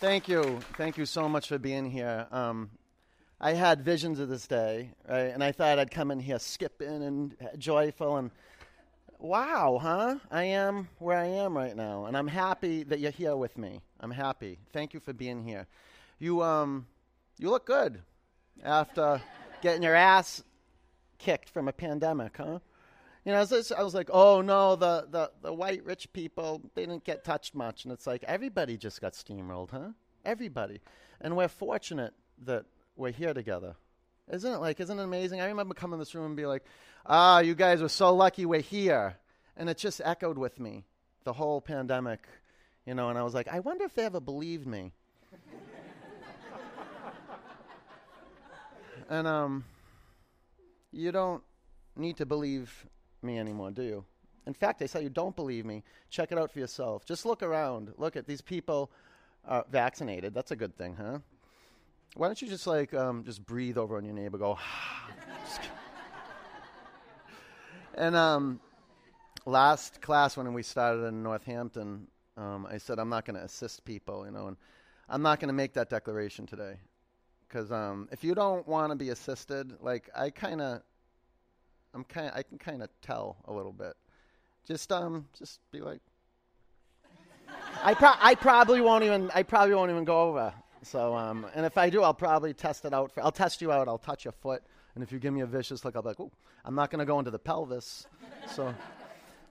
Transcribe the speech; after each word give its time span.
Thank 0.00 0.28
you. 0.28 0.60
Thank 0.76 0.96
you 0.96 1.04
so 1.06 1.28
much 1.28 1.48
for 1.48 1.58
being 1.58 1.90
here. 1.90 2.28
Um, 2.30 2.70
I 3.40 3.54
had 3.54 3.84
visions 3.84 4.20
of 4.20 4.28
this 4.28 4.46
day, 4.46 4.90
right? 5.08 5.32
And 5.34 5.42
I 5.42 5.50
thought 5.50 5.80
I'd 5.80 5.90
come 5.90 6.12
in 6.12 6.20
here 6.20 6.38
skipping 6.38 7.02
and 7.02 7.36
joyful 7.58 8.16
and 8.16 8.30
wow, 9.18 9.80
huh? 9.82 10.18
I 10.30 10.44
am 10.44 10.88
where 11.00 11.18
I 11.18 11.26
am 11.26 11.56
right 11.56 11.74
now. 11.74 12.04
And 12.04 12.16
I'm 12.16 12.28
happy 12.28 12.84
that 12.84 13.00
you're 13.00 13.10
here 13.10 13.34
with 13.34 13.58
me. 13.58 13.80
I'm 13.98 14.12
happy. 14.12 14.60
Thank 14.72 14.94
you 14.94 15.00
for 15.00 15.12
being 15.12 15.42
here. 15.42 15.66
You 16.20 16.44
um 16.44 16.86
you 17.36 17.50
look 17.50 17.66
good 17.66 18.00
after 18.62 19.20
getting 19.62 19.82
your 19.82 19.96
ass 19.96 20.44
kicked 21.18 21.50
from 21.50 21.66
a 21.66 21.72
pandemic, 21.72 22.36
huh? 22.36 22.60
You 23.28 23.34
know, 23.34 23.40
I 23.40 23.44
was, 23.44 23.72
I 23.72 23.82
was 23.82 23.92
like, 23.92 24.08
oh 24.10 24.40
no, 24.40 24.74
the, 24.74 25.06
the, 25.10 25.30
the 25.42 25.52
white 25.52 25.84
rich 25.84 26.10
people, 26.14 26.62
they 26.74 26.86
didn't 26.86 27.04
get 27.04 27.24
touched 27.24 27.54
much. 27.54 27.84
And 27.84 27.92
it's 27.92 28.06
like, 28.06 28.24
everybody 28.24 28.78
just 28.78 29.02
got 29.02 29.12
steamrolled, 29.12 29.70
huh? 29.70 29.90
Everybody. 30.24 30.80
And 31.20 31.36
we're 31.36 31.48
fortunate 31.48 32.14
that 32.46 32.64
we're 32.96 33.10
here 33.10 33.34
together. 33.34 33.76
Isn't 34.32 34.50
it 34.50 34.60
like, 34.60 34.80
isn't 34.80 34.98
it 34.98 35.02
amazing? 35.02 35.42
I 35.42 35.48
remember 35.48 35.74
coming 35.74 35.96
in 35.96 35.98
this 35.98 36.14
room 36.14 36.24
and 36.24 36.36
be 36.36 36.46
like, 36.46 36.64
ah, 37.04 37.40
you 37.40 37.54
guys 37.54 37.82
are 37.82 37.90
so 37.90 38.14
lucky 38.14 38.46
we're 38.46 38.62
here. 38.62 39.18
And 39.58 39.68
it 39.68 39.76
just 39.76 40.00
echoed 40.02 40.38
with 40.38 40.58
me 40.58 40.86
the 41.24 41.34
whole 41.34 41.60
pandemic, 41.60 42.26
you 42.86 42.94
know, 42.94 43.10
and 43.10 43.18
I 43.18 43.24
was 43.24 43.34
like, 43.34 43.48
I 43.48 43.60
wonder 43.60 43.84
if 43.84 43.94
they 43.94 44.06
ever 44.06 44.20
believed 44.20 44.66
me. 44.66 44.94
and 49.10 49.26
um, 49.26 49.66
you 50.92 51.12
don't 51.12 51.42
need 51.94 52.16
to 52.16 52.24
believe 52.24 52.86
me 53.22 53.38
anymore, 53.38 53.70
do 53.70 53.82
you? 53.82 54.04
In 54.46 54.54
fact, 54.54 54.80
I 54.80 54.86
say 54.86 55.02
you 55.02 55.10
don't 55.10 55.36
believe 55.36 55.66
me. 55.66 55.82
Check 56.10 56.32
it 56.32 56.38
out 56.38 56.50
for 56.50 56.58
yourself. 56.58 57.04
Just 57.04 57.26
look 57.26 57.42
around. 57.42 57.92
Look 57.98 58.16
at 58.16 58.26
these 58.26 58.40
people 58.40 58.90
are 59.46 59.64
vaccinated. 59.70 60.34
That's 60.34 60.50
a 60.50 60.56
good 60.56 60.76
thing, 60.76 60.94
huh? 60.94 61.18
Why 62.14 62.28
don't 62.28 62.40
you 62.40 62.48
just 62.48 62.66
like 62.66 62.94
um, 62.94 63.24
just 63.24 63.44
breathe 63.44 63.76
over 63.76 63.96
on 63.96 64.04
your 64.04 64.14
neighbor? 64.14 64.38
Go. 64.38 64.58
and 67.94 68.16
um, 68.16 68.60
last 69.44 70.00
class 70.00 70.36
when 70.36 70.52
we 70.54 70.62
started 70.62 71.04
in 71.04 71.22
Northampton, 71.22 72.06
um, 72.36 72.66
I 72.70 72.78
said 72.78 72.98
I'm 72.98 73.10
not 73.10 73.24
going 73.24 73.36
to 73.36 73.44
assist 73.44 73.84
people, 73.84 74.24
you 74.24 74.32
know, 74.32 74.46
and 74.46 74.56
I'm 75.08 75.22
not 75.22 75.40
going 75.40 75.48
to 75.48 75.54
make 75.54 75.74
that 75.74 75.90
declaration 75.90 76.46
today 76.46 76.76
because 77.48 77.72
um, 77.72 78.08
if 78.12 78.22
you 78.22 78.34
don't 78.34 78.66
want 78.66 78.92
to 78.92 78.96
be 78.96 79.10
assisted, 79.10 79.72
like 79.80 80.08
I 80.14 80.30
kind 80.30 80.60
of 80.60 80.82
I'm 81.94 82.04
kind 82.04 82.30
I 82.34 82.42
can 82.42 82.58
kind 82.58 82.82
of 82.82 82.90
tell 83.02 83.36
a 83.46 83.52
little 83.52 83.72
bit. 83.72 83.94
Just 84.66 84.92
um 84.92 85.26
just 85.38 85.60
be 85.70 85.80
like 85.80 86.00
I 87.82 87.94
pro- 87.94 88.18
I 88.20 88.34
probably 88.34 88.80
won't 88.80 89.04
even 89.04 89.30
I 89.34 89.42
probably 89.42 89.74
won't 89.74 89.90
even 89.90 90.04
go 90.04 90.22
over. 90.22 90.52
So 90.82 91.14
um 91.16 91.46
and 91.54 91.64
if 91.64 91.78
I 91.78 91.90
do 91.90 92.02
I'll 92.02 92.14
probably 92.14 92.52
test 92.54 92.84
it 92.84 92.92
out 92.92 93.12
for 93.12 93.22
I'll 93.22 93.32
test 93.32 93.62
you 93.62 93.72
out. 93.72 93.88
I'll 93.88 93.98
touch 93.98 94.24
your 94.24 94.32
foot 94.32 94.62
and 94.94 95.02
if 95.02 95.12
you 95.12 95.18
give 95.18 95.32
me 95.32 95.40
a 95.40 95.46
vicious 95.46 95.84
look 95.84 95.96
I'll 95.96 96.02
be 96.02 96.08
like, 96.08 96.20
"Oh, 96.20 96.30
I'm 96.64 96.74
not 96.74 96.90
going 96.90 96.98
to 97.00 97.06
go 97.06 97.18
into 97.18 97.30
the 97.30 97.38
pelvis." 97.38 98.06
so 98.54 98.74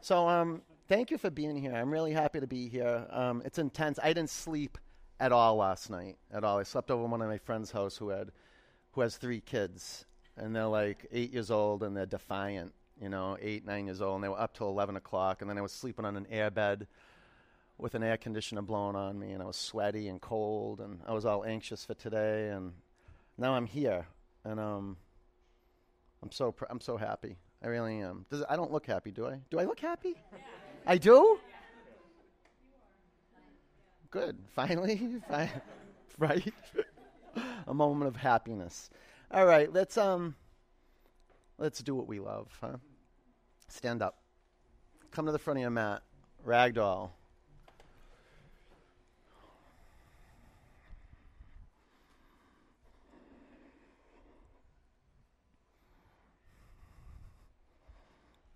so 0.01 0.27
um 0.27 0.61
thank 0.87 1.11
you 1.11 1.17
for 1.17 1.29
being 1.29 1.55
here. 1.55 1.73
I'm 1.73 1.91
really 1.91 2.13
happy 2.13 2.39
to 2.39 2.47
be 2.47 2.67
here. 2.67 3.07
Um 3.09 3.41
it's 3.45 3.57
intense. 3.57 3.99
I 4.01 4.09
didn't 4.09 4.29
sleep 4.29 4.77
at 5.19 5.31
all 5.31 5.55
last 5.55 5.89
night 5.89 6.17
at 6.31 6.43
all. 6.43 6.59
I 6.59 6.63
slept 6.63 6.91
over 6.91 7.05
one 7.05 7.21
of 7.21 7.27
my 7.27 7.39
friend's 7.39 7.71
house 7.71 7.97
who 7.97 8.09
had 8.09 8.31
who 8.91 9.01
has 9.01 9.17
3 9.17 9.41
kids 9.41 10.06
and 10.37 10.55
they're 10.55 10.65
like 10.65 11.05
eight 11.11 11.33
years 11.33 11.51
old 11.51 11.83
and 11.83 11.95
they're 11.95 12.05
defiant, 12.05 12.73
you 13.01 13.09
know, 13.09 13.37
eight, 13.41 13.65
nine 13.65 13.85
years 13.85 14.01
old, 14.01 14.15
and 14.15 14.23
they 14.23 14.29
were 14.29 14.39
up 14.39 14.55
till 14.55 14.69
11 14.69 14.95
o'clock, 14.95 15.41
and 15.41 15.49
then 15.49 15.57
I 15.57 15.61
was 15.61 15.71
sleeping 15.71 16.05
on 16.05 16.15
an 16.15 16.27
air 16.29 16.49
bed 16.49 16.87
with 17.77 17.95
an 17.95 18.03
air 18.03 18.17
conditioner 18.17 18.61
blowing 18.61 18.95
on 18.95 19.19
me, 19.19 19.31
and 19.31 19.41
I 19.41 19.45
was 19.45 19.55
sweaty 19.55 20.07
and 20.07 20.19
cold, 20.19 20.79
and 20.79 20.99
I 21.07 21.13
was 21.13 21.25
all 21.25 21.43
anxious 21.43 21.85
for 21.85 21.93
today, 21.93 22.49
and 22.49 22.73
now 23.37 23.53
I'm 23.53 23.67
here, 23.67 24.07
and 24.43 24.59
um, 24.59 24.97
I'm 26.23 26.31
so 26.31 26.51
pr- 26.51 26.65
I'm 26.69 26.81
so 26.81 26.97
happy. 26.97 27.37
I 27.63 27.67
really 27.67 27.99
am. 27.99 28.25
Does, 28.29 28.43
I 28.49 28.55
don't 28.55 28.71
look 28.71 28.85
happy, 28.85 29.11
do 29.11 29.27
I? 29.27 29.39
Do 29.49 29.59
I 29.59 29.65
look 29.65 29.79
happy? 29.79 30.15
Yeah. 30.31 30.39
I 30.85 30.97
do. 30.97 31.39
Good. 34.09 34.37
Finally, 34.55 35.21
right? 36.17 36.53
A 37.67 37.73
moment 37.73 38.07
of 38.07 38.15
happiness. 38.15 38.89
All 39.29 39.45
right, 39.45 39.71
let's 39.71 39.97
um 39.97 40.35
let's 41.57 41.79
do 41.79 41.93
what 41.93 42.07
we 42.07 42.19
love, 42.19 42.47
huh? 42.61 42.77
Stand 43.67 44.01
up. 44.01 44.19
Come 45.11 45.25
to 45.25 45.33
the 45.33 45.39
front 45.39 45.57
of 45.57 45.61
your 45.61 45.69
mat. 45.69 46.01
Ragdoll. 46.45 47.09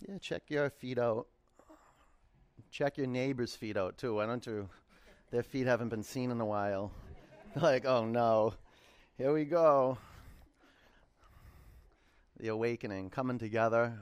Yeah, 0.07 0.17
check 0.19 0.43
your 0.47 0.69
feet 0.69 0.97
out. 0.97 1.27
Check 2.71 2.97
your 2.97 3.07
neighbor's 3.07 3.55
feet 3.55 3.75
out 3.75 3.97
too. 3.97 4.15
Why 4.15 4.25
don't 4.25 4.45
you? 4.45 4.69
Their 5.31 5.43
feet 5.43 5.67
haven't 5.67 5.89
been 5.89 6.03
seen 6.03 6.31
in 6.31 6.39
a 6.39 6.45
while. 6.45 6.93
like, 7.61 7.83
oh 7.85 8.05
no, 8.05 8.53
here 9.17 9.33
we 9.33 9.43
go 9.43 9.97
the 12.41 12.47
awakening, 12.47 13.07
coming 13.11 13.37
together, 13.37 13.93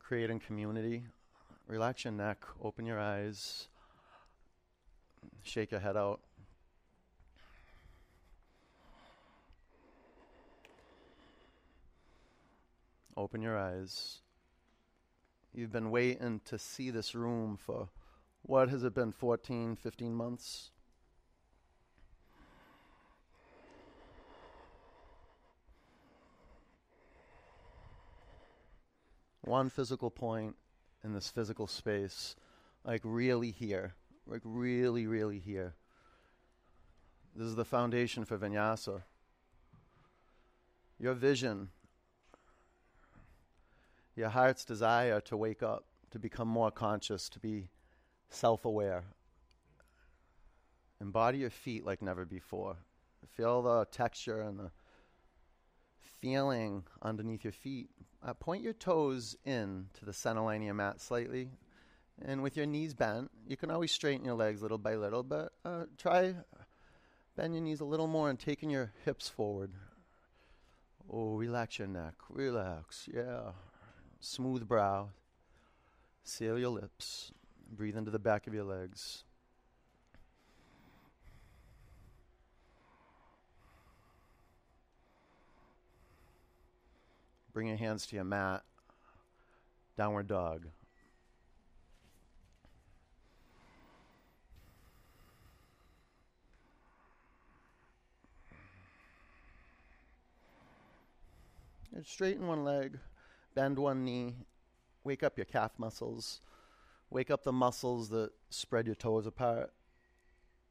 creating 0.00 0.40
community. 0.40 1.04
Relax 1.68 2.04
your 2.04 2.12
neck, 2.12 2.44
open 2.60 2.84
your 2.84 2.98
eyes, 2.98 3.68
shake 5.44 5.70
your 5.70 5.78
head 5.78 5.96
out. 5.96 6.18
Open 13.16 13.40
your 13.40 13.56
eyes. 13.56 14.22
You've 15.54 15.70
been 15.70 15.92
waiting 15.92 16.40
to 16.46 16.58
see 16.58 16.90
this 16.90 17.14
room 17.14 17.56
for 17.56 17.90
what 18.42 18.70
has 18.70 18.82
it 18.82 18.94
been, 18.94 19.12
14, 19.12 19.76
15 19.76 20.14
months? 20.14 20.70
One 29.42 29.70
physical 29.70 30.10
point 30.10 30.56
in 31.02 31.12
this 31.12 31.28
physical 31.28 31.66
space, 31.66 32.36
like 32.84 33.00
really 33.04 33.50
here, 33.50 33.94
like 34.26 34.42
really, 34.44 35.06
really 35.06 35.38
here. 35.38 35.74
This 37.34 37.46
is 37.46 37.54
the 37.54 37.64
foundation 37.64 38.24
for 38.24 38.36
vinyasa. 38.36 39.02
Your 40.98 41.14
vision, 41.14 41.70
your 44.14 44.28
heart's 44.28 44.64
desire 44.64 45.20
to 45.22 45.36
wake 45.36 45.62
up, 45.62 45.84
to 46.10 46.18
become 46.18 46.48
more 46.48 46.70
conscious, 46.70 47.28
to 47.30 47.38
be 47.38 47.68
self 48.28 48.64
aware. 48.64 49.04
Embody 51.00 51.38
your 51.38 51.50
feet 51.50 51.86
like 51.86 52.02
never 52.02 52.26
before. 52.26 52.76
Feel 53.26 53.62
the 53.62 53.86
texture 53.86 54.42
and 54.42 54.58
the 54.58 54.70
feeling 56.20 56.84
underneath 57.00 57.44
your 57.44 57.52
feet. 57.52 57.88
Uh, 58.22 58.34
point 58.34 58.62
your 58.62 58.74
toes 58.74 59.36
in 59.44 59.86
to 59.94 60.04
the 60.04 60.12
center 60.12 60.42
line 60.42 60.60
of 60.60 60.66
your 60.66 60.74
mat 60.74 61.00
slightly. 61.00 61.50
And 62.22 62.42
with 62.42 62.56
your 62.56 62.66
knees 62.66 62.92
bent, 62.92 63.30
you 63.46 63.56
can 63.56 63.70
always 63.70 63.92
straighten 63.92 64.26
your 64.26 64.34
legs 64.34 64.60
little 64.60 64.78
by 64.78 64.94
little, 64.94 65.22
but 65.22 65.52
uh, 65.64 65.84
try 65.96 66.34
bend 67.36 67.54
your 67.54 67.62
knees 67.62 67.80
a 67.80 67.84
little 67.84 68.06
more 68.06 68.28
and 68.28 68.38
taking 68.38 68.68
your 68.68 68.92
hips 69.04 69.28
forward. 69.28 69.72
Oh, 71.10 71.36
relax 71.36 71.78
your 71.78 71.88
neck. 71.88 72.14
Relax. 72.28 73.08
Yeah. 73.12 73.52
Smooth 74.20 74.68
brow. 74.68 75.08
Seal 76.22 76.58
your 76.58 76.68
lips. 76.68 77.32
Breathe 77.72 77.96
into 77.96 78.10
the 78.10 78.18
back 78.18 78.46
of 78.46 78.52
your 78.52 78.64
legs. 78.64 79.24
Bring 87.60 87.68
your 87.68 87.76
hands 87.76 88.06
to 88.06 88.16
your 88.16 88.24
mat. 88.24 88.62
Downward 89.94 90.28
dog. 90.28 90.64
And 101.94 102.06
straighten 102.06 102.46
one 102.46 102.64
leg, 102.64 102.98
bend 103.54 103.78
one 103.78 104.06
knee, 104.06 104.36
wake 105.04 105.22
up 105.22 105.36
your 105.36 105.44
calf 105.44 105.72
muscles, 105.76 106.40
wake 107.10 107.30
up 107.30 107.42
the 107.42 107.52
muscles 107.52 108.08
that 108.08 108.30
spread 108.48 108.86
your 108.86 108.94
toes 108.94 109.26
apart. 109.26 109.70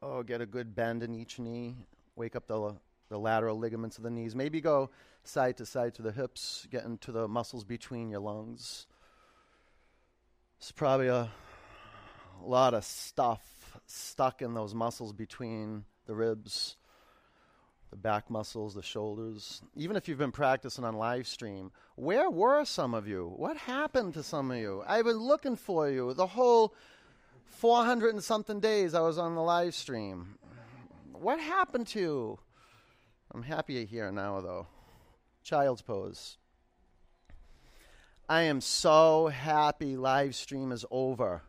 Oh, 0.01 0.23
get 0.23 0.41
a 0.41 0.47
good 0.47 0.73
bend 0.73 1.03
in 1.03 1.13
each 1.13 1.37
knee. 1.37 1.75
Wake 2.15 2.35
up 2.35 2.47
the 2.47 2.79
the 3.09 3.19
lateral 3.19 3.57
ligaments 3.57 3.97
of 3.97 4.03
the 4.03 4.09
knees. 4.09 4.35
Maybe 4.35 4.61
go 4.61 4.89
side 5.23 5.57
to 5.57 5.65
side 5.65 5.95
to 5.95 6.01
the 6.01 6.11
hips, 6.11 6.67
get 6.71 6.85
into 6.85 7.11
the 7.11 7.27
muscles 7.27 7.63
between 7.63 8.09
your 8.09 8.21
lungs. 8.21 8.87
It's 10.59 10.71
probably 10.71 11.07
a 11.07 11.29
lot 12.41 12.73
of 12.73 12.83
stuff 12.83 13.79
stuck 13.85 14.41
in 14.41 14.53
those 14.53 14.73
muscles 14.73 15.13
between 15.13 15.85
the 16.05 16.15
ribs, 16.15 16.75
the 17.89 17.95
back 17.95 18.29
muscles, 18.29 18.75
the 18.75 18.83
shoulders. 18.83 19.61
Even 19.75 19.95
if 19.95 20.07
you've 20.07 20.17
been 20.17 20.31
practicing 20.31 20.83
on 20.83 20.95
live 20.95 21.27
stream, 21.27 21.71
where 21.95 22.29
were 22.29 22.65
some 22.65 22.93
of 22.93 23.07
you? 23.07 23.33
What 23.35 23.57
happened 23.57 24.13
to 24.15 24.23
some 24.23 24.51
of 24.51 24.57
you? 24.57 24.83
I've 24.87 25.05
been 25.05 25.17
looking 25.17 25.55
for 25.55 25.89
you 25.89 26.13
the 26.13 26.27
whole 26.27 26.75
400 27.45 28.13
and 28.13 28.23
something 28.23 28.59
days 28.59 28.93
I 28.93 29.01
was 29.01 29.17
on 29.17 29.35
the 29.35 29.41
live 29.41 29.73
stream. 29.73 30.37
What 31.13 31.39
happened 31.39 31.87
to 31.87 31.99
you? 31.99 32.39
I'm 33.31 33.43
happy 33.43 33.85
here 33.85 34.11
now, 34.11 34.41
though. 34.41 34.67
Child's 35.43 35.81
pose. 35.81 36.37
I 38.27 38.43
am 38.43 38.61
so 38.61 39.27
happy 39.27 39.95
live 39.95 40.35
stream 40.35 40.71
is 40.71 40.85
over. 40.91 41.41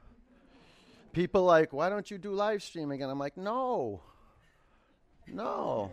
People 1.13 1.45
like, 1.45 1.73
why 1.73 1.89
don't 1.89 2.11
you 2.11 2.19
do 2.19 2.33
live 2.33 2.63
stream 2.63 2.91
again? 2.91 3.11
I'm 3.11 3.19
like, 3.19 3.37
no. 3.37 4.01
No. 5.27 5.91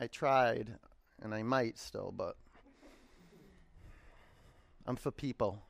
I 0.00 0.06
tried, 0.06 0.70
and 1.22 1.34
I 1.34 1.42
might 1.42 1.76
still, 1.78 2.12
but 2.16 2.36
I'm 4.86 4.96
for 4.96 5.10
people. 5.10 5.60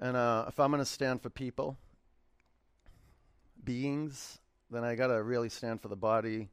And 0.00 0.16
uh, 0.16 0.46
if 0.48 0.58
I'm 0.58 0.70
going 0.70 0.80
to 0.80 0.84
stand 0.86 1.22
for 1.22 1.30
people, 1.30 1.76
beings, 3.62 4.40
then 4.74 4.84
I 4.84 4.94
got 4.94 5.08
to 5.08 5.22
really 5.22 5.48
stand 5.48 5.80
for 5.80 5.88
the 5.88 5.96
body 5.96 6.48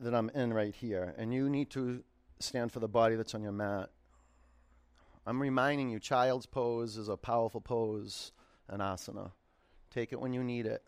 that 0.00 0.14
I'm 0.14 0.30
in 0.30 0.52
right 0.52 0.74
here. 0.74 1.14
And 1.16 1.32
you 1.32 1.48
need 1.48 1.70
to 1.70 2.02
stand 2.38 2.72
for 2.72 2.80
the 2.80 2.88
body 2.88 3.16
that's 3.16 3.34
on 3.34 3.42
your 3.42 3.52
mat. 3.52 3.90
I'm 5.26 5.40
reminding 5.40 5.90
you, 5.90 5.98
child's 5.98 6.46
pose 6.46 6.96
is 6.96 7.08
a 7.08 7.16
powerful 7.16 7.60
pose, 7.60 8.32
an 8.68 8.80
asana. 8.80 9.32
Take 9.90 10.12
it 10.12 10.20
when 10.20 10.32
you 10.32 10.44
need 10.44 10.66
it. 10.66 10.82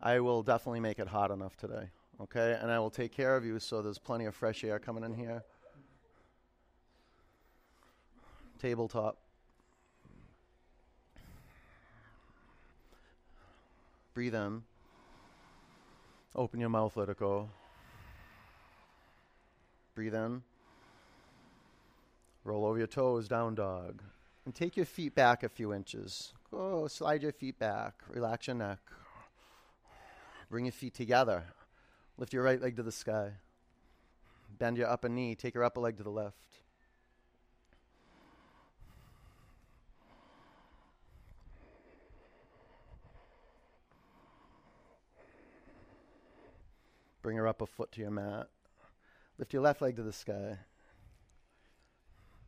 I 0.00 0.20
will 0.20 0.42
definitely 0.42 0.80
make 0.80 0.98
it 0.98 1.06
hot 1.06 1.30
enough 1.30 1.56
today, 1.56 1.88
okay? 2.20 2.58
And 2.60 2.70
I 2.70 2.80
will 2.80 2.90
take 2.90 3.12
care 3.12 3.36
of 3.36 3.44
you 3.44 3.58
so 3.60 3.82
there's 3.82 3.98
plenty 3.98 4.24
of 4.26 4.34
fresh 4.34 4.64
air 4.64 4.78
coming 4.78 5.04
in 5.04 5.14
here. 5.14 5.44
Tabletop. 8.58 9.18
Breathe 14.14 14.34
in. 14.34 14.62
Open 16.34 16.60
your 16.60 16.68
mouth, 16.68 16.96
let 16.96 17.08
it 17.08 17.18
go. 17.18 17.48
Breathe 19.94 20.14
in. 20.14 20.42
Roll 22.44 22.66
over 22.66 22.78
your 22.78 22.86
toes, 22.86 23.28
down 23.28 23.54
dog. 23.54 24.02
And 24.44 24.54
take 24.54 24.76
your 24.76 24.86
feet 24.86 25.14
back 25.14 25.42
a 25.42 25.48
few 25.48 25.72
inches. 25.72 26.32
Go, 26.50 26.88
slide 26.88 27.22
your 27.22 27.32
feet 27.32 27.58
back. 27.58 27.94
Relax 28.08 28.48
your 28.48 28.56
neck. 28.56 28.78
Bring 30.50 30.64
your 30.66 30.72
feet 30.72 30.94
together. 30.94 31.44
Lift 32.18 32.32
your 32.32 32.42
right 32.42 32.60
leg 32.60 32.76
to 32.76 32.82
the 32.82 32.92
sky. 32.92 33.32
Bend 34.58 34.76
your 34.76 34.88
upper 34.88 35.08
knee. 35.08 35.34
Take 35.34 35.54
your 35.54 35.64
upper 35.64 35.80
leg 35.80 35.96
to 35.96 36.02
the 36.02 36.10
left. 36.10 36.51
Bring 47.22 47.36
your 47.36 47.46
upper 47.46 47.66
foot 47.66 47.92
to 47.92 48.00
your 48.00 48.10
mat. 48.10 48.48
Lift 49.38 49.52
your 49.52 49.62
left 49.62 49.80
leg 49.80 49.96
to 49.96 50.02
the 50.02 50.12
sky. 50.12 50.58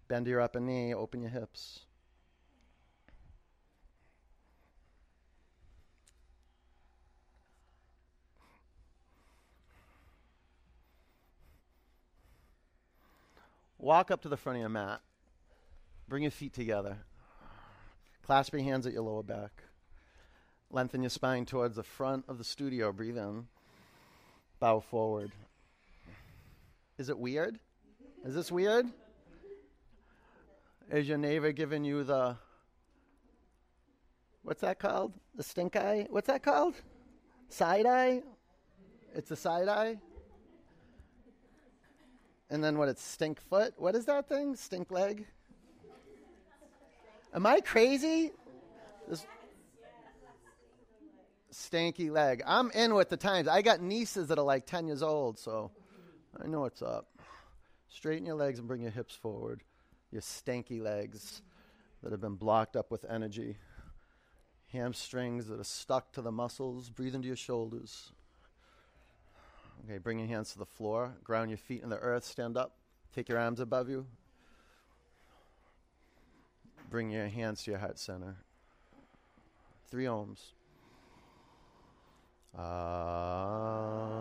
Bend 0.08 0.26
your 0.26 0.40
upper 0.40 0.60
knee, 0.60 0.92
open 0.92 1.22
your 1.22 1.30
hips. 1.30 1.80
Walk 13.78 14.10
up 14.10 14.22
to 14.22 14.28
the 14.28 14.36
front 14.36 14.56
of 14.56 14.60
your 14.60 14.70
mat. 14.70 15.00
Bring 16.08 16.22
your 16.22 16.32
feet 16.32 16.54
together. 16.54 16.98
Clasp 18.24 18.54
your 18.54 18.62
hands 18.62 18.86
at 18.86 18.94
your 18.94 19.02
lower 19.02 19.22
back. 19.22 19.62
Lengthen 20.70 21.02
your 21.02 21.10
spine 21.10 21.44
towards 21.44 21.76
the 21.76 21.82
front 21.82 22.24
of 22.26 22.38
the 22.38 22.44
studio. 22.44 22.92
Breathe 22.92 23.18
in. 23.18 23.46
Bow 24.64 24.80
forward. 24.80 25.30
Is 26.96 27.10
it 27.10 27.18
weird? 27.18 27.58
Is 28.24 28.34
this 28.34 28.50
weird? 28.50 28.86
Is 30.90 31.06
your 31.06 31.18
neighbor 31.18 31.52
giving 31.52 31.84
you 31.84 32.02
the 32.02 32.38
what's 34.42 34.62
that 34.62 34.78
called? 34.78 35.12
The 35.34 35.42
stink 35.42 35.76
eye? 35.76 36.06
What's 36.08 36.28
that 36.28 36.42
called? 36.42 36.76
Side 37.50 37.84
eye? 37.84 38.22
It's 39.14 39.30
a 39.30 39.36
side 39.36 39.68
eye? 39.68 39.98
And 42.48 42.64
then 42.64 42.78
what? 42.78 42.88
It's 42.88 43.02
stink 43.02 43.42
foot? 43.42 43.74
What 43.76 43.94
is 43.94 44.06
that 44.06 44.30
thing? 44.30 44.56
Stink 44.56 44.90
leg? 44.90 45.26
Am 47.34 47.44
I 47.44 47.60
crazy? 47.60 48.32
This 49.10 49.26
stanky 51.54 52.10
leg. 52.10 52.42
I'm 52.46 52.70
in 52.72 52.94
with 52.94 53.08
the 53.08 53.16
times. 53.16 53.48
I 53.48 53.62
got 53.62 53.80
nieces 53.80 54.28
that 54.28 54.38
are 54.38 54.44
like 54.44 54.66
10 54.66 54.86
years 54.86 55.02
old, 55.02 55.38
so 55.38 55.70
I 56.42 56.46
know 56.46 56.60
what's 56.60 56.82
up. 56.82 57.06
Straighten 57.88 58.26
your 58.26 58.34
legs 58.34 58.58
and 58.58 58.66
bring 58.66 58.82
your 58.82 58.90
hips 58.90 59.14
forward. 59.14 59.62
Your 60.10 60.20
stanky 60.20 60.80
legs 60.80 61.42
that 62.02 62.12
have 62.12 62.20
been 62.20 62.34
blocked 62.34 62.76
up 62.76 62.90
with 62.90 63.04
energy. 63.08 63.56
Hamstrings 64.72 65.46
that 65.46 65.60
are 65.60 65.64
stuck 65.64 66.12
to 66.12 66.22
the 66.22 66.32
muscles. 66.32 66.90
Breathe 66.90 67.14
into 67.14 67.28
your 67.28 67.36
shoulders. 67.36 68.10
Okay, 69.84 69.98
bring 69.98 70.18
your 70.18 70.28
hands 70.28 70.52
to 70.52 70.58
the 70.58 70.66
floor. 70.66 71.14
Ground 71.22 71.50
your 71.50 71.58
feet 71.58 71.82
in 71.82 71.88
the 71.88 71.98
earth. 71.98 72.24
Stand 72.24 72.56
up. 72.56 72.72
Take 73.14 73.28
your 73.28 73.38
arms 73.38 73.60
above 73.60 73.88
you. 73.88 74.06
Bring 76.90 77.10
your 77.10 77.28
hands 77.28 77.62
to 77.64 77.70
your 77.70 77.80
heart 77.80 77.98
center. 77.98 78.36
Three 79.88 80.04
oms. 80.04 80.38
Ah. 82.56 84.14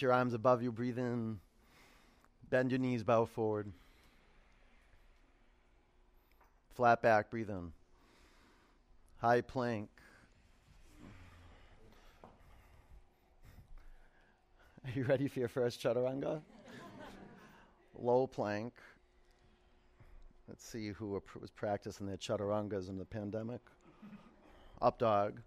Reach 0.00 0.04
your 0.04 0.14
arms 0.14 0.32
above 0.32 0.62
you, 0.62 0.72
breathe 0.72 0.98
in. 0.98 1.38
Bend 2.48 2.70
your 2.70 2.78
knees, 2.78 3.02
bow 3.02 3.26
forward. 3.26 3.70
Flat 6.74 7.02
back, 7.02 7.30
breathe 7.30 7.50
in. 7.50 7.70
High 9.18 9.42
plank. 9.42 9.90
Are 14.86 14.90
you 14.94 15.04
ready 15.04 15.28
for 15.28 15.38
your 15.38 15.48
first 15.48 15.82
chaturanga? 15.82 16.40
Low 17.94 18.26
plank. 18.26 18.72
Let's 20.48 20.64
see 20.64 20.92
who 20.92 21.20
was 21.38 21.50
practicing 21.50 22.06
their 22.06 22.16
chaturangas 22.16 22.88
in 22.88 22.96
the 22.96 23.04
pandemic. 23.04 23.60
Up 24.80 24.98
dog. 24.98 25.42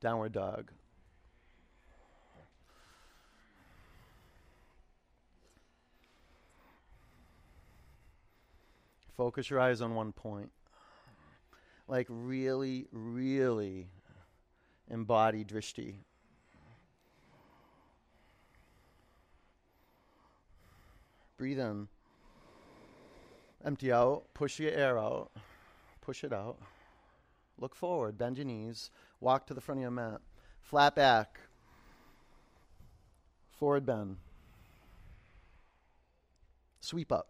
Downward 0.00 0.32
dog. 0.32 0.70
Focus 9.16 9.50
your 9.50 9.60
eyes 9.60 9.82
on 9.82 9.94
one 9.94 10.12
point. 10.12 10.50
Like 11.86 12.06
really, 12.08 12.86
really 12.90 13.90
embody 14.88 15.44
drishti. 15.44 15.96
Breathe 21.36 21.58
in. 21.58 21.88
Empty 23.62 23.92
out. 23.92 24.24
Push 24.32 24.58
your 24.58 24.72
air 24.72 24.98
out. 24.98 25.30
Push 26.00 26.24
it 26.24 26.32
out. 26.32 26.56
Look 27.60 27.74
forward. 27.74 28.16
Bend 28.16 28.38
your 28.38 28.46
knees. 28.46 28.90
Walk 29.20 29.46
to 29.46 29.54
the 29.54 29.60
front 29.60 29.78
of 29.78 29.82
your 29.82 29.90
mat. 29.90 30.20
Flat 30.62 30.96
back. 30.96 31.38
Forward 33.50 33.84
bend. 33.84 34.16
Sweep 36.80 37.12
up. 37.12 37.28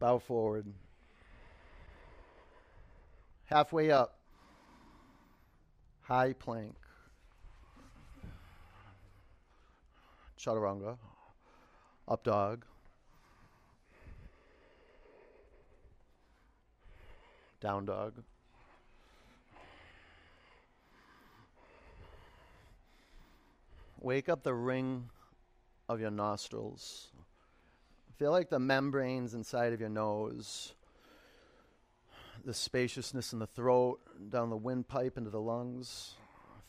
Bow 0.00 0.18
forward. 0.18 0.66
Halfway 3.44 3.92
up. 3.92 4.18
High 6.02 6.32
plank. 6.32 6.74
Chaturanga. 10.38 10.98
Up 12.08 12.24
dog. 12.24 12.64
Down 17.64 17.86
dog. 17.86 18.12
Wake 24.02 24.28
up 24.28 24.42
the 24.42 24.52
ring 24.52 25.08
of 25.88 25.98
your 25.98 26.10
nostrils. 26.10 27.08
Feel 28.18 28.32
like 28.32 28.50
the 28.50 28.58
membranes 28.58 29.32
inside 29.32 29.72
of 29.72 29.80
your 29.80 29.88
nose, 29.88 30.74
the 32.44 32.52
spaciousness 32.52 33.32
in 33.32 33.38
the 33.38 33.46
throat, 33.46 33.98
down 34.28 34.50
the 34.50 34.58
windpipe 34.58 35.16
into 35.16 35.30
the 35.30 35.40
lungs. 35.40 36.16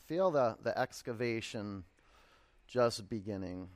Feel 0.05 0.31
the, 0.31 0.55
the 0.63 0.79
excavation 0.79 1.83
just 2.69 3.09
beginning. 3.09 3.67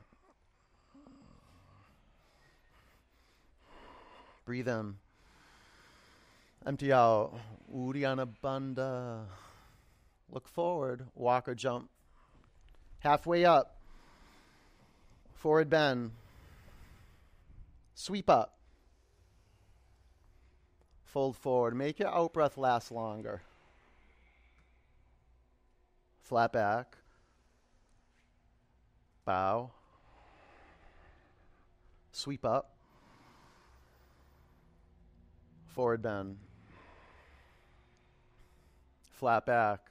Breathe 4.46 4.70
in. 4.70 4.96
Empty 6.66 6.92
out. 6.92 7.34
Uddiyana 7.74 8.28
Bandha. 8.44 9.26
Look 10.30 10.48
forward. 10.48 11.08
Walk 11.16 11.48
or 11.48 11.56
jump. 11.56 11.90
Halfway 13.00 13.46
up. 13.46 13.78
Forward 15.34 15.70
bend. 15.70 16.12
Sweep 17.96 18.30
up. 18.30 18.58
Fold 21.06 21.38
forward. 21.38 21.76
Make 21.76 22.00
your 22.00 22.10
out 22.10 22.34
breath 22.34 22.58
last 22.58 22.92
longer. 22.92 23.42
Flat 26.22 26.52
back. 26.52 26.98
Bow. 29.26 29.72
Sweep 32.12 32.46
up. 32.46 32.76
Forward 35.68 36.02
bend. 36.02 36.38
Flat 39.20 39.46
back. 39.46 39.82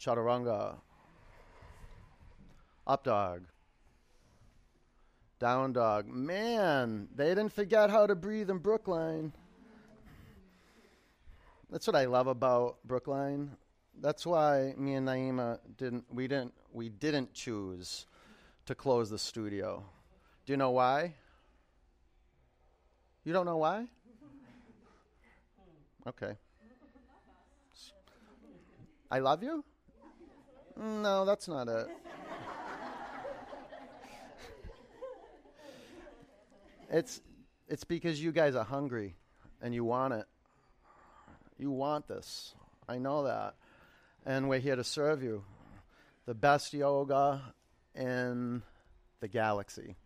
Chaturanga. 0.00 0.74
Up 2.84 3.04
dog. 3.04 3.44
Down 5.38 5.72
dog. 5.72 6.08
Man, 6.08 7.06
they 7.14 7.28
didn't 7.28 7.52
forget 7.52 7.88
how 7.88 8.08
to 8.08 8.16
breathe 8.16 8.50
in 8.50 8.58
Brookline. 8.58 9.32
That's 11.70 11.86
what 11.86 11.94
I 11.94 12.06
love 12.06 12.26
about 12.26 12.78
Brookline. 12.84 13.52
That's 14.00 14.26
why 14.26 14.74
me 14.76 14.94
and 14.94 15.06
Naima 15.06 15.60
didn't 15.78 16.06
we 16.12 16.26
didn't 16.26 16.54
we 16.72 16.88
didn't 16.88 17.32
choose 17.34 18.06
to 18.66 18.74
close 18.74 19.10
the 19.10 19.18
studio. 19.18 19.84
Do 20.44 20.52
you 20.52 20.56
know 20.56 20.72
why? 20.72 21.14
You 23.22 23.32
don't 23.32 23.46
know 23.46 23.58
why? 23.58 23.86
Okay. 26.08 26.34
I 29.10 29.18
love 29.18 29.42
you? 29.42 29.64
No, 30.76 31.24
that's 31.24 31.48
not 31.48 31.68
it. 31.68 31.88
it's 36.90 37.20
it's 37.68 37.84
because 37.84 38.22
you 38.22 38.32
guys 38.32 38.54
are 38.54 38.64
hungry 38.64 39.16
and 39.60 39.74
you 39.74 39.84
want 39.84 40.14
it. 40.14 40.26
You 41.58 41.70
want 41.70 42.06
this. 42.08 42.54
I 42.88 42.98
know 42.98 43.24
that. 43.24 43.54
And 44.24 44.48
we're 44.48 44.60
here 44.60 44.76
to 44.76 44.84
serve 44.84 45.22
you. 45.22 45.44
The 46.26 46.34
best 46.34 46.72
yoga 46.72 47.42
in 47.94 48.62
the 49.20 49.28
galaxy. 49.28 49.96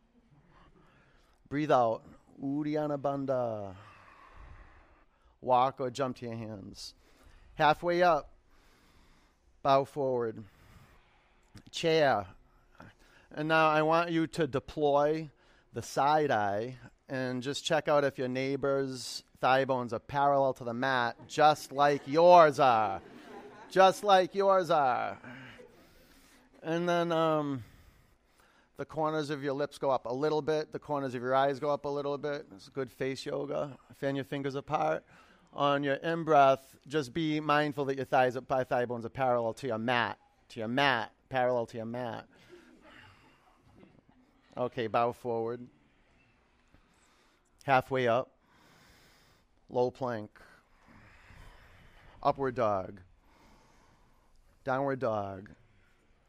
Breathe 1.49 1.71
out. 1.71 2.03
Uddiyana 2.43 2.99
Bandha. 2.99 3.75
Walk 5.41 5.81
or 5.81 5.91
jump 5.91 6.17
to 6.17 6.27
your 6.27 6.37
hands. 6.37 6.95
Halfway 7.55 8.03
up, 8.03 8.34
bow 9.65 9.83
forward. 9.83 10.45
Chair. 11.73 12.27
And 13.35 13.49
now 13.49 13.71
I 13.71 13.81
want 13.83 14.11
you 14.11 14.29
to 14.29 14.47
deploy 14.47 15.31
the 15.73 15.83
side 15.83 16.31
eye 16.31 16.77
and 17.09 17.43
just 17.43 17.65
check 17.65 17.89
out 17.89 18.05
if 18.05 18.19
your 18.19 18.29
neighbor's 18.29 19.25
thigh 19.41 19.65
bones 19.65 19.93
are 19.95 19.99
parallel 19.99 20.53
to 20.55 20.65
the 20.65 20.75
mat, 20.75 21.17
just 21.27 21.73
like 21.73 22.03
yours 22.07 22.61
are. 22.61 23.01
Just 23.71 24.05
like 24.05 24.35
yours 24.35 24.71
are. 24.71 25.19
And 26.63 26.87
then 26.87 27.11
um, 27.11 27.65
the 28.77 28.85
corners 28.85 29.31
of 29.31 29.43
your 29.43 29.55
lips 29.55 29.79
go 29.79 29.91
up 29.91 30.05
a 30.05 30.13
little 30.13 30.43
bit, 30.43 30.73
the 30.73 30.79
corners 30.79 31.15
of 31.15 31.23
your 31.23 31.35
eyes 31.35 31.59
go 31.59 31.71
up 31.71 31.87
a 31.87 31.89
little 31.89 32.19
bit. 32.19 32.47
It's 32.55 32.69
good 32.69 32.93
face 32.93 33.25
yoga. 33.25 33.79
Fan 33.97 34.15
your 34.15 34.25
fingers 34.25 34.57
apart 34.57 35.05
on 35.55 35.83
your 35.83 35.95
in 35.95 36.25
breath, 36.25 36.77
just 36.87 37.15
be 37.15 37.41
mindful 37.41 37.87
that 37.87 37.97
your 37.97 38.05
thighs, 38.05 38.37
thigh 38.69 38.85
bones 38.85 39.07
are 39.07 39.11
parallel 39.11 39.55
to 39.55 39.67
your 39.69 39.79
mat, 39.79 40.19
to 40.51 40.61
your 40.61 40.69
mat, 40.69 41.13
parallel 41.29 41.67
to 41.67 41.77
your 41.77 41.87
mat. 41.87 42.27
Okay, 44.57 44.87
bow 44.87 45.13
forward. 45.13 45.67
Halfway 47.65 48.07
up. 48.07 48.31
Low 49.71 49.91
plank. 49.91 50.31
Upward 52.23 52.55
dog. 52.55 53.01
Downward 54.65 55.01
dog. 55.01 55.51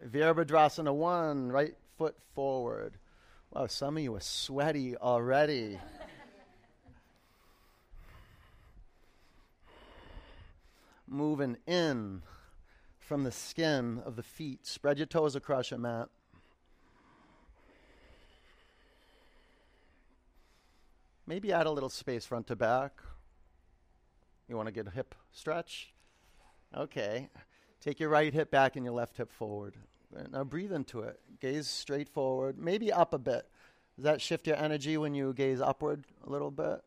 Virabhadrasana 0.06 0.94
1, 0.94 1.52
right 1.52 1.76
foot 1.98 2.16
forward. 2.34 2.98
Wow, 3.52 3.68
some 3.68 3.98
of 3.98 4.04
you 4.04 4.16
are 4.16 4.22
sweaty 4.22 4.98
already. 4.98 5.80
Moving 11.08 11.58
in 11.68 12.22
from 13.00 13.24
the 13.24 13.32
skin 13.32 14.02
of 14.06 14.16
the 14.16 14.24
feet. 14.24 14.66
Spread 14.66 14.98
your 14.98 15.08
toes 15.08 15.36
across 15.36 15.72
your 15.72 15.80
mat. 15.80 16.10
Maybe 21.28 21.52
add 21.52 21.66
a 21.66 21.72
little 21.72 21.90
space 21.90 22.26
front 22.26 22.48
to 22.48 22.56
back. 22.56 23.02
You 24.48 24.56
want 24.56 24.68
to 24.68 24.72
get 24.72 24.88
a 24.88 24.92
hip 24.92 25.16
stretch? 25.32 25.94
Okay. 26.76 27.30
Take 27.82 28.00
your 28.00 28.10
right 28.10 28.34
hip 28.34 28.52
back 28.52 28.76
and 28.76 28.86
your 28.86 28.94
left 28.94 29.18
hip 29.18 29.32
forward. 29.32 29.76
Now 30.32 30.44
breathe 30.44 30.72
into 30.72 31.02
it. 31.02 31.20
Gaze 31.40 31.68
straight 31.68 32.10
forward, 32.10 32.58
maybe 32.58 32.92
up 32.92 33.14
a 33.14 33.18
bit. 33.18 33.48
Does 33.96 34.04
that 34.04 34.22
shift 34.22 34.48
your 34.48 34.56
energy 34.58 34.98
when 34.98 35.14
you 35.14 35.34
gaze 35.34 35.62
upward 35.62 36.06
a 36.26 36.30
little 36.30 36.52
bit? 36.52 36.82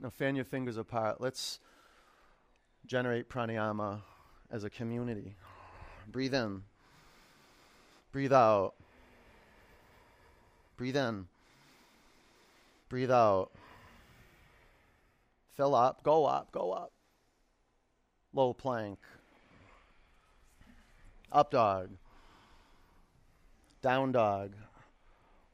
Now 0.00 0.10
fan 0.10 0.36
your 0.36 0.44
fingers 0.44 0.76
apart. 0.76 1.20
Let's 1.20 1.60
generate 2.88 3.28
pranayama 3.28 4.00
as 4.50 4.64
a 4.64 4.70
community. 4.70 5.36
Breathe 6.10 6.34
in. 6.34 6.62
Breathe 8.12 8.32
out. 8.32 8.72
Breathe 10.78 10.96
in. 10.96 11.26
Breathe 12.88 13.10
out. 13.10 13.50
Fill 15.54 15.74
up. 15.74 16.02
Go 16.02 16.24
up. 16.24 16.50
Go 16.50 16.72
up. 16.72 16.92
Low 18.32 18.54
plank. 18.54 18.98
Up 21.30 21.50
dog. 21.50 21.90
Down 23.82 24.12
dog. 24.12 24.54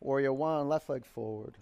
Warrior 0.01 0.33
one, 0.33 0.69
left 0.69 0.89
leg 0.89 1.05
forward. 1.05 1.57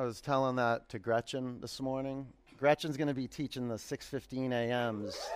I 0.00 0.04
was 0.04 0.22
telling 0.22 0.56
that 0.56 0.88
to 0.88 0.98
Gretchen 0.98 1.60
this 1.60 1.78
morning. 1.78 2.26
Gretchen's 2.56 2.96
going 2.96 3.08
to 3.08 3.14
be 3.14 3.28
teaching 3.28 3.68
the 3.68 3.74
6:15 3.74 4.50
a.m.s. 4.50 5.30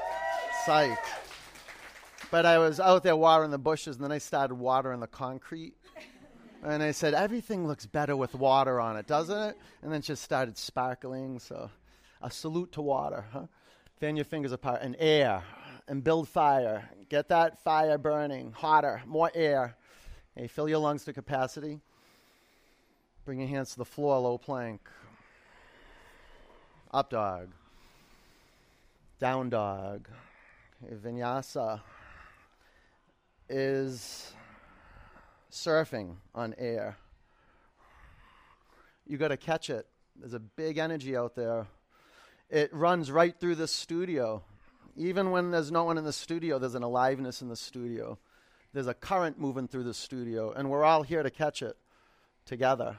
Psych. 0.64 1.04
But 2.30 2.46
I 2.46 2.56
was 2.56 2.80
out 2.80 3.02
there 3.02 3.14
watering 3.14 3.50
the 3.50 3.58
bushes, 3.58 3.96
and 3.96 4.04
then 4.06 4.10
I 4.10 4.16
started 4.16 4.54
watering 4.54 5.00
the 5.00 5.06
concrete. 5.06 5.74
And 6.62 6.82
I 6.82 6.92
said, 6.92 7.12
everything 7.12 7.66
looks 7.66 7.84
better 7.84 8.16
with 8.16 8.34
water 8.34 8.80
on 8.80 8.96
it, 8.96 9.06
doesn't 9.06 9.38
it? 9.38 9.58
And 9.82 9.92
then 9.92 10.00
just 10.00 10.22
started 10.22 10.56
sparkling. 10.56 11.40
So, 11.40 11.68
a 12.22 12.30
salute 12.30 12.72
to 12.72 12.80
water, 12.80 13.26
huh? 13.34 13.48
Fan 14.00 14.16
your 14.16 14.24
fingers 14.24 14.52
apart. 14.52 14.80
And 14.80 14.96
air. 14.98 15.42
and 15.88 16.02
build 16.02 16.26
fire. 16.26 16.88
Get 17.10 17.28
that 17.28 17.62
fire 17.62 17.98
burning, 17.98 18.52
hotter, 18.52 19.02
more 19.04 19.30
air. 19.34 19.76
Okay, 20.38 20.46
fill 20.46 20.70
your 20.70 20.78
lungs 20.78 21.04
to 21.04 21.12
capacity. 21.12 21.82
Bring 23.24 23.40
your 23.40 23.48
hands 23.48 23.70
to 23.70 23.78
the 23.78 23.86
floor, 23.86 24.18
low 24.18 24.36
plank. 24.36 24.82
Up 26.92 27.08
dog. 27.08 27.52
Down 29.18 29.48
dog. 29.48 30.08
Vinyasa 30.84 31.80
is 33.48 34.30
surfing 35.50 36.16
on 36.34 36.54
air. 36.58 36.98
You 39.06 39.16
got 39.16 39.28
to 39.28 39.38
catch 39.38 39.70
it. 39.70 39.86
There's 40.16 40.34
a 40.34 40.40
big 40.40 40.76
energy 40.76 41.16
out 41.16 41.34
there. 41.34 41.66
It 42.50 42.74
runs 42.74 43.10
right 43.10 43.34
through 43.38 43.54
the 43.54 43.68
studio. 43.68 44.42
Even 44.96 45.30
when 45.30 45.50
there's 45.50 45.72
no 45.72 45.84
one 45.84 45.96
in 45.96 46.04
the 46.04 46.12
studio, 46.12 46.58
there's 46.58 46.74
an 46.74 46.82
aliveness 46.82 47.40
in 47.40 47.48
the 47.48 47.56
studio. 47.56 48.18
There's 48.74 48.86
a 48.86 48.94
current 48.94 49.38
moving 49.38 49.66
through 49.66 49.84
the 49.84 49.94
studio, 49.94 50.52
and 50.52 50.68
we're 50.68 50.84
all 50.84 51.02
here 51.02 51.22
to 51.22 51.30
catch 51.30 51.62
it 51.62 51.78
together. 52.44 52.98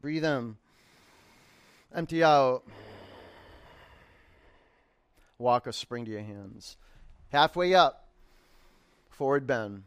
Breathe 0.00 0.24
in, 0.24 0.56
empty 1.94 2.24
out. 2.24 2.62
Walk 5.38 5.66
a 5.66 5.72
spring 5.72 6.04
to 6.06 6.10
your 6.10 6.20
hands. 6.20 6.76
Halfway 7.28 7.74
up, 7.74 8.08
forward 9.08 9.46
bend. 9.46 9.82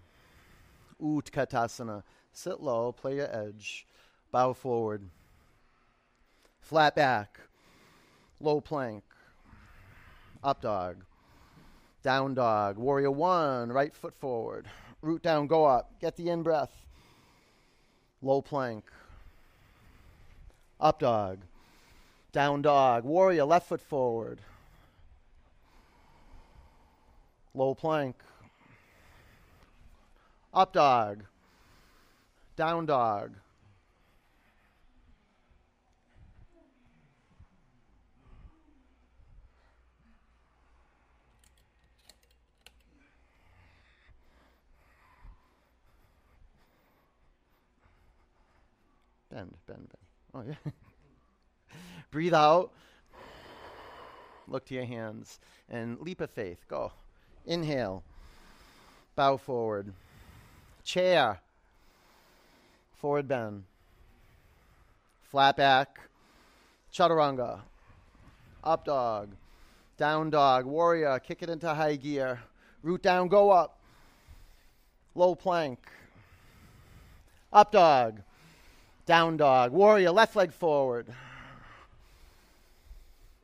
Utkatasana. 1.01 2.03
Sit 2.31 2.61
low, 2.61 2.91
play 2.91 3.17
your 3.17 3.35
edge. 3.35 3.85
Bow 4.31 4.53
forward. 4.53 5.09
Flat 6.61 6.95
back. 6.95 7.39
Low 8.39 8.61
plank. 8.61 9.03
Up 10.43 10.61
dog. 10.61 11.03
Down 12.03 12.33
dog. 12.33 12.77
Warrior 12.77 13.11
one. 13.11 13.71
Right 13.71 13.93
foot 13.93 14.15
forward. 14.15 14.67
Root 15.01 15.21
down, 15.21 15.47
go 15.47 15.65
up. 15.65 15.99
Get 15.99 16.15
the 16.15 16.29
in 16.29 16.43
breath. 16.43 16.85
Low 18.21 18.41
plank. 18.41 18.85
Up 20.83 20.99
dog. 20.99 21.39
Down 22.33 22.61
dog. 22.61 23.05
Warrior, 23.05 23.45
left 23.45 23.69
foot 23.69 23.79
forward. 23.79 24.41
Low 27.55 27.73
plank. 27.73 28.17
Up 30.53 30.73
dog. 30.73 31.23
Down 32.57 32.85
dog. 32.85 33.31
Bend, 49.31 49.55
bend, 49.65 49.87
bend. 49.87 50.12
Oh, 50.35 50.43
yeah. 50.47 50.71
Breathe 52.11 52.33
out. 52.33 52.71
Look 54.47 54.65
to 54.65 54.73
your 54.73 54.85
hands 54.85 55.39
and 55.69 55.99
leap 55.99 56.21
of 56.21 56.29
faith. 56.29 56.65
Go. 56.67 56.91
Inhale. 57.45 58.03
Bow 59.15 59.37
forward. 59.37 59.93
Chair. 60.83 61.39
Forward 62.95 63.27
bend. 63.27 63.63
Flat 65.29 65.55
back. 65.55 65.99
Chaturanga. 66.91 67.61
Up 68.63 68.85
dog. 68.85 69.35
Down 69.97 70.29
dog. 70.29 70.65
Warrior. 70.65 71.19
Kick 71.19 71.43
it 71.43 71.49
into 71.49 71.73
high 71.73 71.95
gear. 71.95 72.39
Root 72.81 73.03
down. 73.03 73.27
Go 73.27 73.51
up. 73.51 73.79
Low 75.15 75.35
plank. 75.35 75.79
Up 77.51 77.71
dog. 77.71 78.21
Down 79.05 79.37
dog. 79.37 79.71
Warrior. 79.71 80.11
Left 80.11 80.35
leg 80.35 80.53
forward. 80.53 81.07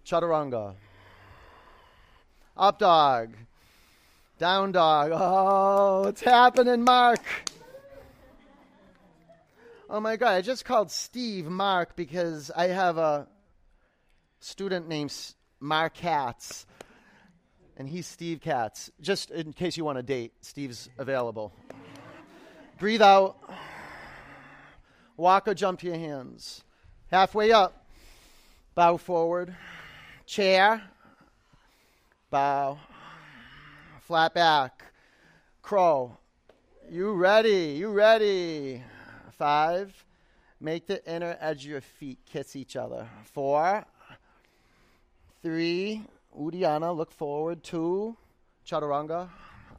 Chaturanga. 0.05 0.75
Up 2.55 2.79
dog. 2.79 3.35
Down 4.37 4.71
dog. 4.71 5.11
Oh, 5.13 6.07
it's 6.07 6.21
happening, 6.21 6.83
Mark. 6.83 7.21
Oh 9.89 9.99
my 9.99 10.17
God, 10.17 10.33
I 10.33 10.41
just 10.41 10.65
called 10.65 10.91
Steve 10.91 11.47
Mark 11.47 11.95
because 11.95 12.51
I 12.55 12.67
have 12.67 12.97
a 12.97 13.27
student 14.39 14.87
named 14.87 15.11
Mark 15.59 15.95
Katz, 15.95 16.67
and 17.75 17.89
he's 17.89 18.05
Steve 18.05 18.39
Katz. 18.39 18.91
Just 19.01 19.31
in 19.31 19.51
case 19.51 19.77
you 19.77 19.83
want 19.83 19.97
to 19.97 20.03
date, 20.03 20.33
Steve's 20.41 20.89
available. 20.99 21.53
Breathe 22.77 23.01
out. 23.01 23.37
Walk 25.19 25.49
or 25.49 25.53
jump 25.53 25.81
to 25.81 25.87
your 25.87 25.97
hands. 25.97 26.63
Halfway 27.11 27.51
up. 27.51 27.85
Bow 28.73 28.95
forward. 28.95 29.53
Chair. 30.25 30.81
Bow. 32.29 32.79
Flat 33.99 34.33
back. 34.33 34.93
Crow. 35.61 36.17
You 36.89 37.11
ready? 37.11 37.75
You 37.77 37.89
ready? 37.91 38.81
Five. 39.37 40.05
Make 40.61 40.87
the 40.87 41.05
inner 41.05 41.35
edge 41.41 41.65
of 41.65 41.71
your 41.71 41.81
feet 41.81 42.19
kiss 42.25 42.55
each 42.55 42.77
other. 42.77 43.05
Four. 43.25 43.83
Three. 45.43 46.01
Uddiyana, 46.33 46.95
look 46.95 47.11
forward. 47.11 47.61
Two. 47.61 48.15
Chaturanga. 48.65 49.27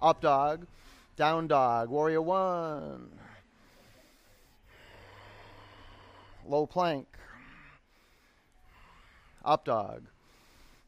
Up 0.03 0.21
dog. 0.21 0.67
Down 1.17 1.47
dog. 1.47 1.89
Warrior 1.89 2.21
one. 2.21 3.09
Low 6.51 6.67
plank. 6.67 7.07
Up 9.45 9.65
dog. 9.65 10.03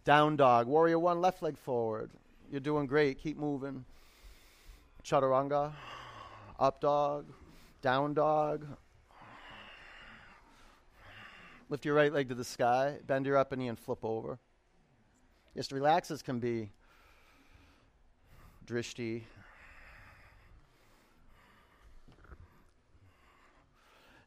Down 0.05 0.35
dog. 0.35 0.66
Warrior 0.66 0.98
one, 0.98 1.20
left 1.20 1.40
leg 1.40 1.57
forward. 1.57 2.11
You're 2.51 2.59
doing 2.59 2.87
great. 2.87 3.22
Keep 3.22 3.38
moving. 3.38 3.85
Chaturanga. 5.05 5.70
Up 6.59 6.81
dog. 6.81 7.27
Down 7.81 8.12
dog. 8.12 8.66
Lift 11.68 11.85
your 11.85 11.94
right 11.94 12.12
leg 12.12 12.29
to 12.31 12.35
the 12.35 12.42
sky. 12.42 12.96
Bend 13.07 13.25
your 13.25 13.37
upper 13.37 13.55
knee 13.55 13.68
and 13.68 13.79
flip 13.79 14.01
over. 14.03 14.40
Just 15.57 15.70
relax 15.70 16.11
as 16.11 16.22
can 16.22 16.40
be. 16.40 16.70
Drishti. 18.66 19.22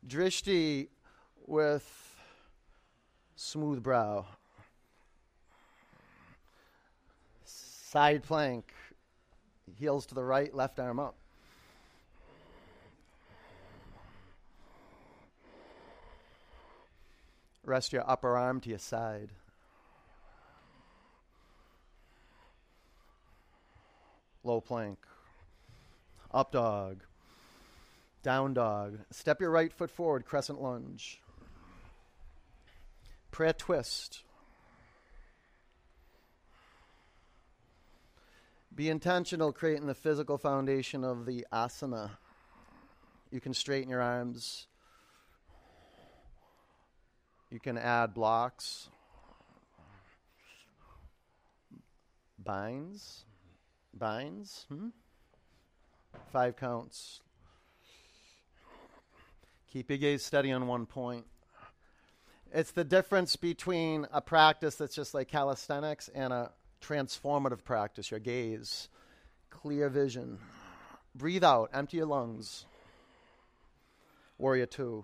Drishti 0.08 0.88
with 1.48 2.16
smooth 3.36 3.82
brow. 3.84 4.26
Side 7.46 8.24
plank. 8.24 8.74
Heels 9.78 10.06
to 10.08 10.16
the 10.16 10.24
right, 10.24 10.54
left 10.54 10.80
arm 10.80 11.00
up. 11.00 11.16
Rest 17.64 17.94
your 17.94 18.10
upper 18.10 18.38
arm 18.38 18.60
to 18.62 18.70
your 18.70 18.80
side. 18.80 19.30
Low 24.44 24.62
plank. 24.62 25.00
Up 26.32 26.52
dog. 26.52 27.02
Down 28.22 28.54
dog. 28.54 29.00
Step 29.10 29.42
your 29.42 29.50
right 29.50 29.74
foot 29.74 29.90
forward, 29.90 30.26
crescent 30.26 30.62
lunge. 30.62 31.20
Prayer 33.36 33.52
twist. 33.52 34.24
Be 38.74 38.88
intentional 38.88 39.52
creating 39.52 39.88
the 39.88 39.94
physical 39.94 40.38
foundation 40.38 41.04
of 41.04 41.26
the 41.26 41.46
asana. 41.52 42.12
You 43.32 43.42
can 43.42 43.54
straighten 43.54 43.90
your 43.90 44.02
arms. 44.02 44.68
You 47.52 47.60
can 47.60 47.78
add 47.78 48.14
blocks, 48.14 48.88
binds, 52.42 53.26
binds, 53.94 54.66
hmm? 54.70 54.88
five 56.32 56.56
counts. 56.56 57.20
Keep 59.74 59.90
your 59.90 59.98
gaze 59.98 60.24
steady 60.24 60.54
on 60.54 60.68
one 60.68 60.86
point. 60.86 61.26
It's 62.56 62.72
the 62.72 62.86
difference 62.86 63.36
between 63.36 64.08
a 64.14 64.22
practice 64.22 64.76
that's 64.76 64.96
just 64.96 65.14
like 65.14 65.28
calisthenics 65.28 66.10
and 66.16 66.32
a 66.32 66.52
transformative 66.82 67.66
practice. 67.66 68.10
Your 68.10 68.22
gaze, 68.22 68.88
clear 69.50 69.90
vision. 69.90 70.40
Breathe 71.14 71.44
out, 71.44 71.72
empty 71.74 71.98
your 71.98 72.06
lungs. 72.06 72.66
Warrior 74.38 74.68
two. 74.68 75.04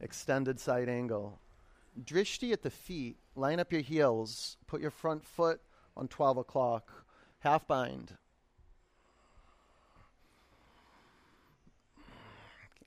Extended 0.00 0.60
side 0.60 0.88
angle. 0.88 1.40
Drishti 2.00 2.52
at 2.52 2.62
the 2.62 2.70
feet. 2.70 3.16
Line 3.34 3.58
up 3.58 3.72
your 3.72 3.80
heels. 3.80 4.58
Put 4.68 4.80
your 4.80 4.92
front 4.92 5.24
foot 5.24 5.60
on 5.96 6.06
12 6.06 6.36
o'clock. 6.36 7.04
Half 7.40 7.66
bind. 7.66 8.12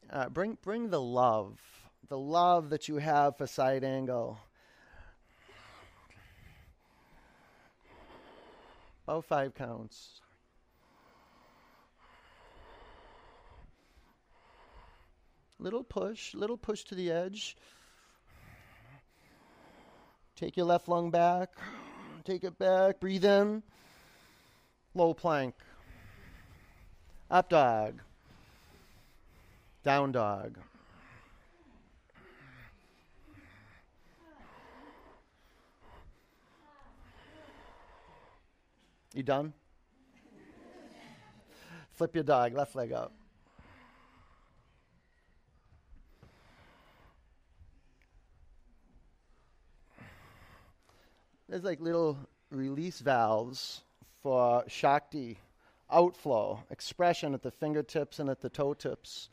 Uh, 0.09 0.29
bring, 0.29 0.57
bring 0.63 0.91
the 0.91 1.01
love, 1.01 1.59
the 2.07 2.17
love 2.17 2.69
that 2.69 2.87
you 2.87 2.97
have 2.97 3.37
for 3.37 3.47
side 3.47 3.83
angle. 3.83 4.37
About 9.07 9.17
oh, 9.17 9.21
five 9.21 9.53
counts. 9.53 10.21
Little 15.59 15.83
push, 15.83 16.33
little 16.33 16.57
push 16.57 16.83
to 16.85 16.95
the 16.95 17.11
edge. 17.11 17.55
Take 20.35 20.57
your 20.57 20.65
left 20.65 20.87
lung 20.87 21.11
back. 21.11 21.49
Take 22.23 22.43
it 22.43 22.57
back. 22.57 22.99
Breathe 22.99 23.25
in. 23.25 23.63
Low 24.95 25.13
plank. 25.13 25.53
Up 27.29 27.49
dog. 27.49 28.01
Down 29.83 30.11
dog. 30.11 30.57
You 39.15 39.23
done? 39.23 39.53
Flip 41.93 42.13
your 42.13 42.25
dog, 42.25 42.53
left 42.53 42.75
leg 42.75 42.91
up. 42.91 43.13
There's 51.47 51.63
like 51.63 51.79
little 51.79 52.17
release 52.51 52.99
valves 52.99 53.83
for 54.21 54.65
Shakti, 54.67 55.37
outflow, 55.89 56.65
expression 56.69 57.33
at 57.33 57.41
the 57.41 57.51
fingertips 57.51 58.19
and 58.19 58.29
at 58.29 58.41
the 58.41 58.49
toe 58.49 58.73
tips. 58.73 59.29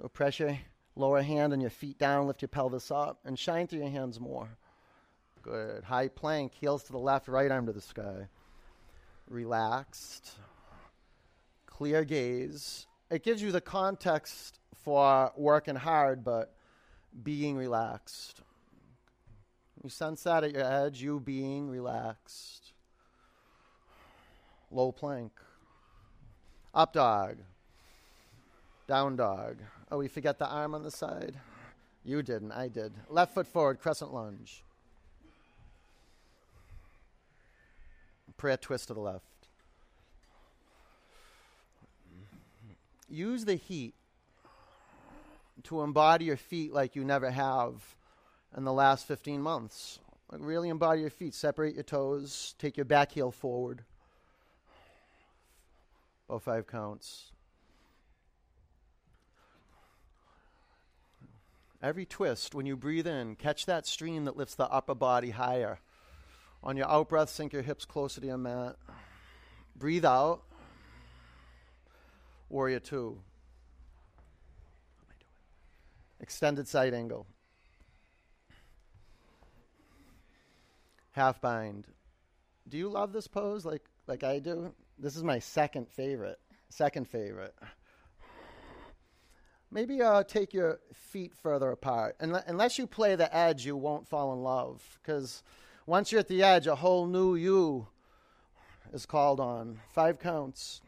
So 0.00 0.08
pressure, 0.08 0.58
lower 0.96 1.20
hand 1.20 1.52
and 1.52 1.60
your 1.60 1.70
feet 1.70 1.98
down, 1.98 2.28
lift 2.28 2.40
your 2.40 2.48
pelvis 2.48 2.90
up, 2.90 3.18
and 3.26 3.38
shine 3.38 3.66
through 3.66 3.80
your 3.80 3.90
hands 3.90 4.18
more. 4.18 4.48
Good. 5.42 5.84
High 5.84 6.08
plank, 6.08 6.54
heels 6.54 6.84
to 6.84 6.92
the 6.92 6.98
left, 6.98 7.28
right 7.28 7.50
arm 7.50 7.66
to 7.66 7.72
the 7.72 7.82
sky. 7.82 8.28
Relaxed, 9.32 10.32
clear 11.64 12.04
gaze. 12.04 12.86
It 13.10 13.22
gives 13.22 13.40
you 13.40 13.50
the 13.50 13.62
context 13.62 14.60
for 14.84 15.32
working 15.38 15.74
hard, 15.74 16.22
but 16.22 16.54
being 17.22 17.56
relaxed. 17.56 18.42
You 19.82 19.88
sense 19.88 20.22
that 20.24 20.44
at 20.44 20.52
your 20.52 20.62
edge, 20.62 21.00
you 21.00 21.18
being 21.18 21.70
relaxed. 21.70 22.74
Low 24.70 24.92
plank. 24.92 25.32
Up 26.74 26.92
dog. 26.92 27.38
Down 28.86 29.16
dog. 29.16 29.62
Oh, 29.90 29.96
we 29.96 30.08
forget 30.08 30.38
the 30.38 30.46
arm 30.46 30.74
on 30.74 30.82
the 30.82 30.90
side? 30.90 31.40
You 32.04 32.22
didn't, 32.22 32.52
I 32.52 32.68
did. 32.68 32.92
Left 33.08 33.32
foot 33.32 33.46
forward, 33.46 33.80
crescent 33.80 34.12
lunge. 34.12 34.62
Prayer 38.42 38.56
twist 38.56 38.88
to 38.88 38.94
the 38.94 38.98
left. 38.98 39.22
Use 43.08 43.44
the 43.44 43.54
heat 43.54 43.94
to 45.62 45.82
embody 45.82 46.24
your 46.24 46.36
feet 46.36 46.72
like 46.72 46.96
you 46.96 47.04
never 47.04 47.30
have 47.30 47.94
in 48.56 48.64
the 48.64 48.72
last 48.72 49.06
15 49.06 49.40
months. 49.40 50.00
Like 50.28 50.40
really 50.42 50.70
embody 50.70 51.02
your 51.02 51.10
feet. 51.10 51.34
Separate 51.34 51.76
your 51.76 51.84
toes. 51.84 52.56
Take 52.58 52.76
your 52.76 52.84
back 52.84 53.12
heel 53.12 53.30
forward. 53.30 53.84
About 56.28 56.42
five 56.42 56.66
counts. 56.66 57.30
Every 61.80 62.06
twist, 62.06 62.56
when 62.56 62.66
you 62.66 62.76
breathe 62.76 63.06
in, 63.06 63.36
catch 63.36 63.66
that 63.66 63.86
stream 63.86 64.24
that 64.24 64.36
lifts 64.36 64.56
the 64.56 64.68
upper 64.68 64.96
body 64.96 65.30
higher. 65.30 65.78
On 66.62 66.76
your 66.76 66.88
out 66.88 67.08
breath, 67.08 67.30
sink 67.30 67.52
your 67.52 67.62
hips 67.62 67.84
closer 67.84 68.20
to 68.20 68.26
your 68.26 68.38
mat. 68.38 68.76
Breathe 69.76 70.04
out. 70.04 70.42
Warrior 72.48 72.80
two. 72.80 73.18
Extended 76.20 76.68
side 76.68 76.94
angle. 76.94 77.26
half 81.12 81.40
bind. 81.40 81.86
Do 82.68 82.76
you 82.76 82.88
love 82.88 83.12
this 83.12 83.28
pose 83.28 83.64
like 83.64 83.84
like 84.06 84.24
I 84.24 84.38
do? 84.38 84.74
This 84.98 85.16
is 85.16 85.22
my 85.22 85.38
second 85.38 85.88
favorite. 85.88 86.40
Second 86.68 87.06
favorite. 87.06 87.54
Maybe 89.70 90.02
uh, 90.02 90.22
take 90.24 90.52
your 90.52 90.80
feet 90.92 91.32
further 91.34 91.70
apart. 91.70 92.16
Unless 92.20 92.78
you 92.78 92.86
play 92.86 93.14
the 93.14 93.34
edge, 93.34 93.64
you 93.64 93.74
won't 93.74 94.06
fall 94.06 94.34
in 94.34 94.42
love. 94.42 94.82
Because 95.02 95.42
once 95.86 96.12
you're 96.12 96.20
at 96.20 96.28
the 96.28 96.42
edge, 96.42 96.66
a 96.66 96.76
whole 96.76 97.06
new 97.06 97.34
you 97.34 97.88
is 98.92 99.06
called 99.06 99.40
on. 99.40 99.80
Five 99.92 100.18
counts. 100.18 100.80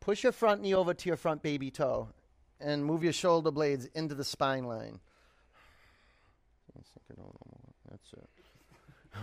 Push 0.00 0.22
your 0.22 0.32
front 0.32 0.62
knee 0.62 0.74
over 0.74 0.94
to 0.94 1.08
your 1.08 1.16
front 1.16 1.42
baby 1.42 1.70
toe 1.70 2.08
and 2.60 2.84
move 2.84 3.04
your 3.04 3.12
shoulder 3.12 3.50
blades 3.50 3.86
into 3.94 4.14
the 4.14 4.24
spine 4.24 4.64
line. 4.64 5.00
That's 7.90 8.12
it. 8.12 8.28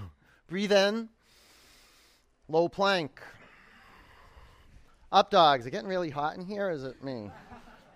Breathe 0.48 0.72
in. 0.72 1.10
Low 2.48 2.70
plank. 2.70 3.22
Up 5.12 5.32
dog. 5.32 5.62
Is 5.62 5.66
it 5.66 5.72
getting 5.72 5.90
really 5.90 6.10
hot 6.10 6.36
in 6.36 6.46
here? 6.46 6.70
is 6.70 6.84
it 6.84 7.04
me? 7.04 7.32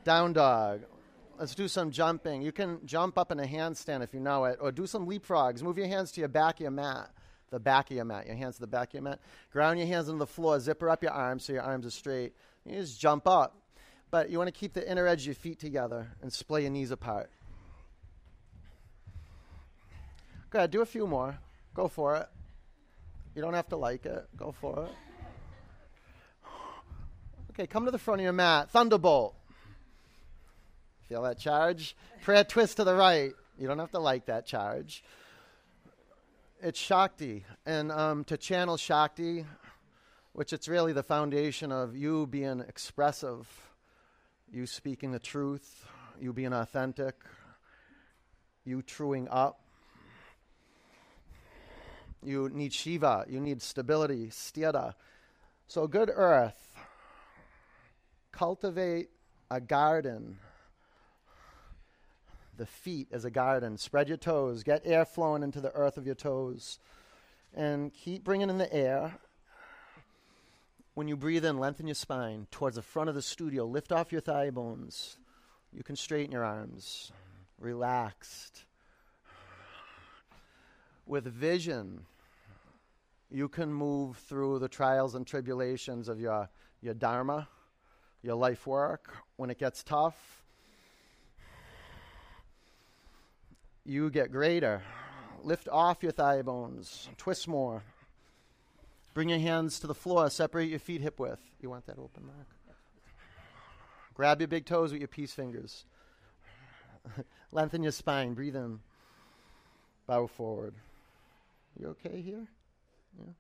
Down 0.04 0.34
dog. 0.34 0.82
Let's 1.40 1.56
do 1.56 1.70
some 1.70 1.92
jumping. 1.92 2.42
You 2.42 2.52
can 2.52 2.86
jump 2.86 3.18
up 3.18 3.32
in 3.32 3.40
a 3.40 3.46
handstand 3.46 4.04
if 4.04 4.14
you 4.14 4.20
know 4.20 4.44
it, 4.44 4.58
or 4.60 4.74
do 4.74 4.86
some 4.86 5.08
leapfrogs. 5.08 5.64
Move 5.64 5.78
your 5.78 5.88
hands 5.88 6.12
to 6.12 6.20
your 6.20 6.28
back 6.28 6.56
of 6.56 6.60
your 6.60 6.72
mat. 6.72 7.12
The 7.50 7.62
back 7.62 7.90
of 7.90 7.96
your 7.96 8.04
mat. 8.04 8.28
Your 8.28 8.36
hands 8.36 8.56
to 8.56 8.62
the 8.62 8.68
back 8.68 8.90
of 8.90 8.96
your 8.96 9.04
mat. 9.04 9.22
Ground 9.54 9.80
your 9.80 9.88
hands 9.88 10.10
on 10.10 10.18
the 10.18 10.28
floor. 10.28 10.60
Zipper 10.60 10.90
up 10.90 11.02
your 11.02 11.14
arms 11.14 11.46
so 11.46 11.54
your 11.54 11.62
arms 11.62 11.86
are 11.86 11.92
straight. 11.92 12.34
You 12.66 12.76
just 12.76 13.00
jump 13.00 13.26
up. 13.26 13.56
But 14.12 14.30
you 14.30 14.38
want 14.38 14.50
to 14.50 14.60
keep 14.60 14.74
the 14.74 14.86
inner 14.90 15.08
edge 15.08 15.22
of 15.22 15.28
your 15.28 15.36
feet 15.36 15.60
together 15.60 16.10
and 16.22 16.34
splay 16.34 16.64
your 16.64 16.72
knees 16.72 16.92
apart. 16.92 17.30
Go 20.50 20.60
ahead, 20.60 20.72
do 20.72 20.82
a 20.82 20.86
few 20.86 21.08
more. 21.08 21.38
Go 21.74 21.88
for 21.88 22.18
it. 22.18 22.28
You 23.34 23.42
don't 23.42 23.54
have 23.54 23.70
to 23.70 23.78
like 23.78 24.06
it. 24.06 24.28
Go 24.36 24.52
for 24.52 24.88
it. 24.88 24.92
Okay, 27.52 27.66
come 27.66 27.86
to 27.86 27.92
the 27.92 27.98
front 27.98 28.20
of 28.20 28.24
your 28.24 28.34
mat. 28.34 28.72
Thunderbolt. 28.72 29.39
Feel 31.10 31.24
that 31.24 31.40
charge? 31.40 31.96
Prayer 32.22 32.44
twist 32.44 32.78
to 32.78 32.84
the 32.84 32.94
right. 32.94 33.34
You 33.58 33.68
don't 33.68 33.80
have 33.80 33.90
to 33.92 34.00
like 34.00 34.28
that 34.28 34.46
charge. 34.46 35.04
It's 36.62 36.78
Shakti. 36.78 37.46
And 37.66 37.92
um, 37.92 38.24
to 38.26 38.38
channel 38.38 38.78
Shakti, 38.78 39.44
which 40.34 40.54
it's 40.54 40.68
really 40.68 40.94
the 40.94 41.02
foundation 41.02 41.72
of 41.72 41.98
you 41.98 42.28
being 42.28 42.60
expressive, 42.60 43.48
you 44.54 44.68
speaking 44.68 45.12
the 45.12 45.20
truth, 45.20 45.88
you 46.22 46.32
being 46.32 46.54
authentic, 46.54 47.16
you 48.64 48.84
truing 48.84 49.28
up, 49.30 49.62
you 52.22 52.50
need 52.54 52.72
Shiva. 52.72 53.26
You 53.28 53.40
need 53.40 53.64
stability, 53.64 54.28
sthira. 54.28 54.94
So, 55.68 55.88
good 55.88 56.12
earth. 56.14 56.76
Cultivate 58.32 59.10
a 59.50 59.60
garden. 59.60 60.38
The 62.60 62.68
feet 62.68 63.08
as 63.12 63.26
a 63.26 63.32
garden. 63.32 63.78
Spread 63.78 64.08
your 64.08 64.18
toes. 64.18 64.62
Get 64.64 64.84
air 64.86 65.06
flowing 65.06 65.42
into 65.42 65.62
the 65.62 65.72
earth 65.72 65.98
of 65.98 66.06
your 66.06 66.14
toes. 66.14 66.78
And 67.56 67.92
keep 67.92 68.24
bringing 68.24 68.52
in 68.52 68.60
the 68.60 68.72
air. 68.72 69.16
When 70.94 71.08
you 71.08 71.18
breathe 71.18 71.46
in, 71.46 71.58
lengthen 71.58 71.88
your 71.88 71.96
spine 71.96 72.46
towards 72.52 72.76
the 72.76 72.84
front 72.84 73.10
of 73.10 73.16
the 73.16 73.22
studio. 73.24 73.66
Lift 73.66 73.92
off 73.92 74.12
your 74.12 74.22
thigh 74.22 74.52
bones. 74.52 75.18
You 75.74 75.84
can 75.84 75.96
straighten 75.96 76.32
your 76.32 76.44
arms. 76.44 77.12
Relaxed 77.58 78.66
with 81.10 81.26
vision, 81.26 82.06
you 83.32 83.50
can 83.50 83.74
move 83.74 84.18
through 84.18 84.60
the 84.60 84.70
trials 84.70 85.16
and 85.16 85.26
tribulations 85.26 86.08
of 86.08 86.20
your, 86.20 86.48
your 86.82 86.94
dharma, 86.94 87.50
your 88.22 88.36
life 88.36 88.68
work. 88.68 89.18
When 89.36 89.50
it 89.50 89.58
gets 89.58 89.84
tough, 89.84 90.39
you 93.86 94.10
get 94.10 94.32
greater. 94.32 94.82
Lift 95.44 95.68
off 95.70 96.04
your 96.04 96.12
thigh 96.12 96.42
bones, 96.42 97.10
twist 97.18 97.48
more. 97.48 97.84
Bring 99.14 99.30
your 99.30 99.40
hands 99.40 99.80
to 99.80 99.88
the 99.88 99.96
floor, 99.96 100.30
separate 100.30 100.70
your 100.70 100.80
feet 100.80 101.02
hip 101.02 101.20
width. 101.20 101.42
You 101.62 101.70
want 101.70 101.86
that 101.88 101.98
open, 101.98 102.26
Mark? 102.26 102.48
Grab 104.14 104.42
your 104.42 104.48
big 104.48 104.66
toes 104.66 104.92
with 104.92 105.02
your 105.02 105.08
peace 105.08 105.34
fingers. 105.34 105.86
Lengthen 107.52 107.84
your 107.84 107.92
spine, 107.92 108.34
breathe 108.34 108.56
in, 108.56 108.80
bow 110.08 110.28
forward. 110.28 110.74
You 111.80 111.88
okay 111.90 112.22
here? 112.22 112.48
Yeah. 113.18 113.32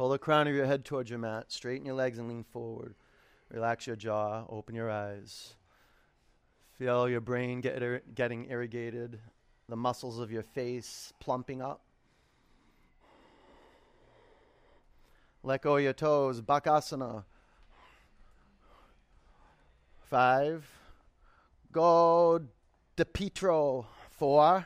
Pull 0.00 0.08
the 0.08 0.18
crown 0.18 0.48
of 0.48 0.54
your 0.54 0.64
head 0.64 0.86
towards 0.86 1.10
your 1.10 1.18
mat. 1.18 1.52
Straighten 1.52 1.84
your 1.84 1.94
legs 1.94 2.16
and 2.16 2.26
lean 2.26 2.42
forward. 2.42 2.94
Relax 3.50 3.86
your 3.86 3.96
jaw. 3.96 4.46
Open 4.48 4.74
your 4.74 4.90
eyes. 4.90 5.56
Feel 6.78 7.06
your 7.06 7.20
brain 7.20 7.60
get 7.60 7.82
ir- 7.82 8.00
getting 8.14 8.50
irrigated. 8.50 9.20
The 9.68 9.76
muscles 9.76 10.18
of 10.18 10.32
your 10.32 10.42
face 10.42 11.12
plumping 11.20 11.60
up. 11.60 11.82
Let 15.42 15.60
go 15.60 15.76
of 15.76 15.82
your 15.82 15.92
toes. 15.92 16.40
Bakasana. 16.40 17.24
Five. 20.08 20.66
Go 21.72 22.40
de 22.96 23.04
Pietro. 23.04 23.86
Four. 24.12 24.64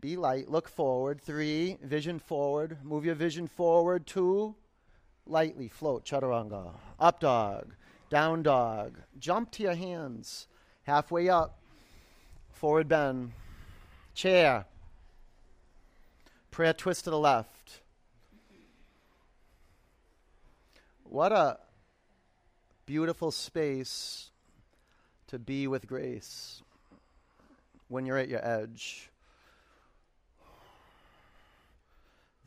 Be 0.00 0.16
light. 0.16 0.48
Look 0.48 0.68
forward. 0.68 1.20
Three. 1.20 1.78
Vision 1.82 2.18
forward. 2.18 2.78
Move 2.84 3.04
your 3.04 3.14
vision 3.14 3.46
forward. 3.46 4.06
Two. 4.06 4.54
Lightly 5.26 5.68
float. 5.68 6.04
Chaturanga. 6.04 6.74
Up 7.00 7.20
dog. 7.20 7.74
Down 8.10 8.42
dog. 8.42 8.98
Jump 9.18 9.50
to 9.52 9.62
your 9.62 9.74
hands. 9.74 10.46
Halfway 10.84 11.28
up. 11.28 11.58
Forward 12.52 12.88
bend. 12.88 13.32
Chair. 14.14 14.64
Prayer 16.50 16.72
twist 16.72 17.04
to 17.04 17.10
the 17.10 17.18
left. 17.18 17.80
What 21.04 21.32
a 21.32 21.58
beautiful 22.84 23.30
space 23.30 24.30
to 25.28 25.38
be 25.38 25.66
with 25.66 25.86
grace 25.86 26.62
when 27.88 28.06
you're 28.06 28.18
at 28.18 28.28
your 28.28 28.44
edge. 28.46 29.10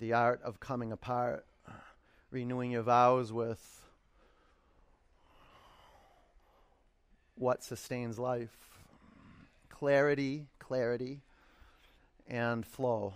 The 0.01 0.13
art 0.13 0.41
of 0.41 0.59
coming 0.59 0.91
apart, 0.91 1.45
renewing 2.31 2.71
your 2.71 2.81
vows 2.81 3.31
with 3.31 3.85
what 7.35 7.63
sustains 7.63 8.17
life 8.17 8.49
clarity, 9.69 10.47
clarity, 10.57 11.21
and 12.27 12.65
flow. 12.65 13.13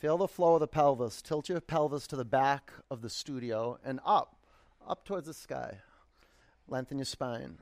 Feel 0.00 0.18
the 0.18 0.26
flow 0.26 0.54
of 0.54 0.60
the 0.60 0.66
pelvis. 0.66 1.22
Tilt 1.22 1.48
your 1.48 1.60
pelvis 1.60 2.08
to 2.08 2.16
the 2.16 2.24
back 2.24 2.72
of 2.90 3.00
the 3.00 3.10
studio 3.10 3.78
and 3.84 4.00
up, 4.04 4.34
up 4.88 5.04
towards 5.04 5.28
the 5.28 5.34
sky. 5.34 5.78
Lengthen 6.66 6.98
your 6.98 7.04
spine. 7.04 7.58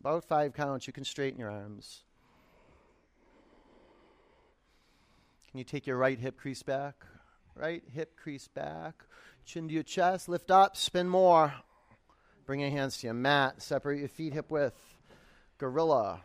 About 0.00 0.22
five 0.22 0.52
counts, 0.52 0.86
you 0.86 0.92
can 0.92 1.04
straighten 1.04 1.40
your 1.40 1.50
arms. 1.50 2.02
Can 5.52 5.58
you 5.58 5.64
take 5.64 5.86
your 5.86 5.98
right 5.98 6.18
hip 6.18 6.38
crease 6.38 6.62
back? 6.62 7.04
Right 7.54 7.82
hip 7.92 8.16
crease 8.16 8.48
back. 8.48 9.04
Chin 9.44 9.68
to 9.68 9.74
your 9.74 9.82
chest. 9.82 10.26
Lift 10.26 10.50
up. 10.50 10.78
Spin 10.78 11.06
more. 11.06 11.52
Bring 12.46 12.60
your 12.60 12.70
hands 12.70 12.96
to 12.98 13.08
your 13.08 13.12
mat. 13.12 13.60
Separate 13.60 13.98
your 13.98 14.08
feet 14.08 14.32
hip 14.32 14.50
width. 14.50 14.74
Gorilla. 15.58 16.22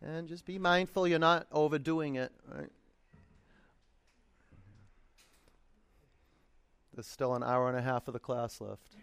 And 0.00 0.28
just 0.28 0.46
be 0.46 0.58
mindful 0.58 1.06
you're 1.06 1.18
not 1.18 1.46
overdoing 1.52 2.14
it. 2.14 2.32
Right? 2.50 2.70
There's 6.96 7.06
still 7.06 7.34
an 7.34 7.42
hour 7.42 7.68
and 7.68 7.76
a 7.76 7.82
half 7.82 8.08
of 8.08 8.14
the 8.14 8.18
class 8.18 8.58
left. 8.58 8.96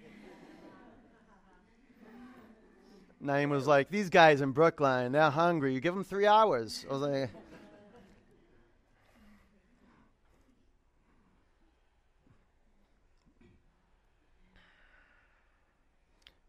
Naeem 3.24 3.50
was 3.50 3.68
like, 3.68 3.90
These 3.90 4.10
guys 4.10 4.42
in 4.42 4.52
Brookline, 4.52 5.12
they're 5.12 5.30
hungry. 5.30 5.76
You 5.76 5.80
give 5.80 5.94
them 5.94 6.04
three 6.04 6.26
hours. 6.26 6.88
I 6.90 6.94
was 6.94 7.02
like, 7.04 7.30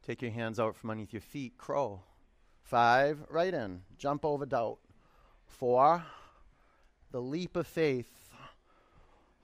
Take 0.07 0.23
your 0.23 0.31
hands 0.31 0.59
out 0.59 0.77
from 0.77 0.91
underneath 0.91 1.13
your 1.13 1.21
feet, 1.21 1.59
crow. 1.59 2.01
Five, 2.63 3.19
right 3.29 3.53
in. 3.53 3.83
Jump 3.99 4.25
over 4.25 4.47
doubt. 4.47 4.79
Four, 5.47 6.03
the 7.11 7.21
leap 7.21 7.55
of 7.57 7.67
faith. 7.67 8.31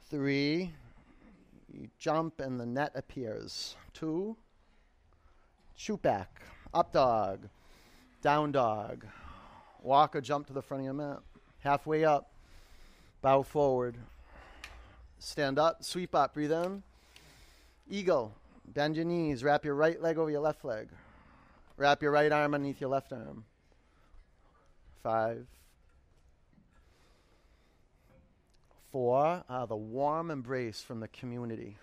Three, 0.09 0.73
you 1.73 1.89
jump 1.99 2.41
and 2.41 2.59
the 2.59 2.67
net 2.67 2.93
appears. 2.95 3.77
Two, 3.93 4.37
shoot 5.75 6.01
back. 6.03 6.43
Up 6.73 6.93
dog. 6.93 7.49
Down 8.23 8.53
dog. 8.53 9.07
Walk 9.83 10.15
or 10.15 10.21
jump 10.21 10.47
to 10.49 10.53
the 10.53 10.63
front 10.63 10.83
of 10.83 10.85
your 10.85 10.95
mat. 10.95 11.21
Halfway 11.61 12.05
up. 12.05 12.33
Bow 13.23 13.43
forward. 13.43 13.97
Stand 15.19 15.59
up. 15.59 15.85
Sweep 15.85 16.15
up. 16.15 16.35
Breathe 16.35 16.53
in. 16.53 16.83
Eagle. 17.89 18.35
Bend 18.67 18.97
your 18.97 19.05
knees. 19.05 19.43
Wrap 19.43 19.65
your 19.65 19.75
right 19.75 20.01
leg 20.01 20.19
over 20.19 20.31
your 20.31 20.41
left 20.41 20.65
leg. 20.65 20.89
Wrap 21.77 22.03
your 22.03 22.13
right 22.13 22.31
arm 22.31 22.55
underneath 22.55 22.81
your 22.81 22.91
left 22.91 23.13
arm. 23.13 23.45
Five. 25.03 25.47
Four, 28.93 29.45
uh, 29.49 29.67
the 29.67 29.77
warm 29.77 30.31
embrace 30.31 30.81
from 30.81 31.01
the 31.01 31.09
community. 31.09 31.77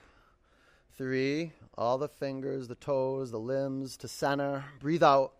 Three, 0.97 1.53
all 1.77 1.97
the 1.97 2.07
fingers, 2.07 2.67
the 2.67 2.75
toes, 2.75 3.31
the 3.31 3.39
limbs 3.39 3.97
to 3.97 4.07
center. 4.07 4.65
Breathe 4.79 5.03
out. 5.03 5.33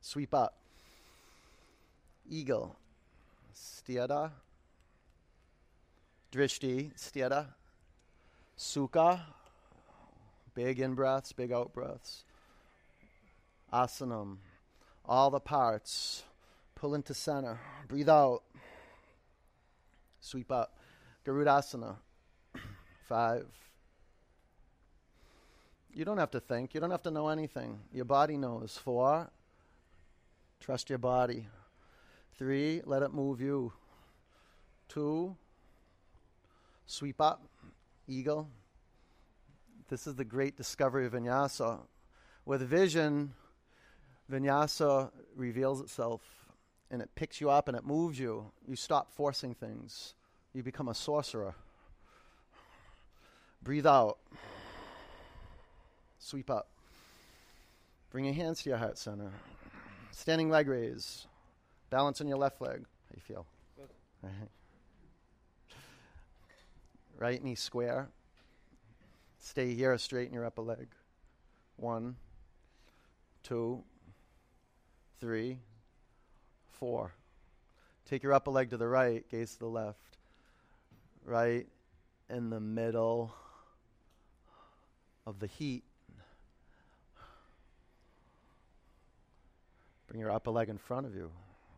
Sweep 0.00 0.32
up. 0.34 0.56
Eagle. 2.28 2.76
Sthira. 3.54 4.30
Drishti. 6.32 6.92
Sthira. 6.96 7.46
Sukha. 8.56 9.20
Big 10.54 10.80
in 10.80 10.94
breaths, 10.94 11.32
big 11.32 11.52
out 11.52 11.72
breaths 11.72 12.24
asanam. 13.72 14.38
All 15.06 15.30
the 15.30 15.40
parts. 15.40 16.24
Pull 16.74 16.94
into 16.94 17.14
center. 17.14 17.60
Breathe 17.88 18.08
out. 18.08 18.42
Sweep 20.20 20.52
up. 20.52 20.76
Garudasana. 21.26 21.96
Five. 23.08 23.46
You 25.92 26.04
don't 26.04 26.18
have 26.18 26.30
to 26.32 26.40
think. 26.40 26.74
You 26.74 26.80
don't 26.80 26.90
have 26.90 27.02
to 27.02 27.10
know 27.10 27.28
anything. 27.28 27.80
Your 27.92 28.04
body 28.04 28.36
knows. 28.36 28.76
Four. 28.76 29.30
Trust 30.60 30.88
your 30.88 30.98
body. 30.98 31.46
Three. 32.38 32.82
Let 32.84 33.02
it 33.02 33.12
move 33.12 33.40
you. 33.40 33.72
Two. 34.88 35.36
Sweep 36.86 37.20
up. 37.20 37.42
Eagle. 38.06 38.48
This 39.88 40.06
is 40.06 40.14
the 40.14 40.24
great 40.24 40.56
discovery 40.56 41.06
of 41.06 41.12
vinyasa. 41.12 41.80
With 42.44 42.62
vision, 42.62 43.32
vinyasa 44.30 45.10
reveals 45.34 45.80
itself 45.80 46.39
and 46.90 47.00
it 47.00 47.14
picks 47.14 47.40
you 47.40 47.50
up 47.50 47.68
and 47.68 47.76
it 47.76 47.84
moves 47.84 48.18
you. 48.18 48.50
You 48.66 48.76
stop 48.76 49.12
forcing 49.12 49.54
things. 49.54 50.14
You 50.52 50.62
become 50.62 50.88
a 50.88 50.94
sorcerer. 50.94 51.54
Breathe 53.62 53.86
out. 53.86 54.18
Sweep 56.18 56.50
up. 56.50 56.68
Bring 58.10 58.24
your 58.24 58.34
hands 58.34 58.62
to 58.62 58.70
your 58.70 58.78
heart 58.78 58.98
center. 58.98 59.30
Standing 60.10 60.50
leg 60.50 60.66
raise. 60.68 61.26
Balance 61.90 62.20
on 62.20 62.28
your 62.28 62.38
left 62.38 62.60
leg. 62.60 62.80
How 62.80 63.14
you 63.14 63.20
feel? 63.20 63.46
Right. 64.22 64.32
right 67.18 67.42
knee 67.42 67.54
square. 67.54 68.08
Stay 69.38 69.74
here, 69.74 69.96
straighten 69.96 70.34
your 70.34 70.44
upper 70.44 70.62
leg. 70.62 70.88
One, 71.76 72.16
two, 73.42 73.82
three, 75.20 75.58
four. 76.80 77.12
Take 78.08 78.22
your 78.24 78.32
upper 78.32 78.50
leg 78.50 78.70
to 78.70 78.76
the 78.76 78.88
right, 78.88 79.24
gaze 79.30 79.52
to 79.52 79.58
the 79.60 79.66
left. 79.66 79.98
Right 81.24 81.66
in 82.28 82.50
the 82.50 82.58
middle 82.58 83.32
of 85.26 85.38
the 85.38 85.46
heat. 85.46 85.84
Bring 90.08 90.20
your 90.20 90.32
upper 90.32 90.50
leg 90.50 90.68
in 90.68 90.78
front 90.78 91.06
of 91.06 91.14
you. 91.14 91.30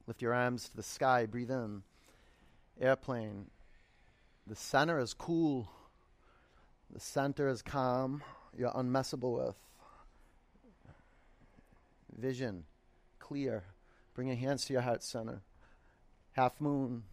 Lift 0.06 0.22
your 0.22 0.32
arms 0.32 0.68
to 0.68 0.76
the 0.76 0.82
sky. 0.82 1.26
Breathe 1.26 1.50
in. 1.50 1.82
Airplane. 2.80 3.46
The 4.46 4.56
center 4.56 4.98
is 4.98 5.12
cool. 5.12 5.68
The 6.92 7.00
center 7.00 7.48
is 7.48 7.60
calm. 7.60 8.22
You're 8.56 8.70
unmessable 8.70 9.44
with. 9.44 9.56
vision, 12.18 12.64
clear. 13.18 13.64
Bring 14.14 14.28
your 14.28 14.36
hands 14.36 14.64
to 14.66 14.72
your 14.72 14.82
heart 14.82 15.02
center. 15.02 15.40
Half 16.32 16.60
moon. 16.60 17.04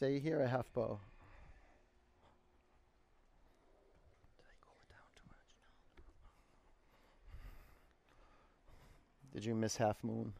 Stay 0.00 0.18
here 0.18 0.40
a 0.40 0.48
half 0.48 0.72
bow. 0.72 0.98
Did 4.38 4.46
I 4.46 4.56
cool 4.62 4.78
it 4.80 4.88
down 4.90 5.10
too 5.14 5.28
much? 5.28 5.52
Did 9.34 9.44
you 9.44 9.54
miss 9.54 9.76
half 9.76 10.02
moon? 10.02 10.32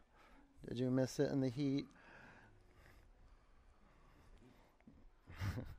Did 0.66 0.78
you 0.78 0.90
miss 0.90 1.18
it 1.20 1.30
in 1.30 1.42
the 1.42 1.50
heat? 1.50 1.84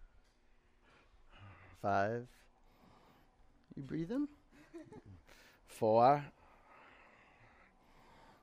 Five. 1.82 2.28
You 3.76 3.84
breathing? 3.84 4.28
Four. 5.68 6.24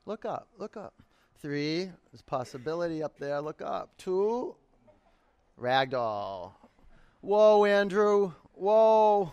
Look 0.06 0.24
up, 0.24 0.48
look 0.58 0.76
up. 0.76 0.94
Three. 1.40 1.90
There's 2.10 2.22
possibility 2.22 3.02
up 3.02 3.18
there. 3.18 3.40
Look 3.40 3.62
up. 3.62 3.90
Two. 3.96 4.56
Ragdoll. 5.60 6.52
Whoa, 7.20 7.64
Andrew. 7.64 8.32
Whoa. 8.54 9.32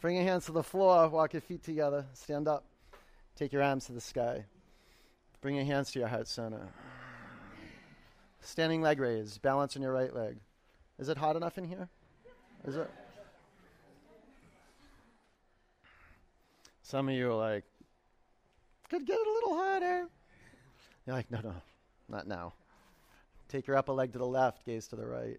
Bring 0.00 0.16
your 0.16 0.24
hands 0.24 0.46
to 0.46 0.52
the 0.52 0.62
floor. 0.62 1.08
Walk 1.08 1.32
your 1.32 1.42
feet 1.42 1.64
together. 1.64 2.06
Stand 2.12 2.46
up. 2.46 2.64
Take 3.34 3.52
your 3.52 3.62
arms 3.62 3.86
to 3.86 3.92
the 3.92 4.00
sky. 4.00 4.44
Bring 5.40 5.56
your 5.56 5.64
hands 5.64 5.90
to 5.92 5.98
your 5.98 6.08
heart 6.08 6.28
center. 6.28 6.68
Standing 8.40 8.80
leg 8.80 9.00
raise. 9.00 9.38
Balance 9.38 9.74
on 9.74 9.82
your 9.82 9.92
right 9.92 10.14
leg. 10.14 10.36
Is 10.98 11.08
it 11.08 11.18
hot 11.18 11.34
enough 11.34 11.58
in 11.58 11.64
here? 11.64 11.88
Is 12.64 12.76
it? 12.76 12.90
Some 16.88 17.10
of 17.10 17.14
you 17.14 17.30
are 17.30 17.34
like, 17.34 17.64
could 18.88 19.04
get 19.04 19.18
it 19.18 19.26
a 19.26 19.30
little 19.30 19.54
hotter. 19.54 20.08
You're 21.06 21.16
like, 21.16 21.30
no, 21.30 21.38
no, 21.44 21.52
not 22.08 22.26
now. 22.26 22.54
Take 23.46 23.66
your 23.66 23.76
upper 23.76 23.92
leg 23.92 24.14
to 24.14 24.18
the 24.18 24.26
left, 24.26 24.64
gaze 24.64 24.88
to 24.88 24.96
the 24.96 25.04
right. 25.04 25.38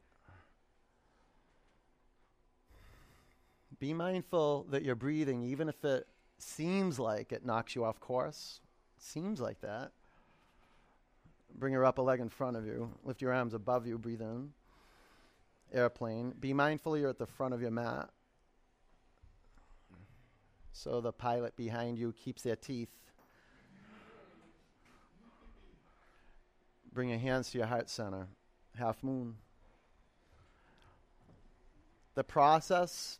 Be 3.79 3.95
mindful 3.95 4.67
that 4.69 4.83
you're 4.83 4.93
breathing, 4.93 5.41
even 5.41 5.69
if 5.69 5.83
it 5.83 6.05
seems 6.37 6.99
like 6.99 7.31
it 7.31 7.43
knocks 7.43 7.75
you 7.75 7.83
off 7.83 7.99
course. 7.99 8.59
Seems 8.99 9.41
like 9.41 9.59
that. 9.61 9.91
Bring 11.57 11.73
your 11.73 11.83
upper 11.83 12.03
leg 12.03 12.19
in 12.19 12.29
front 12.29 12.57
of 12.57 12.67
you. 12.67 12.91
Lift 13.03 13.23
your 13.23 13.33
arms 13.33 13.55
above 13.55 13.87
you. 13.87 13.97
Breathe 13.97 14.21
in. 14.21 14.51
Airplane. 15.73 16.35
Be 16.39 16.53
mindful 16.53 16.95
you're 16.95 17.09
at 17.09 17.17
the 17.17 17.25
front 17.25 17.55
of 17.55 17.61
your 17.61 17.71
mat. 17.71 18.11
So 20.81 21.01
the 21.01 21.11
pilot 21.11 21.57
behind 21.57 21.97
you 21.97 22.13
keeps 22.13 22.41
their 22.41 22.55
teeth. 22.55 22.87
Bring 26.93 27.09
your 27.09 27.19
hands 27.19 27.51
to 27.51 27.57
your 27.57 27.67
heart 27.67 27.89
center. 27.89 28.27
Half 28.77 29.03
moon. 29.03 29.35
The 32.15 32.23
process, 32.23 33.19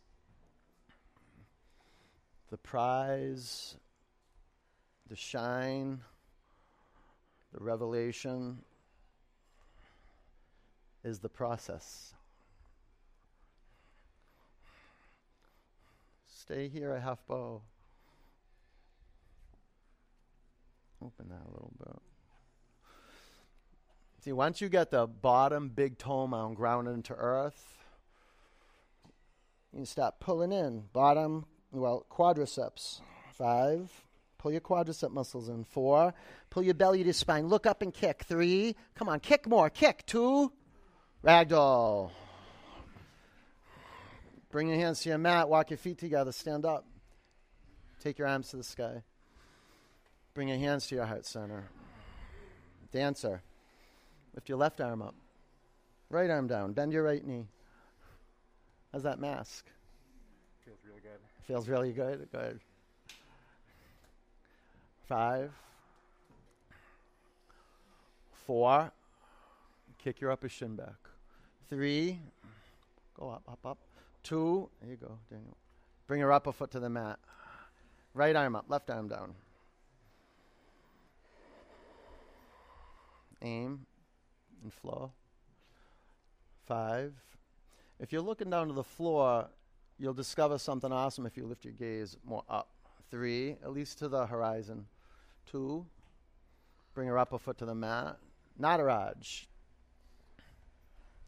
the 2.48 2.56
prize, 2.56 3.76
the 5.10 5.16
shine, 5.16 6.00
the 7.52 7.62
revelation 7.62 8.60
is 11.04 11.18
the 11.18 11.28
process. 11.28 12.14
Stay 16.50 16.66
here 16.66 16.92
a 16.92 17.00
half 17.00 17.24
bow. 17.28 17.62
Open 21.00 21.28
that 21.28 21.46
a 21.46 21.52
little 21.52 21.70
bit. 21.78 21.96
See, 24.24 24.32
once 24.32 24.60
you 24.60 24.68
get 24.68 24.90
the 24.90 25.06
bottom 25.06 25.68
big 25.68 25.96
toe 25.96 26.26
mound 26.26 26.56
grounded 26.56 26.94
into 26.94 27.14
earth, 27.14 27.84
you 29.72 29.84
start 29.84 30.18
pulling 30.18 30.50
in. 30.50 30.86
Bottom, 30.92 31.46
well, 31.70 32.04
quadriceps. 32.10 33.00
Five. 33.34 33.88
Pull 34.38 34.50
your 34.50 34.60
quadricep 34.60 35.12
muscles 35.12 35.48
in. 35.48 35.62
Four. 35.62 36.12
Pull 36.50 36.64
your 36.64 36.74
belly 36.74 37.04
to 37.04 37.12
spine. 37.12 37.46
Look 37.46 37.64
up 37.64 37.80
and 37.80 37.94
kick. 37.94 38.24
Three. 38.24 38.74
Come 38.96 39.08
on, 39.08 39.20
kick 39.20 39.46
more. 39.46 39.70
Kick. 39.70 40.04
Two. 40.04 40.50
Ragdoll. 41.24 42.10
Bring 44.50 44.68
your 44.68 44.78
hands 44.78 45.00
to 45.02 45.08
your 45.08 45.18
mat. 45.18 45.48
Walk 45.48 45.70
your 45.70 45.78
feet 45.78 45.98
together. 45.98 46.32
Stand 46.32 46.64
up. 46.64 46.84
Take 48.02 48.18
your 48.18 48.26
arms 48.26 48.48
to 48.50 48.56
the 48.56 48.64
sky. 48.64 49.02
Bring 50.34 50.48
your 50.48 50.58
hands 50.58 50.86
to 50.88 50.94
your 50.96 51.04
heart 51.04 51.26
center. 51.26 51.64
Dancer. 52.92 53.42
Lift 54.34 54.48
your 54.48 54.58
left 54.58 54.80
arm 54.80 55.02
up. 55.02 55.14
Right 56.08 56.30
arm 56.30 56.46
down. 56.46 56.72
Bend 56.72 56.92
your 56.92 57.04
right 57.04 57.24
knee. 57.24 57.46
How's 58.92 59.04
that 59.04 59.20
mask? 59.20 59.66
Feels 60.64 60.78
really 60.84 61.00
good. 61.00 61.20
Feels 61.46 61.68
really 61.68 61.92
good. 61.92 62.28
Good. 62.32 62.60
Five. 65.06 65.52
Four. 68.46 68.90
Kick 70.02 70.20
your 70.20 70.32
upper 70.32 70.48
shin 70.48 70.74
back. 70.74 70.96
Three. 71.68 72.18
Go 73.18 73.28
up, 73.28 73.42
up, 73.48 73.58
up. 73.64 73.78
Two. 74.22 74.68
There 74.80 74.90
you 74.90 74.96
go, 74.96 75.18
Daniel. 75.30 75.56
Bring 76.06 76.20
your 76.20 76.32
upper 76.32 76.52
foot 76.52 76.70
to 76.72 76.80
the 76.80 76.90
mat. 76.90 77.18
Right 78.14 78.34
arm 78.34 78.56
up, 78.56 78.64
left 78.68 78.90
arm 78.90 79.08
down. 79.08 79.34
Aim 83.42 83.86
and 84.62 84.72
flow. 84.72 85.12
Five. 86.66 87.14
If 87.98 88.12
you're 88.12 88.22
looking 88.22 88.50
down 88.50 88.68
to 88.68 88.72
the 88.72 88.84
floor, 88.84 89.48
you'll 89.98 90.14
discover 90.14 90.58
something 90.58 90.92
awesome 90.92 91.26
if 91.26 91.36
you 91.36 91.46
lift 91.46 91.64
your 91.64 91.74
gaze 91.74 92.16
more 92.24 92.44
up. 92.48 92.68
Three, 93.10 93.52
at 93.62 93.72
least 93.72 93.98
to 93.98 94.08
the 94.08 94.26
horizon. 94.26 94.86
Two, 95.50 95.84
bring 96.94 97.06
your 97.06 97.18
upper 97.18 97.38
foot 97.38 97.58
to 97.58 97.66
the 97.66 97.74
mat. 97.74 98.18
Nataraj. 98.60 99.46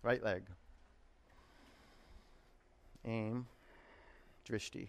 Right 0.02 0.22
leg. 0.22 0.42
Aim. 3.05 3.47
Drishti. 4.49 4.88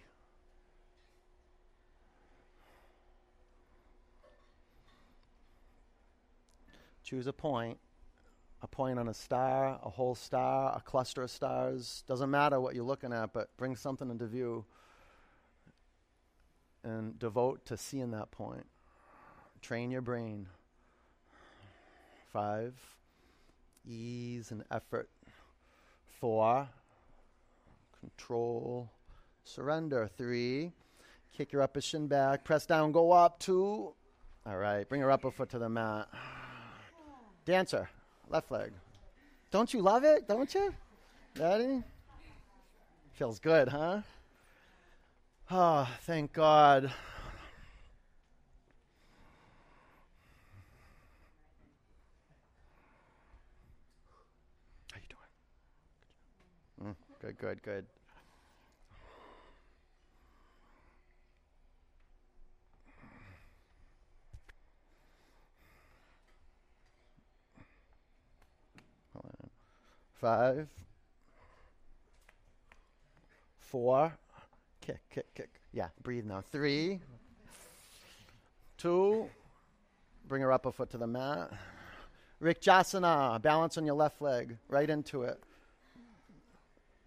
Choose 7.02 7.26
a 7.26 7.32
point 7.32 7.78
a 8.64 8.66
point 8.66 8.98
on 8.98 9.08
a 9.08 9.14
star, 9.14 9.78
a 9.84 9.90
whole 9.90 10.14
star, 10.14 10.74
a 10.74 10.80
cluster 10.80 11.22
of 11.22 11.30
stars. 11.30 12.02
Doesn't 12.08 12.30
matter 12.30 12.58
what 12.58 12.74
you're 12.74 12.82
looking 12.82 13.12
at, 13.12 13.34
but 13.34 13.54
bring 13.58 13.76
something 13.76 14.10
into 14.10 14.26
view 14.26 14.64
and 16.82 17.18
devote 17.18 17.66
to 17.66 17.76
seeing 17.76 18.10
that 18.12 18.30
point. 18.30 18.64
Train 19.60 19.90
your 19.90 20.00
brain. 20.00 20.46
Five, 22.32 22.72
ease 23.86 24.50
and 24.50 24.64
effort. 24.70 25.10
Four, 26.18 26.66
control, 28.04 28.90
surrender. 29.44 30.08
Three, 30.16 30.72
kick 31.36 31.52
your 31.52 31.62
upper 31.62 31.80
shin 31.80 32.06
back, 32.06 32.44
press 32.44 32.66
down, 32.66 32.92
go 32.92 33.12
up. 33.12 33.38
Two, 33.38 33.92
all 34.46 34.56
right, 34.58 34.88
bring 34.88 35.00
your 35.00 35.10
upper 35.10 35.30
foot 35.30 35.48
to 35.50 35.58
the 35.58 35.68
mat. 35.68 36.08
Dancer. 37.44 37.88
Left 38.28 38.50
leg. 38.50 38.72
Don't 39.50 39.72
you 39.74 39.82
love 39.82 40.04
it? 40.04 40.26
Don't 40.26 40.52
you? 40.54 40.74
Daddy? 41.34 41.82
Feels 43.12 43.38
good, 43.38 43.68
huh? 43.68 44.00
Oh, 45.50 45.88
thank 46.02 46.32
God. 46.32 46.90
How 54.90 54.98
you 55.00 55.08
doing? 56.80 56.92
Mm, 56.92 56.96
good, 57.20 57.38
good, 57.38 57.62
good. 57.62 57.84
Five, 70.24 70.68
four, 73.58 74.10
kick, 74.80 75.00
kick, 75.10 75.26
kick. 75.34 75.50
Yeah, 75.70 75.88
breathe 76.02 76.24
now. 76.24 76.42
Three, 76.50 77.00
two, 78.78 79.28
bring 80.26 80.40
her 80.40 80.50
upper 80.50 80.72
foot 80.72 80.88
to 80.92 80.96
the 80.96 81.06
mat. 81.06 81.52
Rick 82.40 82.62
Vrikshasana, 82.62 83.42
balance 83.42 83.76
on 83.76 83.84
your 83.84 83.96
left 83.96 84.22
leg, 84.22 84.56
right 84.68 84.88
into 84.88 85.24
it. 85.24 85.38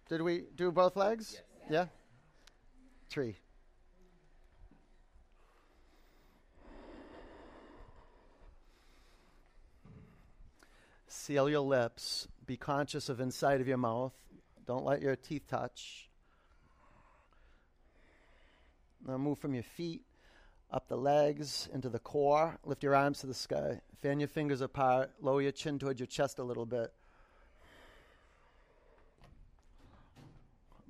Did 0.08 0.22
we 0.22 0.44
do 0.54 0.70
both 0.70 0.94
legs? 0.94 1.42
Yes. 1.68 1.70
Yeah? 1.72 1.86
Tree. 3.10 3.34
Seal 11.08 11.50
your 11.50 11.62
lips. 11.62 12.28
Be 12.48 12.56
conscious 12.56 13.10
of 13.10 13.20
inside 13.20 13.60
of 13.60 13.68
your 13.68 13.76
mouth. 13.76 14.14
Don't 14.66 14.84
let 14.84 15.02
your 15.02 15.14
teeth 15.14 15.46
touch. 15.46 16.08
Now 19.06 19.18
move 19.18 19.38
from 19.38 19.52
your 19.52 19.62
feet 19.62 20.02
up 20.70 20.88
the 20.88 20.96
legs 20.96 21.68
into 21.74 21.90
the 21.90 21.98
core. 21.98 22.58
Lift 22.64 22.82
your 22.82 22.94
arms 22.96 23.20
to 23.20 23.26
the 23.26 23.34
sky. 23.34 23.80
Fan 24.00 24.18
your 24.18 24.28
fingers 24.28 24.62
apart. 24.62 25.10
Lower 25.20 25.42
your 25.42 25.52
chin 25.52 25.78
towards 25.78 26.00
your 26.00 26.06
chest 26.06 26.38
a 26.38 26.42
little 26.42 26.64
bit. 26.66 26.90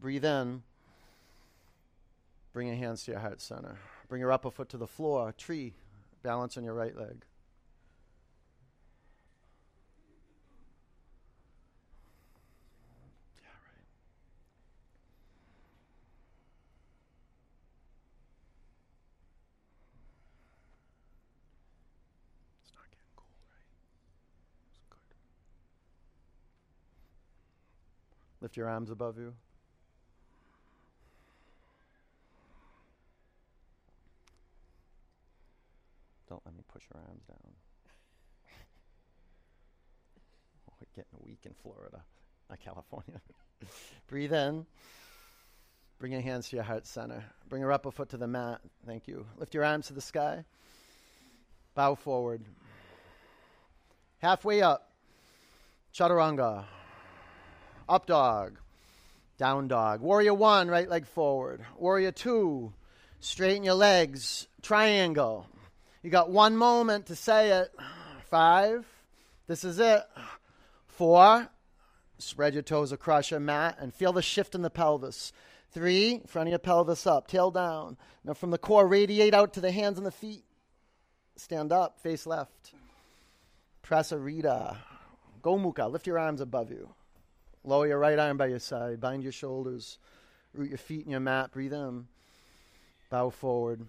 Breathe 0.01 0.25
in. 0.25 0.63
Bring 2.53 2.69
your 2.69 2.77
hands 2.77 3.03
to 3.05 3.11
your 3.11 3.21
heart 3.21 3.41
center. 3.41 3.77
Bring 4.09 4.21
your 4.21 4.31
upper 4.31 4.53
foot 4.53 4.69
to 4.69 4.77
the 4.77 4.87
floor. 4.87 5.33
Tree. 5.37 5.75
Balance 6.23 6.57
on 6.57 6.63
your 6.63 6.75
right 6.75 6.97
leg. 6.97 7.25
Yeah, 13.37 13.49
right. 13.49 13.87
It's 22.65 22.73
not 22.75 22.91
getting 22.91 23.15
cool, 23.15 23.39
right? 23.47 23.71
It's 24.73 24.81
good. 24.91 24.99
Lift 28.49 28.57
your 28.57 28.71
arms 28.71 28.89
above 28.89 29.19
you. 29.19 29.35
Don't 36.31 36.41
let 36.47 36.55
me 36.55 36.63
push 36.73 36.83
your 36.95 37.03
arms 37.07 37.25
down. 37.29 37.37
we're 40.81 40.87
getting 40.97 41.19
weak 41.23 41.41
in 41.45 41.53
Florida, 41.63 42.01
not 42.49 42.59
California. 42.59 43.21
Breathe 44.07 44.33
in. 44.33 44.65
Bring 45.99 46.13
your 46.13 46.23
hands 46.23 46.49
to 46.49 46.57
your 46.57 46.65
heart 46.65 46.87
center. 46.87 47.23
Bring 47.51 47.61
your 47.61 47.73
upper 47.73 47.91
foot 47.91 48.09
to 48.09 48.17
the 48.17 48.27
mat. 48.27 48.63
Thank 48.87 49.07
you. 49.07 49.27
Lift 49.37 49.53
your 49.53 49.67
arms 49.67 49.89
to 49.89 49.93
the 49.93 50.01
sky. 50.01 50.43
Bow 51.75 51.95
forward. 51.95 52.41
Halfway 54.21 54.63
up. 54.63 54.91
Chaturanga. 55.93 56.65
Up 57.89 58.07
dog. 58.07 58.59
Down 59.39 59.69
dog. 59.69 60.01
Warrior 60.01 60.35
one, 60.35 60.69
right 60.69 60.89
leg 60.89 61.07
forward. 61.07 61.65
Warrior 61.77 62.13
two, 62.13 62.73
straighten 63.21 63.63
your 63.63 63.75
legs. 63.75 64.47
Triangle. 64.63 65.47
You 66.03 66.11
got 66.11 66.31
one 66.31 66.57
moment 66.57 67.07
to 67.07 67.17
say 67.17 67.51
it. 67.51 67.73
Five. 68.31 68.87
This 69.47 69.65
is 69.65 69.79
it. 69.79 70.03
Four. 70.87 71.49
Spread 72.19 72.55
your 72.55 72.63
toes 72.63 72.93
across 72.93 73.31
your 73.31 73.41
mat 73.41 73.77
and 73.81 73.95
feel 73.95 74.13
the 74.13 74.23
shift 74.23 74.55
in 74.55 74.63
the 74.63 74.71
pelvis. 74.71 75.33
Three. 75.71 76.21
Front 76.27 76.49
of 76.49 76.51
your 76.51 76.59
pelvis 76.59 77.07
up, 77.07 77.29
tail 77.29 77.51
down. 77.51 77.97
Now 78.25 78.35
from 78.35 78.51
the 78.51 78.59
core, 78.59 78.87
radiate 78.87 79.35
out 79.35 79.55
to 79.55 79.61
the 79.61 79.71
hands 79.71 79.99
and 79.99 80.07
the 80.07 80.11
feet. 80.11 80.45
Stand 81.37 81.73
up, 81.73 82.01
face 82.01 82.27
left. 82.27 82.73
Prasarita. 83.85 84.77
Gomukha. 85.43 85.91
Lift 85.91 86.07
your 86.07 86.19
arms 86.19 86.41
above 86.41 86.71
you. 86.71 86.93
Lower 87.69 87.87
your 87.87 87.99
right 87.99 88.19
arm 88.19 88.39
by 88.39 88.47
your 88.47 88.61
side. 88.61 88.99
Bind 88.99 89.23
your 89.23 89.31
shoulders. 89.31 89.99
Root 90.55 90.71
your 90.71 90.79
feet 90.79 91.05
in 91.05 91.11
your 91.11 91.21
mat. 91.21 91.53
Breathe 91.53 91.75
in. 91.75 92.07
Bow 93.11 93.29
forward. 93.29 93.85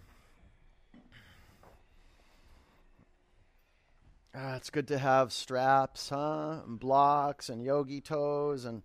Ah, 4.35 4.57
it's 4.57 4.69
good 4.69 4.89
to 4.89 4.97
have 4.97 5.31
straps, 5.31 6.09
huh? 6.09 6.59
And 6.67 6.77
blocks 6.77 7.47
and 7.47 7.63
yogi 7.63 8.01
toes 8.01 8.65
and 8.65 8.83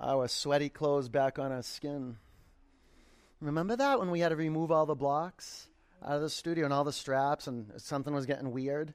our 0.00 0.26
sweaty 0.26 0.70
clothes 0.70 1.10
back 1.10 1.38
on 1.38 1.52
our 1.52 1.62
skin. 1.62 2.16
Remember 3.42 3.76
that 3.76 3.98
when 3.98 4.10
we 4.10 4.20
had 4.20 4.30
to 4.30 4.36
remove 4.36 4.72
all 4.72 4.86
the 4.86 4.94
blocks 4.94 5.68
out 6.02 6.16
of 6.16 6.22
the 6.22 6.30
studio 6.30 6.64
and 6.64 6.72
all 6.72 6.84
the 6.84 6.94
straps 6.94 7.46
and 7.46 7.70
something 7.76 8.14
was 8.14 8.24
getting 8.24 8.52
weird? 8.52 8.94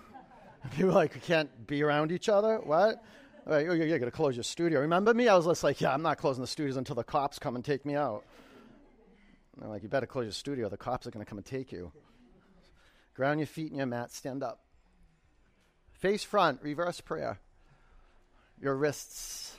People 0.70 0.86
were 0.86 0.94
like, 0.94 1.14
we 1.14 1.20
can't 1.20 1.66
be 1.66 1.82
around 1.82 2.12
each 2.12 2.30
other? 2.30 2.58
What? 2.64 3.04
Right, 3.48 3.64
you're, 3.64 3.76
you're 3.76 3.98
going 4.00 4.10
to 4.10 4.16
close 4.16 4.34
your 4.34 4.42
studio. 4.42 4.80
Remember 4.80 5.14
me? 5.14 5.28
I 5.28 5.36
was 5.36 5.46
just 5.46 5.62
like, 5.62 5.80
yeah, 5.80 5.94
I'm 5.94 6.02
not 6.02 6.18
closing 6.18 6.40
the 6.40 6.48
studios 6.48 6.76
until 6.76 6.96
the 6.96 7.04
cops 7.04 7.38
come 7.38 7.54
and 7.54 7.64
take 7.64 7.86
me 7.86 7.94
out. 7.94 8.24
And 9.54 9.62
they're 9.62 9.70
like, 9.70 9.84
you 9.84 9.88
better 9.88 10.06
close 10.06 10.24
your 10.24 10.32
studio. 10.32 10.68
The 10.68 10.76
cops 10.76 11.06
are 11.06 11.12
going 11.12 11.24
to 11.24 11.28
come 11.28 11.38
and 11.38 11.46
take 11.46 11.70
you. 11.70 11.92
Ground 13.14 13.38
your 13.38 13.46
feet 13.46 13.70
in 13.70 13.76
your 13.78 13.86
mat. 13.86 14.10
Stand 14.10 14.42
up. 14.42 14.64
Face 15.92 16.24
front. 16.24 16.60
Reverse 16.60 17.00
prayer. 17.00 17.38
Your 18.60 18.74
wrists 18.74 19.54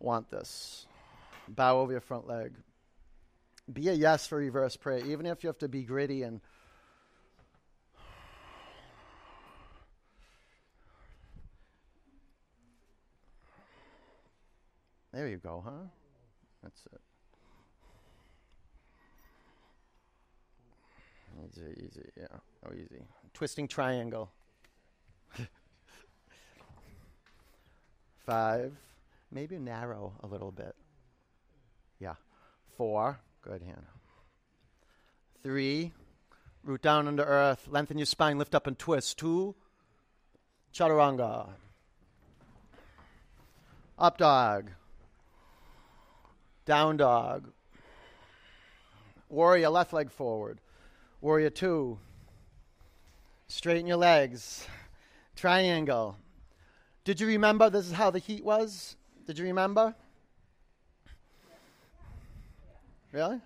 want 0.00 0.28
this. 0.30 0.86
Bow 1.46 1.78
over 1.78 1.92
your 1.92 2.00
front 2.00 2.26
leg. 2.26 2.54
Be 3.72 3.88
a 3.88 3.92
yes 3.92 4.26
for 4.26 4.38
reverse 4.38 4.76
prayer, 4.76 4.98
even 5.06 5.26
if 5.26 5.44
you 5.44 5.48
have 5.48 5.58
to 5.58 5.68
be 5.68 5.84
gritty 5.84 6.24
and 6.24 6.40
There 15.20 15.28
you 15.28 15.36
go, 15.36 15.62
huh? 15.62 15.86
That's 16.62 16.80
it. 16.94 17.00
Easy, 21.44 21.86
easy, 21.86 22.08
yeah. 22.16 22.38
Oh, 22.66 22.72
easy. 22.72 23.02
Twisting 23.34 23.68
triangle. 23.68 24.30
Five. 28.24 28.72
Maybe 29.30 29.58
narrow 29.58 30.14
a 30.22 30.26
little 30.26 30.52
bit. 30.52 30.74
Yeah. 31.98 32.14
Four. 32.78 33.20
Good 33.42 33.60
hand. 33.60 33.84
Three. 35.42 35.92
Root 36.64 36.80
down 36.80 37.06
into 37.08 37.26
earth. 37.26 37.68
Lengthen 37.68 37.98
your 37.98 38.06
spine. 38.06 38.38
Lift 38.38 38.54
up 38.54 38.66
and 38.66 38.78
twist. 38.78 39.18
Two. 39.18 39.54
Chaturanga. 40.72 41.50
Up 43.98 44.16
dog. 44.16 44.70
Down 46.70 46.98
dog. 46.98 47.50
Warrior 49.28 49.70
left 49.70 49.92
leg 49.92 50.08
forward. 50.08 50.60
Warrior 51.20 51.50
two. 51.50 51.98
Straighten 53.48 53.88
your 53.88 53.96
legs. 53.96 54.68
Triangle. 55.34 56.16
Did 57.02 57.20
you 57.20 57.26
remember 57.26 57.70
this 57.70 57.86
is 57.86 57.92
how 57.92 58.12
the 58.12 58.20
heat 58.20 58.44
was? 58.44 58.94
Did 59.26 59.36
you 59.36 59.46
remember? 59.46 59.96
Really? 63.10 63.40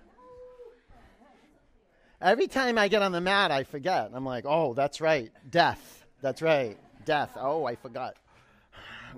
Every 2.20 2.46
time 2.46 2.76
I 2.76 2.88
get 2.88 3.00
on 3.00 3.12
the 3.12 3.22
mat, 3.22 3.50
I 3.50 3.64
forget. 3.64 4.10
I'm 4.12 4.26
like, 4.26 4.44
oh, 4.46 4.74
that's 4.74 5.00
right. 5.00 5.32
Death. 5.50 6.04
That's 6.20 6.42
right. 6.42 6.76
Death. 7.06 7.30
Oh, 7.40 7.64
I 7.64 7.76
forgot. 7.76 8.16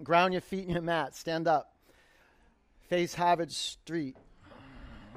Ground 0.04 0.32
your 0.32 0.42
feet 0.42 0.62
in 0.62 0.70
your 0.70 0.82
mat. 0.82 1.16
Stand 1.16 1.48
up. 1.48 1.75
Face 2.88 3.14
Harvard 3.14 3.50
Street. 3.50 4.16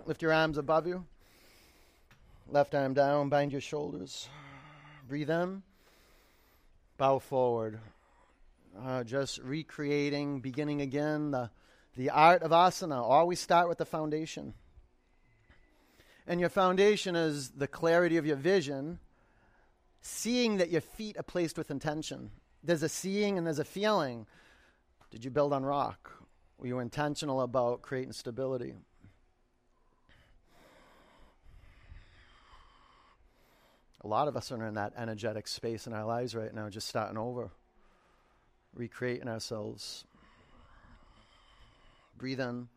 Lift 0.08 0.24
your 0.24 0.34
arms 0.34 0.58
above 0.58 0.88
you. 0.88 1.06
Left 2.48 2.74
arm 2.74 2.96
down. 2.96 3.30
Bind 3.30 3.52
your 3.52 3.62
shoulders. 3.62 4.28
Breathe 5.08 5.30
in. 5.30 5.62
Bow 6.98 7.20
forward. 7.20 7.80
Uh, 8.84 9.04
just 9.04 9.38
recreating, 9.40 10.40
beginning 10.40 10.82
again 10.82 11.30
the, 11.30 11.52
the 11.96 12.10
art 12.10 12.42
of 12.42 12.50
asana. 12.50 12.96
Always 12.96 13.40
start 13.40 13.70
with 13.70 13.78
the 13.78 13.86
foundation. 13.86 14.56
And 16.26 16.40
your 16.40 16.50
foundation 16.50 17.16
is 17.16 17.52
the 17.52 17.68
clarity 17.68 18.18
of 18.18 18.26
your 18.26 18.36
vision, 18.36 18.98
seeing 20.02 20.58
that 20.58 20.72
your 20.72 20.82
feet 20.82 21.18
are 21.18 21.24
placed 21.24 21.56
with 21.56 21.70
intention. 21.70 22.32
There's 22.64 22.84
a 22.84 22.90
seeing 22.90 23.38
and 23.38 23.46
there's 23.46 23.60
a 23.60 23.64
feeling. 23.64 24.26
Did 25.12 25.24
you 25.24 25.30
build 25.30 25.54
on 25.54 25.64
rock? 25.64 26.19
We 26.60 26.74
were 26.74 26.80
you 26.80 26.82
intentional 26.82 27.40
about 27.40 27.82
creating 27.82 28.12
stability? 28.12 28.74
A 34.04 34.08
lot 34.08 34.28
of 34.28 34.36
us 34.36 34.52
are 34.52 34.68
in 34.68 34.74
that 34.74 34.92
energetic 34.98 35.48
space 35.48 35.88
in 35.88 35.94
our 35.94 36.04
lives 36.04 36.36
right 36.36 36.54
now, 36.54 36.70
just 36.70 36.90
starting 36.90 37.18
over, 37.18 37.50
recreating 38.76 39.30
ourselves. 39.30 40.04
Breathe 42.18 42.42
in, 42.42 42.68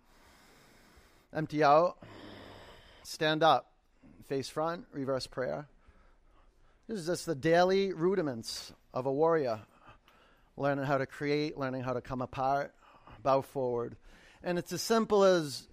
empty 1.35 1.65
out, 1.65 1.97
stand 3.03 3.43
up, 3.43 3.73
face 4.29 4.49
front, 4.49 4.85
reverse 4.93 5.27
prayer. 5.27 5.67
This 6.87 7.01
is 7.01 7.07
just 7.07 7.27
the 7.27 7.35
daily 7.35 7.93
rudiments 7.93 8.73
of 8.95 9.07
a 9.07 9.13
warrior. 9.13 9.59
Learning 10.57 10.85
how 10.85 10.99
to 10.99 11.07
create, 11.07 11.59
learning 11.59 11.83
how 11.83 11.95
to 11.95 12.01
come 12.01 12.23
apart, 12.23 12.73
bow 13.23 13.41
forward. 13.43 13.97
And 14.43 14.59
it's 14.59 14.73
as 14.73 14.83
simple 14.83 15.25
as 15.25 15.69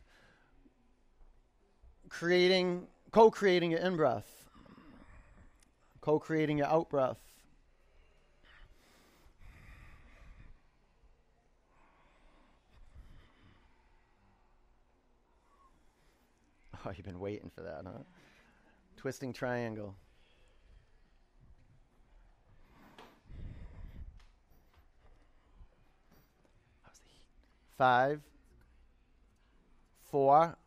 creating, 2.09 2.87
co 3.11 3.31
creating 3.31 3.71
your 3.71 3.79
in 3.79 3.95
breath, 3.95 4.27
co 6.01 6.19
creating 6.19 6.59
your 6.59 6.67
out 6.67 6.89
breath. 6.89 7.17
Oh, 16.85 16.91
you've 16.95 17.05
been 17.05 17.19
waiting 17.19 17.51
for 17.53 17.61
that, 17.61 17.81
huh? 17.85 18.03
Twisting 18.95 19.33
triangle. 19.33 19.95
Five, 27.79 28.19
four, 30.11 30.57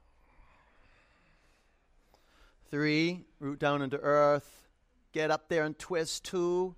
three, 2.71 3.27
root 3.39 3.59
down 3.59 3.83
into 3.83 3.99
earth, 3.99 4.67
get 5.13 5.31
up 5.31 5.51
there 5.51 5.65
and 5.65 5.79
twist, 5.79 6.25
two, 6.25 6.75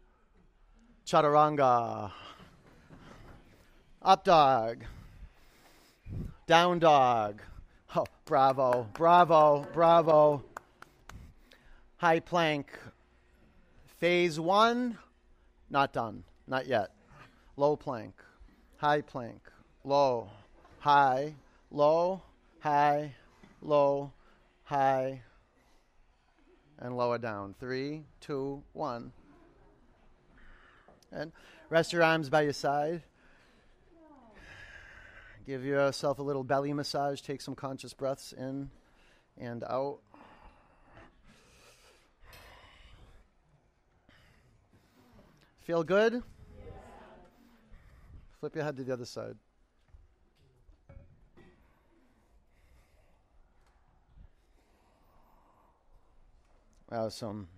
chaturanga, 1.07 2.11
up 4.03 4.25
dog, 4.25 4.83
down 6.49 6.81
dog, 6.81 7.41
oh, 7.95 8.05
bravo, 8.25 8.89
bravo, 8.93 9.65
bravo, 9.73 10.43
high 11.99 12.19
plank, 12.19 12.77
phase 14.01 14.41
one, 14.41 14.99
not 15.71 15.93
done, 15.93 16.25
not 16.49 16.67
yet, 16.67 16.91
low 17.57 17.77
plank, 17.77 18.15
high 18.79 19.01
plank, 19.01 19.41
low, 19.85 20.29
high, 20.81 21.35
low, 21.71 22.23
high, 22.61 23.15
low, 23.61 24.13
high, 24.65 25.23
and 26.79 26.97
lower 26.97 27.19
down. 27.19 27.55
Three, 27.61 28.05
two, 28.21 28.63
one. 28.73 29.13
And 31.13 31.31
rest 31.71 31.93
your 31.93 32.03
arms 32.03 32.29
by 32.29 32.43
your 32.43 32.53
side. 32.53 33.03
Give 35.47 35.65
yourself 35.65 36.19
a 36.19 36.23
little 36.23 36.43
belly 36.43 36.73
massage. 36.73 37.21
Take 37.21 37.43
some 37.43 37.55
conscious 37.55 37.93
breaths 37.93 38.33
in 38.33 38.71
and 39.37 39.63
out. 39.65 39.99
Feel 45.61 45.85
good? 45.85 46.23
Flip 48.41 48.55
your 48.55 48.65
head 48.65 48.77
to 48.77 48.85
the 48.85 48.93
other 48.93 49.07
side. 49.07 49.37
Uh, 56.95 57.09
some 57.09 57.49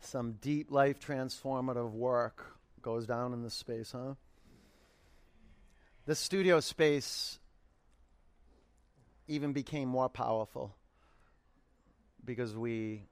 some 0.00 0.32
deep 0.40 0.70
life 0.70 0.98
transformative 0.98 1.90
work 1.90 2.56
goes 2.80 3.06
down 3.06 3.34
in 3.34 3.42
this 3.42 3.52
space, 3.52 3.92
huh? 3.92 4.14
This 6.06 6.18
studio 6.18 6.60
space 6.60 7.38
even 9.28 9.52
became 9.52 9.88
more 9.88 10.08
powerful 10.08 10.74
because 12.24 12.56
we 12.56 13.02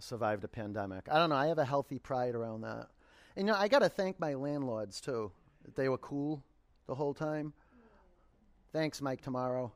survived 0.00 0.42
a 0.42 0.48
pandemic. 0.48 1.06
I 1.12 1.18
don't 1.18 1.30
know, 1.30 1.36
I 1.36 1.46
have 1.46 1.58
a 1.58 1.64
healthy 1.64 2.00
pride 2.00 2.34
around 2.34 2.62
that. 2.62 2.88
And 3.36 3.46
you 3.46 3.52
know, 3.52 3.58
I 3.58 3.68
got 3.68 3.80
to 3.80 3.88
thank 3.88 4.18
my 4.18 4.34
landlords 4.34 5.00
too. 5.00 5.30
They 5.76 5.88
were 5.88 5.98
cool 5.98 6.42
the 6.88 6.94
whole 6.96 7.14
time. 7.14 7.52
Thanks, 8.72 9.00
Mike 9.00 9.20
Tomorrow. 9.20 9.70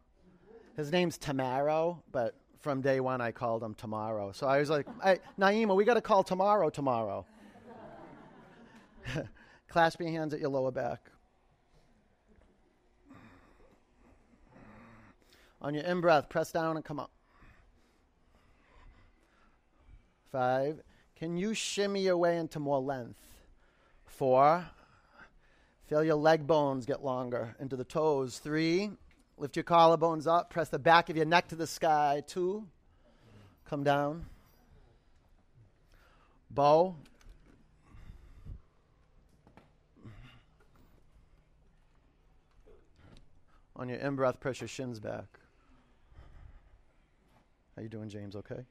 His 0.76 0.90
name's 0.90 1.16
Tamaro, 1.16 2.02
but 2.10 2.39
from 2.60 2.80
day 2.80 3.00
one 3.00 3.20
I 3.20 3.32
called 3.32 3.62
him 3.62 3.74
Tomorrow. 3.74 4.32
So 4.32 4.46
I 4.46 4.58
was 4.58 4.70
like, 4.70 4.86
hey, 5.02 5.18
Naima, 5.38 5.74
we 5.74 5.84
got 5.84 5.94
to 5.94 6.00
call 6.00 6.22
Tomorrow 6.22 6.70
tomorrow. 6.70 7.26
Clasp 9.68 10.00
your 10.00 10.10
hands 10.10 10.34
at 10.34 10.40
your 10.40 10.50
lower 10.50 10.70
back. 10.70 11.10
On 15.62 15.74
your 15.74 15.84
in 15.84 16.00
breath, 16.00 16.28
press 16.28 16.52
down 16.52 16.76
and 16.76 16.84
come 16.84 16.98
up. 16.98 17.10
Five. 20.32 20.80
Can 21.16 21.36
you 21.36 21.52
shimmy 21.54 22.02
your 22.02 22.16
way 22.16 22.38
into 22.38 22.58
more 22.58 22.80
length? 22.80 23.20
Four. 24.06 24.66
Feel 25.86 26.04
your 26.04 26.14
leg 26.14 26.46
bones 26.46 26.86
get 26.86 27.04
longer 27.04 27.54
into 27.58 27.76
the 27.76 27.84
toes. 27.84 28.38
Three. 28.38 28.90
Lift 29.40 29.56
your 29.56 29.64
collarbones 29.64 30.26
up. 30.26 30.50
Press 30.50 30.68
the 30.68 30.78
back 30.78 31.08
of 31.08 31.16
your 31.16 31.24
neck 31.24 31.48
to 31.48 31.56
the 31.56 31.66
sky. 31.66 32.22
Two. 32.26 32.66
Come 33.64 33.82
down. 33.82 34.26
Bow. 36.50 36.94
On 43.76 43.88
your 43.88 43.96
in 43.96 44.14
breath, 44.14 44.38
press 44.40 44.60
your 44.60 44.68
shins 44.68 45.00
back. 45.00 45.24
How 47.74 47.80
you 47.80 47.88
doing, 47.88 48.10
James? 48.10 48.36
Okay. 48.36 48.62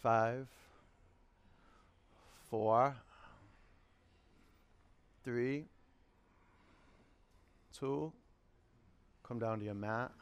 Five, 0.00 0.46
four, 2.50 2.94
three, 5.24 5.64
two. 7.72 8.12
Come 9.26 9.38
down 9.38 9.58
to 9.58 9.64
your 9.64 9.74
mat. 9.74 10.12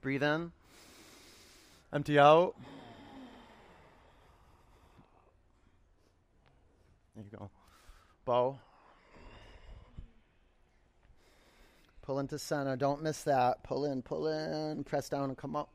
Breathe 0.00 0.22
in. 0.22 0.50
Empty 1.92 2.18
out. 2.18 2.54
There 7.14 7.24
you 7.24 7.38
go. 7.38 7.50
Bow. 8.24 8.58
Pull 12.02 12.18
into 12.18 12.38
center. 12.38 12.74
Don't 12.76 13.02
miss 13.02 13.22
that. 13.22 13.62
Pull 13.62 13.84
in, 13.84 14.02
pull 14.02 14.26
in. 14.26 14.82
Press 14.84 15.08
down 15.08 15.24
and 15.24 15.38
come 15.38 15.54
up. 15.54 15.68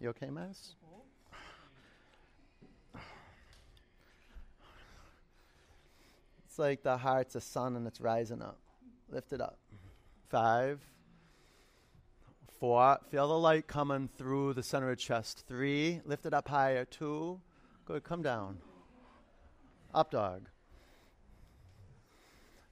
You 0.00 0.08
okay, 0.10 0.30
Miles? 0.30 0.74
Like 6.58 6.82
the 6.82 6.96
heart's 6.96 7.36
a 7.36 7.40
sun 7.40 7.76
and 7.76 7.86
it's 7.86 8.00
rising 8.00 8.42
up. 8.42 8.58
Lift 9.10 9.32
it 9.32 9.40
up. 9.40 9.58
Five, 10.28 10.80
four. 12.58 12.98
Feel 13.10 13.28
the 13.28 13.38
light 13.38 13.66
coming 13.66 14.08
through 14.18 14.54
the 14.54 14.62
center 14.62 14.90
of 14.90 14.98
chest. 14.98 15.44
Three. 15.46 16.00
Lift 16.04 16.26
it 16.26 16.34
up 16.34 16.48
higher. 16.48 16.84
Two. 16.84 17.40
Good. 17.86 18.02
Come 18.02 18.22
down. 18.22 18.58
Up 19.94 20.10
dog. 20.10 20.48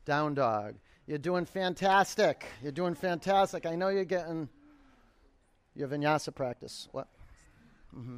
Down 0.04 0.34
dog. 0.34 0.74
You're 1.06 1.18
doing 1.18 1.44
fantastic. 1.44 2.44
You're 2.62 2.72
doing 2.72 2.94
fantastic. 2.94 3.64
I 3.64 3.76
know 3.76 3.88
you're 3.88 4.04
getting 4.04 4.48
your 5.74 5.88
vinyasa 5.88 6.34
practice. 6.34 6.88
What? 6.90 7.06
Mm-hmm. 7.96 8.16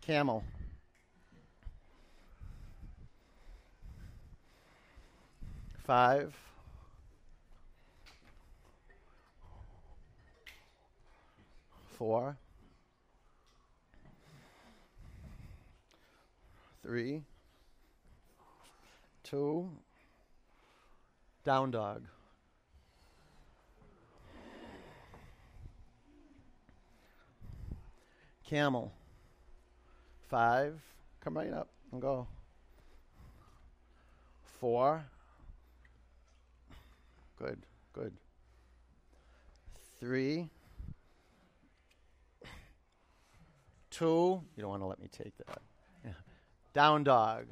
Camel. 0.00 0.42
Five. 5.86 6.34
Four. 11.96 12.36
Three. 16.82 17.22
Two. 19.22 19.70
Down 21.44 21.70
dog. 21.70 22.02
Camel. 28.44 28.92
Five. 30.28 30.80
Come 31.20 31.36
right 31.36 31.52
up 31.52 31.68
and 31.92 32.02
go. 32.02 32.26
Four. 34.58 35.04
Good, 37.38 37.66
good. 37.92 38.12
Three, 40.00 40.48
two. 43.90 44.42
You 44.56 44.62
don't 44.62 44.70
want 44.70 44.82
to 44.82 44.86
let 44.86 45.00
me 45.00 45.08
take 45.10 45.36
that. 45.38 45.60
Yeah. 46.04 46.10
Down 46.74 47.04
dog. 47.04 47.46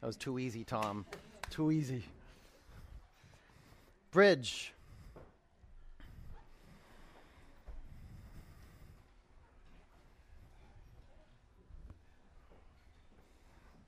That 0.00 0.06
was 0.06 0.16
too 0.16 0.38
easy, 0.38 0.64
Tom. 0.64 1.06
Too 1.50 1.70
easy. 1.70 2.04
Bridge. 4.10 4.72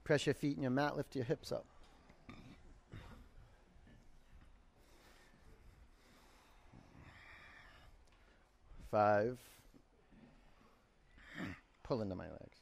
Press 0.04 0.26
your 0.26 0.34
feet 0.34 0.56
in 0.56 0.62
your 0.62 0.70
mat, 0.70 0.96
lift 0.96 1.16
your 1.16 1.24
hips 1.24 1.52
up. 1.52 1.64
Five. 8.92 9.38
Pull 11.82 12.02
into 12.02 12.14
my 12.14 12.26
legs. 12.26 12.60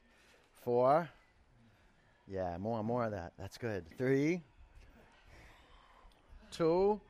Four. 0.63 1.09
Yeah, 2.29 2.57
more 2.57 2.85
more 2.85 3.05
of 3.05 3.11
that. 3.11 3.33
That's 3.37 3.59
good. 3.59 3.85
Three. 3.99 4.41
Two. 6.53 7.01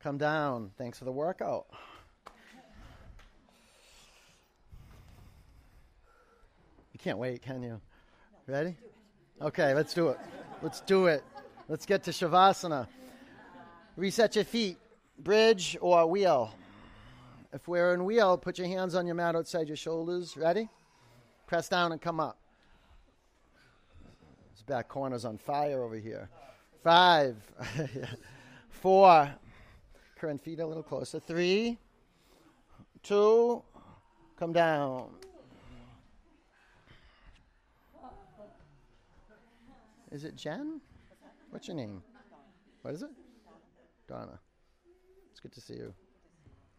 Come 0.00 0.18
down. 0.18 0.70
Thanks 0.78 1.00
for 1.00 1.04
the 1.04 1.10
workout. 1.10 1.66
You 6.92 7.00
can't 7.00 7.18
wait, 7.18 7.42
can 7.42 7.60
you? 7.60 7.80
Ready? 8.46 8.76
Okay, 9.42 9.74
let's 9.74 9.92
do 9.94 10.10
it. 10.10 10.18
Let's 10.62 10.80
do 10.82 11.06
it. 11.06 11.24
Let's 11.68 11.86
get 11.86 12.04
to 12.04 12.12
Shavasana. 12.12 12.86
Reset 13.96 14.36
your 14.36 14.44
feet, 14.44 14.78
bridge 15.18 15.76
or 15.80 16.06
wheel. 16.06 16.54
If 17.52 17.66
we're 17.66 17.94
in 17.94 18.04
wheel, 18.04 18.38
put 18.38 18.58
your 18.58 18.68
hands 18.68 18.94
on 18.94 19.06
your 19.06 19.16
mat 19.16 19.34
outside 19.34 19.66
your 19.66 19.76
shoulders. 19.76 20.36
Ready? 20.36 20.68
Press 21.46 21.68
down 21.68 21.90
and 21.90 22.00
come 22.00 22.20
up. 22.20 22.38
This 24.52 24.62
back 24.62 24.88
corner's 24.88 25.24
on 25.24 25.36
fire 25.36 25.82
over 25.82 25.96
here. 25.96 26.28
Five, 26.84 27.36
four. 28.68 29.30
Current 30.16 30.40
feet 30.40 30.60
a 30.60 30.66
little 30.66 30.82
closer. 30.82 31.18
Three, 31.18 31.76
two, 33.02 33.62
come 34.38 34.52
down. 34.52 35.10
Is 40.12 40.24
it 40.24 40.36
Jen? 40.36 40.80
What's 41.50 41.68
your 41.68 41.76
name? 41.76 42.02
What 42.82 42.94
is 42.94 43.02
it? 43.02 43.10
Donna. 44.08 44.38
It's 45.30 45.40
good 45.40 45.52
to 45.52 45.60
see 45.60 45.74
you. 45.74 45.94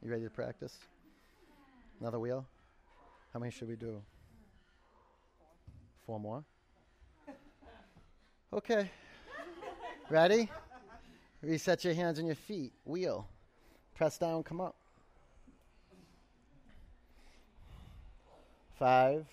You 0.03 0.09
ready 0.09 0.23
to 0.23 0.29
practice? 0.31 0.77
Another 1.99 2.17
wheel? 2.17 2.45
How 3.33 3.39
many 3.39 3.51
should 3.51 3.67
we 3.67 3.75
do? 3.75 4.01
Four 6.05 6.19
more? 6.19 6.43
Okay. 8.51 8.89
Ready? 10.09 10.49
Reset 11.43 11.85
your 11.85 11.93
hands 11.93 12.17
and 12.17 12.27
your 12.27 12.35
feet. 12.35 12.73
Wheel. 12.83 13.27
Press 13.95 14.17
down, 14.17 14.41
come 14.43 14.59
up. 14.59 14.75
Five. 18.79 19.25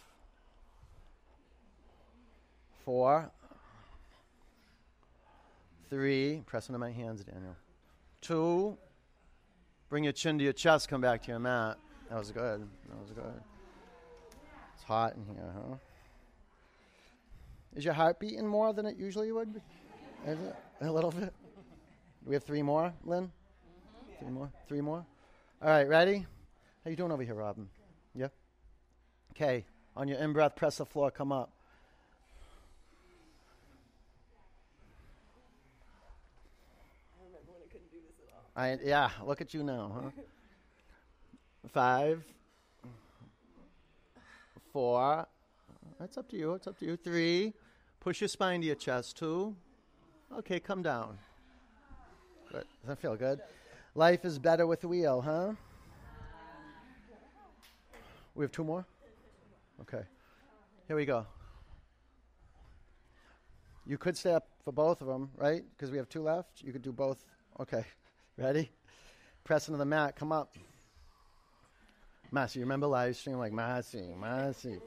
Four. 2.84 3.30
Three. 5.88 6.42
Press 6.44 6.68
into 6.68 6.78
my 6.78 6.90
hands, 6.90 7.24
Daniel. 7.24 7.56
Two. 8.20 8.76
Bring 9.88 10.04
your 10.04 10.12
chin 10.12 10.38
to 10.38 10.44
your 10.44 10.52
chest. 10.52 10.88
Come 10.88 11.00
back 11.00 11.22
to 11.22 11.28
your 11.28 11.38
mat. 11.38 11.78
That 12.10 12.18
was 12.18 12.30
good. 12.30 12.60
That 12.88 12.98
was 13.00 13.10
good. 13.10 13.40
It's 14.74 14.82
hot 14.84 15.14
in 15.14 15.24
here, 15.24 15.52
huh? 15.54 15.76
Is 17.74 17.84
your 17.84 17.94
heart 17.94 18.18
beating 18.18 18.46
more 18.46 18.72
than 18.72 18.86
it 18.86 18.96
usually 18.96 19.32
would? 19.32 19.54
be? 19.54 19.60
Is 20.26 20.38
it? 20.40 20.56
A 20.80 20.90
little 20.90 21.10
bit? 21.10 21.32
Do 21.32 22.26
we 22.26 22.34
have 22.34 22.44
three 22.44 22.62
more, 22.62 22.92
Lynn? 23.04 23.24
Mm-hmm. 23.24 24.24
Three 24.24 24.30
more? 24.30 24.50
Three 24.68 24.80
more? 24.80 25.06
All 25.62 25.68
right, 25.68 25.88
ready? 25.88 26.26
How 26.84 26.90
you 26.90 26.96
doing 26.96 27.12
over 27.12 27.22
here, 27.22 27.34
Robin? 27.34 27.68
Yeah? 28.14 28.28
Okay. 29.32 29.64
On 29.96 30.06
your 30.06 30.18
in-breath, 30.18 30.54
press 30.54 30.76
the 30.76 30.86
floor, 30.86 31.10
come 31.10 31.32
up. 31.32 31.50
I, 38.58 38.76
yeah, 38.82 39.10
look 39.24 39.40
at 39.40 39.54
you 39.54 39.62
now, 39.62 39.92
huh? 39.94 40.10
Five, 41.68 42.24
four, 44.72 45.28
that's 46.00 46.18
up 46.18 46.28
to 46.30 46.36
you, 46.36 46.54
it's 46.54 46.66
up 46.66 46.76
to 46.80 46.84
you. 46.84 46.96
Three, 46.96 47.52
push 48.00 48.20
your 48.20 48.26
spine 48.26 48.62
to 48.62 48.66
your 48.66 48.74
chest. 48.74 49.16
Two, 49.16 49.54
okay, 50.38 50.58
come 50.58 50.82
down. 50.82 51.18
Good. 52.50 52.64
Does 52.80 52.88
that 52.88 52.98
feel 52.98 53.14
good? 53.14 53.40
Life 53.94 54.24
is 54.24 54.40
better 54.40 54.66
with 54.66 54.80
the 54.80 54.88
wheel, 54.88 55.20
huh? 55.20 55.52
We 58.34 58.42
have 58.42 58.50
two 58.50 58.64
more? 58.64 58.84
Okay. 59.82 60.02
Here 60.88 60.96
we 60.96 61.04
go. 61.04 61.24
You 63.86 63.98
could 63.98 64.16
stay 64.16 64.32
up 64.32 64.48
for 64.64 64.72
both 64.72 65.00
of 65.00 65.06
them, 65.06 65.30
right? 65.36 65.62
Because 65.76 65.92
we 65.92 65.96
have 65.98 66.08
two 66.08 66.24
left. 66.24 66.60
You 66.64 66.72
could 66.72 66.82
do 66.82 66.90
both. 66.90 67.24
Okay. 67.60 67.84
Ready? 68.38 68.70
Press 69.42 69.66
into 69.66 69.78
the 69.78 69.84
mat. 69.84 70.14
Come 70.14 70.30
up. 70.30 70.54
Massey, 72.30 72.60
you 72.60 72.64
remember 72.64 72.86
live 72.86 73.16
stream? 73.16 73.36
Like, 73.36 73.52
Massey, 73.52 74.14
Massey. 74.16 74.78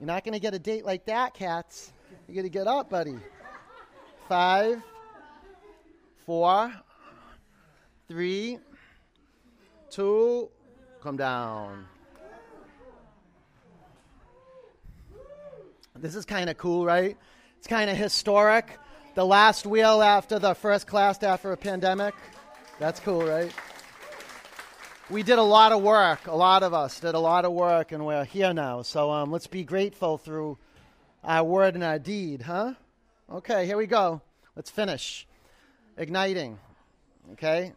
You're 0.00 0.06
not 0.08 0.24
going 0.24 0.32
to 0.32 0.40
get 0.40 0.52
a 0.52 0.58
date 0.58 0.84
like 0.84 1.04
that, 1.04 1.32
cats. 1.32 1.92
You're 2.26 2.34
going 2.34 2.44
to 2.44 2.50
get 2.50 2.66
up, 2.66 2.90
buddy. 2.90 3.18
Five, 4.28 4.82
four, 6.26 6.72
three, 8.08 8.58
two, 9.90 10.50
come 11.00 11.16
down. 11.16 11.86
This 15.96 16.14
is 16.14 16.24
kind 16.24 16.48
of 16.48 16.56
cool, 16.56 16.84
right? 16.84 17.16
It's 17.58 17.66
kind 17.66 17.90
of 17.90 17.96
historic. 17.96 18.78
The 19.14 19.26
last 19.26 19.66
wheel 19.66 20.02
after 20.02 20.38
the 20.38 20.54
first 20.54 20.86
class 20.86 21.22
after 21.22 21.52
a 21.52 21.56
pandemic. 21.56 22.14
That's 22.78 22.98
cool, 23.00 23.24
right? 23.24 23.52
We 25.10 25.22
did 25.22 25.38
a 25.38 25.42
lot 25.42 25.72
of 25.72 25.82
work. 25.82 26.26
A 26.26 26.34
lot 26.34 26.62
of 26.62 26.72
us 26.72 26.98
did 26.98 27.14
a 27.14 27.18
lot 27.18 27.44
of 27.44 27.52
work, 27.52 27.92
and 27.92 28.06
we're 28.06 28.24
here 28.24 28.54
now. 28.54 28.82
So 28.82 29.10
um, 29.10 29.30
let's 29.30 29.46
be 29.46 29.64
grateful 29.64 30.16
through 30.16 30.56
our 31.22 31.44
word 31.44 31.74
and 31.74 31.84
our 31.84 31.98
deed, 31.98 32.42
huh? 32.42 32.72
Okay, 33.30 33.66
here 33.66 33.76
we 33.76 33.86
go. 33.86 34.22
Let's 34.56 34.70
finish. 34.70 35.26
Igniting. 35.98 36.58
Okay? 37.32 37.72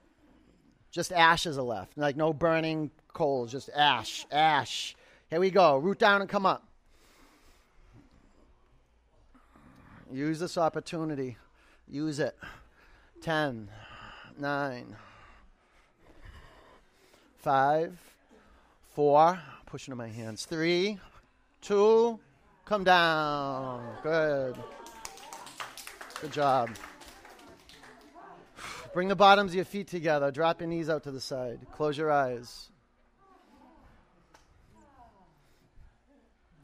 Just 0.91 1.11
ashes 1.11 1.57
are 1.57 1.63
left. 1.63 1.97
Like 1.97 2.15
no 2.15 2.31
burning 2.31 2.91
coals, 3.13 3.51
just 3.51 3.69
ash, 3.75 4.25
ash. 4.31 4.95
Here 5.29 5.39
we 5.39 5.51
go. 5.51 5.77
Root 5.77 5.99
down 5.99 6.21
and 6.21 6.29
come 6.29 6.45
up. 6.45 6.65
Use 10.11 10.39
this 10.39 10.57
opportunity. 10.57 11.37
Use 11.87 12.19
it. 12.19 12.37
10, 13.21 13.69
9, 14.37 14.95
5, 17.37 17.97
4, 18.93 19.39
push 19.65 19.87
into 19.87 19.95
my 19.95 20.07
hands. 20.07 20.45
3, 20.45 20.99
2, 21.61 22.19
come 22.65 22.83
down. 22.83 23.83
Good. 24.03 24.55
Good 26.21 26.31
job. 26.31 26.69
Bring 28.93 29.07
the 29.07 29.15
bottoms 29.15 29.51
of 29.51 29.55
your 29.55 29.65
feet 29.65 29.87
together. 29.87 30.31
Drop 30.31 30.61
your 30.61 30.69
knees 30.69 30.89
out 30.89 31.03
to 31.03 31.11
the 31.11 31.19
side. 31.19 31.59
Close 31.73 31.97
your 31.97 32.11
eyes. 32.11 32.69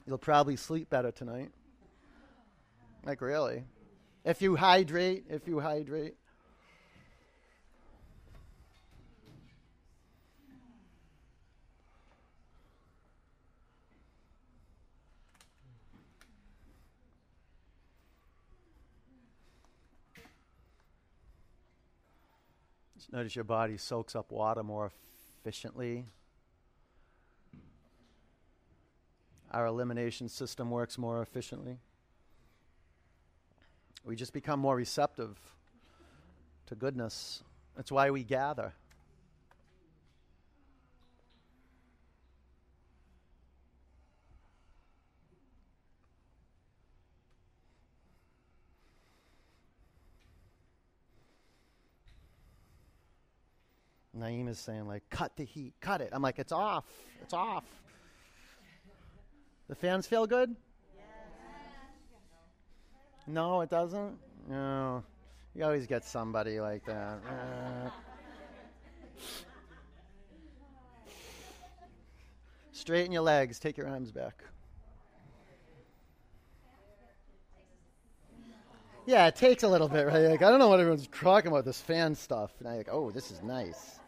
You'll 0.08 0.18
probably 0.18 0.56
sleep 0.56 0.90
better 0.90 1.12
tonight. 1.12 1.52
Like, 3.06 3.22
really. 3.22 3.64
If 4.24 4.42
you 4.42 4.56
hydrate, 4.56 5.26
if 5.30 5.48
you 5.48 5.60
hydrate. 5.60 6.16
Notice 23.12 23.36
your 23.36 23.44
body 23.44 23.76
soaks 23.76 24.16
up 24.16 24.32
water 24.32 24.64
more 24.64 24.90
efficiently. 25.42 26.06
Our 29.52 29.66
elimination 29.66 30.30
system 30.30 30.72
works 30.72 30.98
more 30.98 31.22
efficiently. 31.22 31.80
We 34.04 34.16
just 34.16 34.34
become 34.34 34.60
more 34.60 34.76
receptive 34.76 35.38
to 36.68 36.76
goodness. 36.76 37.44
That's 37.76 37.92
why 37.92 38.10
we 38.10 38.24
gather. 38.24 38.74
Naeem 54.18 54.50
is 54.50 54.60
saying, 54.60 54.88
like, 54.88 55.04
cut 55.10 55.36
the 55.36 55.44
heat, 55.44 55.74
cut 55.82 56.02
it. 56.02 56.10
I'm 56.12 56.22
like, 56.22 56.38
it's 56.38 56.52
off, 56.52 56.86
it's 57.22 57.34
off. 57.34 57.64
The 59.68 59.76
fans 59.76 60.06
feel 60.06 60.28
good? 60.28 60.56
No, 63.28 63.62
it 63.62 63.70
doesn't? 63.70 64.18
No. 64.50 65.04
You 65.56 65.64
always 65.66 65.86
get 65.86 66.04
somebody 66.06 66.60
like 66.60 66.86
that. 66.86 67.20
Uh. 67.28 67.90
Straighten 72.72 73.12
your 73.12 73.22
legs, 73.22 73.60
take 73.60 73.78
your 73.78 73.88
arms 73.88 74.12
back. 74.12 74.44
Yeah, 79.06 79.28
it 79.28 79.36
takes 79.36 79.64
a 79.64 79.68
little 79.68 79.88
bit, 79.88 80.06
right? 80.08 80.28
Like, 80.28 80.42
I 80.42 80.50
don't 80.50 80.60
know 80.60 80.68
what 80.70 80.80
everyone's 80.80 81.08
talking 81.08 81.52
about 81.52 81.66
this 81.66 81.82
fan 81.82 82.16
stuff. 82.16 82.52
And 82.60 82.68
I'm 82.68 82.78
like, 82.78 82.90
oh, 82.92 83.12
this 83.12 83.32
is 83.32 83.42
nice. 83.42 84.00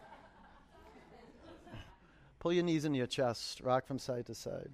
Pull 2.40 2.54
your 2.54 2.64
knees 2.64 2.86
into 2.86 2.98
your 2.98 3.08
chest, 3.08 3.62
rock 3.62 3.86
from 3.86 3.98
side 4.00 4.26
to 4.28 4.36
side. 4.36 4.72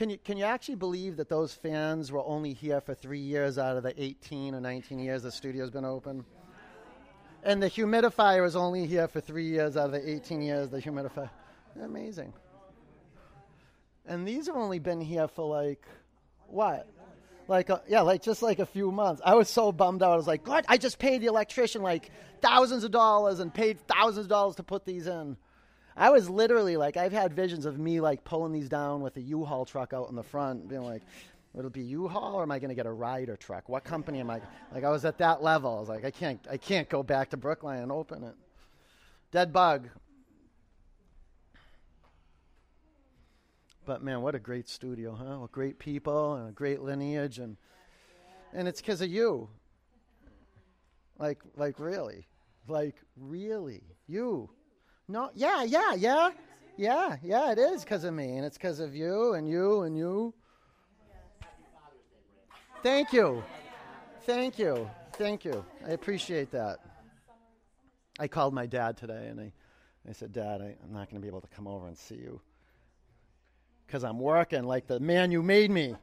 Can 0.00 0.08
you, 0.08 0.16
can 0.16 0.38
you 0.38 0.44
actually 0.44 0.76
believe 0.76 1.18
that 1.18 1.28
those 1.28 1.52
fans 1.52 2.10
were 2.10 2.24
only 2.24 2.54
here 2.54 2.80
for 2.80 2.94
three 2.94 3.20
years 3.20 3.58
out 3.58 3.76
of 3.76 3.82
the 3.82 3.92
18 4.02 4.54
or 4.54 4.60
19 4.62 4.98
years 4.98 5.24
the 5.24 5.30
studio's 5.30 5.70
been 5.70 5.84
open? 5.84 6.24
And 7.42 7.62
the 7.62 7.68
humidifier 7.68 8.40
was 8.40 8.56
only 8.56 8.86
here 8.86 9.08
for 9.08 9.20
three 9.20 9.44
years 9.44 9.76
out 9.76 9.84
of 9.84 9.92
the 9.92 10.10
18 10.10 10.40
years 10.40 10.70
the 10.70 10.80
humidifier. 10.80 11.28
Amazing. 11.82 12.32
And 14.06 14.26
these 14.26 14.46
have 14.46 14.56
only 14.56 14.78
been 14.78 15.02
here 15.02 15.28
for 15.28 15.46
like 15.46 15.84
what? 16.46 16.88
Like, 17.46 17.68
a, 17.68 17.82
yeah, 17.86 18.00
like 18.00 18.22
just 18.22 18.40
like 18.40 18.58
a 18.58 18.64
few 18.64 18.90
months. 18.90 19.20
I 19.22 19.34
was 19.34 19.50
so 19.50 19.70
bummed 19.70 20.02
out. 20.02 20.12
I 20.12 20.16
was 20.16 20.26
like, 20.26 20.44
God, 20.44 20.64
I 20.66 20.78
just 20.78 20.98
paid 20.98 21.20
the 21.20 21.26
electrician 21.26 21.82
like 21.82 22.10
thousands 22.40 22.84
of 22.84 22.90
dollars 22.90 23.38
and 23.38 23.52
paid 23.52 23.78
thousands 23.86 24.24
of 24.24 24.30
dollars 24.30 24.56
to 24.56 24.62
put 24.62 24.86
these 24.86 25.06
in. 25.06 25.36
I 25.96 26.10
was 26.10 26.30
literally 26.30 26.76
like, 26.76 26.96
I've 26.96 27.12
had 27.12 27.32
visions 27.34 27.66
of 27.66 27.78
me 27.78 28.00
like 28.00 28.24
pulling 28.24 28.52
these 28.52 28.68
down 28.68 29.00
with 29.00 29.16
a 29.16 29.20
U-Haul 29.20 29.64
truck 29.64 29.92
out 29.92 30.08
in 30.08 30.16
the 30.16 30.22
front, 30.22 30.68
being 30.68 30.84
like, 30.84 31.02
it'll 31.58 31.70
be 31.70 31.82
U-Haul 31.82 32.34
or 32.34 32.42
am 32.42 32.50
I 32.50 32.58
going 32.58 32.70
to 32.70 32.74
get 32.74 32.86
a 32.86 32.92
Ryder 32.92 33.36
truck? 33.36 33.68
What 33.68 33.84
company 33.84 34.20
am 34.20 34.30
I? 34.30 34.40
Like, 34.72 34.84
I 34.84 34.90
was 34.90 35.04
at 35.04 35.18
that 35.18 35.42
level. 35.42 35.76
I 35.76 35.80
was 35.80 35.88
like, 35.88 36.04
I 36.04 36.10
can't, 36.10 36.40
I 36.50 36.56
can't 36.56 36.88
go 36.88 37.02
back 37.02 37.30
to 37.30 37.36
Brookline 37.36 37.82
and 37.82 37.92
open 37.92 38.24
it. 38.24 38.34
Dead 39.32 39.52
bug. 39.52 39.88
But 43.86 44.02
man, 44.02 44.22
what 44.22 44.34
a 44.34 44.38
great 44.38 44.68
studio, 44.68 45.14
huh? 45.14 45.46
Great 45.50 45.78
people 45.78 46.34
and 46.34 46.48
a 46.48 46.52
great 46.52 46.80
lineage, 46.80 47.38
and 47.38 47.56
and 48.52 48.68
it's 48.68 48.80
because 48.80 49.00
of 49.00 49.08
you. 49.08 49.48
Like, 51.18 51.38
like 51.56 51.80
really, 51.80 52.26
like 52.68 52.94
really, 53.16 53.82
you. 54.06 54.50
No, 55.10 55.28
yeah, 55.34 55.64
yeah, 55.64 55.94
yeah, 55.94 56.30
yeah, 56.76 57.16
yeah. 57.20 57.50
It 57.50 57.58
is 57.58 57.82
because 57.82 58.04
of 58.04 58.14
me, 58.14 58.36
and 58.36 58.46
it's 58.46 58.56
because 58.56 58.78
of 58.78 58.94
you 58.94 59.34
and 59.34 59.48
you 59.48 59.82
and 59.82 59.98
you. 59.98 60.32
Thank 62.84 63.12
you, 63.12 63.42
thank 64.22 64.56
you, 64.56 64.88
thank 65.14 65.44
you. 65.44 65.64
I 65.84 65.90
appreciate 65.90 66.52
that. 66.52 66.78
I 68.20 68.28
called 68.28 68.54
my 68.54 68.66
dad 68.66 68.96
today, 68.96 69.26
and 69.26 69.40
I, 69.40 69.52
I 70.08 70.12
said, 70.12 70.32
Dad, 70.32 70.60
I, 70.62 70.76
I'm 70.84 70.92
not 70.92 71.10
going 71.10 71.20
to 71.20 71.20
be 71.20 71.26
able 71.26 71.40
to 71.40 71.48
come 71.48 71.66
over 71.66 71.88
and 71.88 71.98
see 71.98 72.14
you 72.14 72.40
because 73.88 74.04
I'm 74.04 74.20
working 74.20 74.62
like 74.62 74.86
the 74.86 75.00
man 75.00 75.32
you 75.32 75.42
made 75.42 75.72
me. 75.72 75.96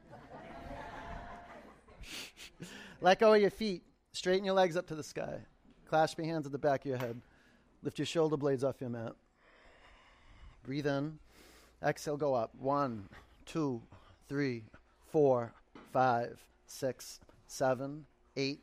Let 3.00 3.20
go 3.20 3.32
of 3.32 3.40
your 3.40 3.50
feet. 3.50 3.84
Straighten 4.12 4.44
your 4.44 4.54
legs 4.54 4.76
up 4.76 4.86
to 4.88 4.94
the 4.94 5.02
sky. 5.02 5.38
Clasp 5.86 6.18
your 6.18 6.26
hands 6.26 6.44
at 6.44 6.52
the 6.52 6.58
back 6.58 6.80
of 6.82 6.86
your 6.86 6.98
head. 6.98 7.22
Lift 7.82 7.98
your 7.98 8.06
shoulder 8.06 8.36
blades 8.36 8.64
off 8.64 8.80
your 8.80 8.90
mat. 8.90 9.14
Breathe 10.64 10.86
in. 10.86 11.18
Exhale, 11.82 12.16
go 12.16 12.34
up. 12.34 12.54
One, 12.58 13.08
two, 13.46 13.80
three, 14.28 14.64
four, 15.10 15.52
five, 15.92 16.38
six, 16.66 17.20
seven, 17.46 18.04
eight, 18.36 18.60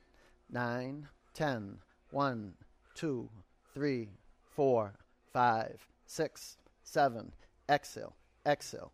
nine, 0.52 1.08
ten. 1.34 1.78
One, 2.12 2.54
two, 2.94 3.30
three, 3.74 4.10
four, 4.56 4.94
five, 5.32 5.88
six, 6.06 6.58
seven. 6.84 7.32
Exhale, 7.70 8.16
exhale. 8.46 8.92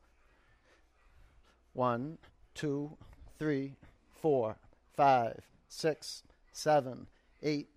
One, 1.74 2.18
two, 2.54 2.98
three, 3.40 3.76
four, 4.22 4.58
five, 4.96 5.40
six, 5.68 6.24
seven, 6.52 7.08
eight, 7.42 7.70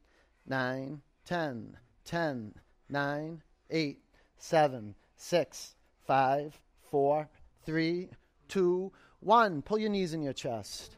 nine, 0.46 1.00
ten, 1.24 1.76
ten, 2.04 2.54
nine, 2.88 3.42
eight, 3.70 3.98
seven, 4.36 4.94
six, 5.16 5.74
five, 6.06 6.58
four, 6.90 7.28
three, 7.64 8.08
two, 8.48 8.92
one. 9.20 9.62
Pull 9.62 9.78
your 9.78 9.90
knees 9.90 10.14
in 10.14 10.22
your 10.22 10.32
chest. 10.32 10.96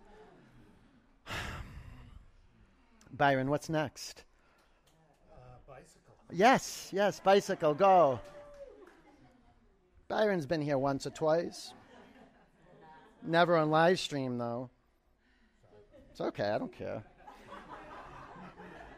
Byron, 3.13 3.49
what's 3.49 3.69
next? 3.69 4.25
Uh, 5.33 5.37
bicycle. 5.67 6.15
Yes, 6.33 6.91
yes, 6.93 7.21
bicycle, 7.21 7.75
go. 7.75 8.21
Byron's 10.09 10.47
been 10.47 10.63
here 10.63 10.79
once 10.79 11.07
or 11.07 11.11
twice. 11.11 11.73
Never 13.23 13.57
on 13.57 13.71
live 13.71 13.99
stream, 13.99 14.39
though. 14.39 14.71
It's 16.11 16.21
okay, 16.21 16.51
I 16.51 16.59
don't 16.59 16.73
care. 16.73 17.03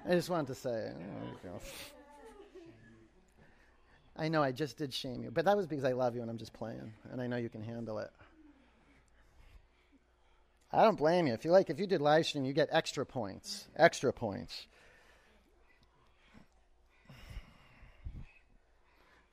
I 0.07 0.13
just 0.13 0.31
wanted 0.31 0.49
to 0.49 0.55
say. 0.55 0.93
I 4.19 4.29
know 4.29 4.43
I 4.43 4.51
just 4.51 4.77
did 4.77 4.93
shame 4.93 5.23
you, 5.23 5.31
but 5.31 5.45
that 5.45 5.57
was 5.57 5.66
because 5.66 5.85
I 5.85 5.93
love 5.93 6.16
you 6.16 6.23
and 6.23 6.31
I'm 6.31 6.39
just 6.39 6.53
playing, 6.53 6.93
and 7.12 7.23
I 7.23 7.29
know 7.29 7.37
you 7.37 7.49
can 7.49 7.62
handle 7.62 7.99
it. 7.99 8.11
I 10.73 10.83
don't 10.83 10.99
blame 10.99 11.27
you. 11.27 11.33
If 11.33 11.45
you 11.45 11.53
like, 11.53 11.71
if 11.71 11.79
you 11.79 11.87
did 11.87 12.03
live 12.03 12.27
stream, 12.27 12.45
you 12.45 12.53
get 12.53 12.69
extra 12.73 13.07
points. 13.07 13.69
Extra 13.77 14.12
points. 14.12 14.66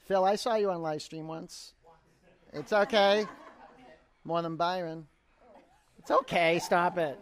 Phil, 0.06 0.24
I 0.24 0.36
saw 0.36 0.56
you 0.56 0.70
on 0.70 0.82
live 0.84 1.02
stream 1.02 1.28
once. 1.28 1.74
It's 2.54 2.72
okay. 2.72 3.26
More 4.24 4.42
than 4.42 4.56
Byron. 4.56 5.08
It's 5.98 6.12
okay. 6.12 6.60
Stop 6.60 7.00
it. 7.00 7.20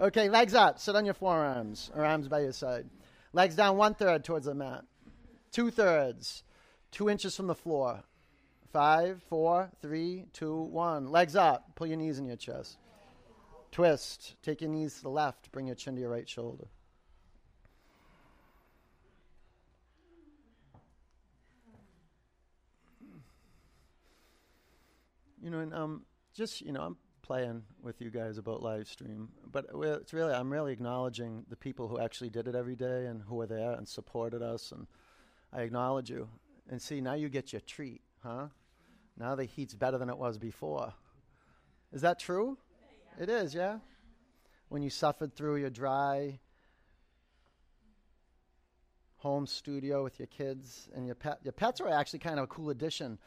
Okay, 0.00 0.28
legs 0.28 0.54
up. 0.54 0.78
Sit 0.78 0.96
on 0.96 1.04
your 1.04 1.14
forearms 1.14 1.90
or 1.94 2.04
arms 2.04 2.28
by 2.28 2.40
your 2.40 2.52
side. 2.52 2.86
Legs 3.32 3.54
down 3.54 3.76
one 3.76 3.94
third 3.94 4.24
towards 4.24 4.46
the 4.46 4.54
mat. 4.54 4.82
Two 5.52 5.70
thirds. 5.70 6.42
Two 6.90 7.08
inches 7.08 7.36
from 7.36 7.46
the 7.46 7.54
floor. 7.54 8.02
Five, 8.72 9.22
four, 9.28 9.70
three, 9.80 10.26
two, 10.32 10.54
one. 10.54 11.08
Legs 11.08 11.36
up. 11.36 11.74
Pull 11.74 11.86
your 11.86 11.96
knees 11.96 12.18
in 12.18 12.26
your 12.26 12.36
chest. 12.36 12.78
Twist. 13.72 14.36
Take 14.42 14.60
your 14.60 14.70
knees 14.70 14.96
to 14.96 15.02
the 15.02 15.10
left. 15.10 15.50
Bring 15.52 15.66
your 15.66 15.76
chin 15.76 15.94
to 15.94 16.00
your 16.00 16.10
right 16.10 16.28
shoulder. 16.28 16.66
You 25.42 25.50
know, 25.50 25.60
and 25.60 25.72
um, 25.72 26.02
just 26.34 26.60
you 26.60 26.72
know, 26.72 26.80
I'm 26.80 26.96
playing 27.22 27.62
with 27.82 28.00
you 28.00 28.10
guys 28.10 28.38
about 28.38 28.62
live 28.62 28.88
stream, 28.88 29.28
but 29.50 29.66
it's 29.72 30.12
really 30.12 30.32
I'm 30.32 30.52
really 30.52 30.72
acknowledging 30.72 31.44
the 31.48 31.56
people 31.56 31.88
who 31.88 32.00
actually 32.00 32.30
did 32.30 32.48
it 32.48 32.54
every 32.54 32.74
day 32.74 33.06
and 33.06 33.22
who 33.22 33.36
were 33.36 33.46
there 33.46 33.72
and 33.72 33.88
supported 33.88 34.42
us, 34.42 34.72
and 34.72 34.86
I 35.52 35.62
acknowledge 35.62 36.10
you. 36.10 36.28
And 36.68 36.80
see, 36.80 37.00
now 37.00 37.14
you 37.14 37.28
get 37.28 37.52
your 37.52 37.60
treat, 37.60 38.02
huh? 38.22 38.48
Now 39.18 39.34
the 39.34 39.44
heat's 39.44 39.74
better 39.74 39.98
than 39.98 40.08
it 40.08 40.18
was 40.18 40.38
before. 40.38 40.92
Is 41.92 42.02
that 42.02 42.18
true? 42.18 42.58
Yeah. 43.16 43.22
It 43.22 43.28
is, 43.30 43.54
yeah. 43.54 43.78
When 44.68 44.82
you 44.82 44.90
suffered 44.90 45.34
through 45.34 45.56
your 45.56 45.70
dry 45.70 46.40
home 49.16 49.46
studio 49.46 50.04
with 50.04 50.18
your 50.20 50.28
kids 50.28 50.88
and 50.94 51.06
your 51.06 51.14
pet, 51.14 51.38
your 51.42 51.52
pets 51.52 51.80
are 51.80 51.88
actually 51.88 52.20
kind 52.20 52.38
of 52.38 52.44
a 52.44 52.48
cool 52.48 52.70
addition 52.70 53.18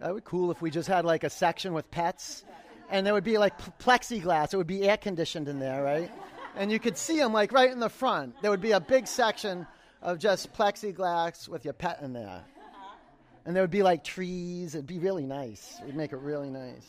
that 0.00 0.14
would 0.14 0.24
be 0.24 0.28
cool 0.28 0.50
if 0.50 0.62
we 0.62 0.70
just 0.70 0.88
had 0.88 1.04
like 1.04 1.24
a 1.24 1.30
section 1.30 1.72
with 1.72 1.90
pets, 1.90 2.44
and 2.88 3.04
there 3.04 3.14
would 3.14 3.24
be 3.24 3.38
like 3.38 3.58
plexiglass. 3.78 4.54
It 4.54 4.56
would 4.56 4.66
be 4.66 4.88
air 4.88 4.96
conditioned 4.96 5.48
in 5.48 5.58
there, 5.58 5.82
right? 5.82 6.10
And 6.56 6.70
you 6.70 6.78
could 6.78 6.96
see 6.96 7.18
them 7.18 7.32
like 7.32 7.52
right 7.52 7.70
in 7.70 7.80
the 7.80 7.88
front. 7.88 8.40
There 8.40 8.50
would 8.50 8.60
be 8.60 8.72
a 8.72 8.80
big 8.80 9.06
section 9.06 9.66
of 10.02 10.18
just 10.18 10.52
plexiglass 10.52 11.48
with 11.48 11.64
your 11.64 11.74
pet 11.74 12.00
in 12.02 12.12
there. 12.12 12.42
And 13.46 13.56
there 13.56 13.62
would 13.62 13.70
be 13.70 13.82
like 13.82 14.04
trees. 14.04 14.74
It'd 14.74 14.86
be 14.86 14.98
really 14.98 15.24
nice. 15.24 15.78
It'd 15.82 15.96
make 15.96 16.12
it 16.12 16.18
really 16.18 16.50
nice. 16.50 16.86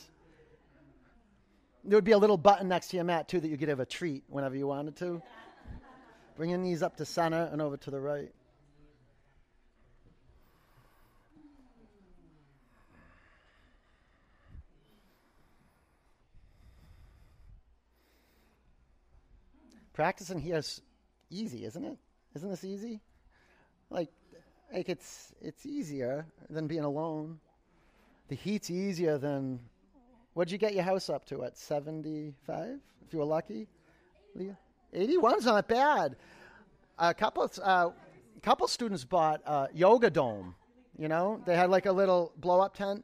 There 1.85 1.95
would 1.95 2.03
be 2.03 2.11
a 2.11 2.17
little 2.17 2.35
button 2.35 2.67
next 2.67 2.89
to 2.89 2.97
your 2.97 3.05
mat 3.05 3.29
too 3.29 3.39
that 3.39 3.47
you 3.47 3.57
could 3.57 3.69
have 3.69 3.79
a 3.79 3.85
treat 3.85 4.25
whenever 4.27 4.57
you 4.57 4.67
wanted 4.67 4.97
to. 4.97 5.21
Bring 6.35 6.49
your 6.49 6.59
knees 6.59 6.83
up 6.83 6.97
to 6.97 7.05
center 7.05 7.47
and 7.49 7.61
over 7.61 7.77
to 7.77 7.91
the 7.91 7.99
right. 8.01 8.33
practicing 19.99 20.39
here 20.39 20.55
is 20.55 20.81
easy, 21.29 21.65
isn't 21.65 21.83
it? 21.83 21.97
Isn't 22.35 22.49
this 22.49 22.63
easy? 22.63 23.01
Like, 23.89 24.09
like 24.73 24.89
it's 24.89 25.33
it's 25.41 25.65
easier 25.65 26.25
than 26.49 26.67
being 26.67 26.83
alone. 26.83 27.39
The 28.27 28.35
heat's 28.35 28.69
easier 28.69 29.17
than. 29.17 29.59
What'd 30.33 30.51
you 30.51 30.57
get 30.57 30.73
your 30.73 30.83
house 30.83 31.09
up 31.09 31.25
to 31.25 31.43
at 31.43 31.57
seventy 31.57 32.33
five? 32.45 32.79
If 33.05 33.13
you 33.13 33.19
were 33.19 33.25
lucky, 33.25 33.67
Leah. 34.35 34.57
Eighty 34.93 35.17
one's 35.17 35.45
not 35.45 35.67
bad. 35.67 36.15
A 36.97 37.13
couple 37.13 37.49
uh, 37.63 37.89
couple 38.43 38.67
students 38.67 39.03
bought 39.03 39.41
a 39.45 39.69
yoga 39.73 40.09
dome. 40.09 40.55
You 40.97 41.07
know, 41.07 41.41
they 41.45 41.55
had 41.55 41.69
like 41.69 41.87
a 41.87 41.91
little 41.91 42.31
blow 42.37 42.61
up 42.61 42.75
tent, 42.75 43.03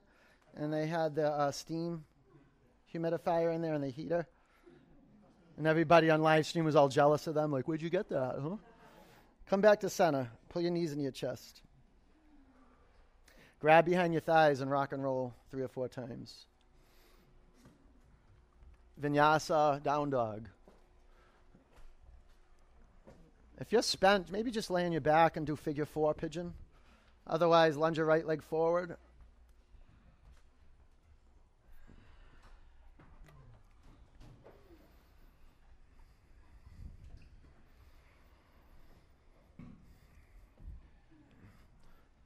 and 0.56 0.72
they 0.72 0.86
had 0.86 1.16
the 1.16 1.30
uh, 1.30 1.52
steam 1.52 2.04
humidifier 2.94 3.54
in 3.54 3.62
there 3.62 3.74
and 3.74 3.84
the 3.84 3.90
heater. 3.90 4.28
And 5.58 5.66
everybody 5.66 6.10
on 6.10 6.22
live 6.22 6.46
stream 6.46 6.66
was 6.66 6.76
all 6.76 6.90
jealous 6.90 7.28
of 7.28 7.34
them. 7.34 7.52
Like, 7.52 7.68
where'd 7.68 7.82
you 7.82 7.90
get 7.90 8.10
that? 8.10 8.36
Huh? 8.42 8.58
Come 9.50 9.62
back 9.62 9.80
to 9.82 9.90
center. 9.90 10.30
Pull 10.50 10.64
your 10.64 10.72
knees 10.72 10.92
in 10.92 11.00
your 11.00 11.12
chest. 11.12 11.62
Grab 13.60 13.86
behind 13.86 14.14
your 14.14 14.22
thighs 14.22 14.62
and 14.62 14.70
rock 14.70 14.92
and 14.92 15.04
roll 15.04 15.34
three 15.52 15.64
or 15.64 15.68
four 15.68 15.88
times. 15.88 16.46
Vinyasa, 19.02 19.84
down 19.84 20.10
dog. 20.10 20.48
If 23.60 23.72
you're 23.72 23.82
spent, 23.82 24.32
maybe 24.32 24.52
just 24.52 24.70
lay 24.70 24.86
on 24.86 24.92
your 24.92 25.02
back 25.02 25.38
and 25.38 25.46
do 25.46 25.56
figure 25.56 25.86
four 25.86 26.14
pigeon. 26.14 26.54
Otherwise, 27.28 27.78
lunge 27.78 27.98
your 27.98 28.06
right 28.06 28.26
leg 28.26 28.44
forward. 28.44 28.98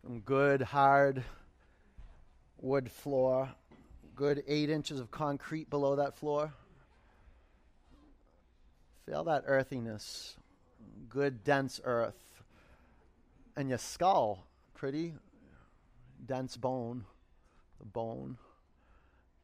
Some 0.10 0.22
good, 0.22 0.64
hard 0.64 1.24
wood 2.58 2.90
floor. 2.90 3.48
Good 4.16 4.44
eight 4.48 4.72
inches 4.72 5.00
of 5.00 5.12
concrete 5.12 5.70
below 5.70 5.98
that 5.98 6.16
floor. 6.16 6.52
Feel 9.06 9.24
that 9.26 9.44
earthiness. 9.46 10.36
Good, 11.10 11.44
dense 11.44 11.80
earth. 11.84 12.42
And 13.56 13.70
your 13.70 13.78
skull, 13.78 14.48
pretty 14.74 15.14
dense 16.26 16.58
bone. 16.58 17.06
The 17.78 17.86
bone. 17.86 18.40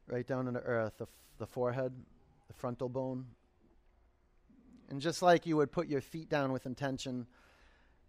Right 0.08 0.26
down 0.26 0.48
into 0.48 0.58
earth. 0.58 0.98
The, 0.98 1.04
f- 1.04 1.10
the 1.38 1.46
forehead, 1.46 1.92
the 2.48 2.54
frontal 2.54 2.88
bone. 2.88 3.26
And 4.90 5.00
just 5.00 5.22
like 5.22 5.46
you 5.46 5.56
would 5.58 5.70
put 5.70 5.86
your 5.86 6.00
feet 6.00 6.28
down 6.28 6.50
with 6.50 6.66
intention 6.66 7.28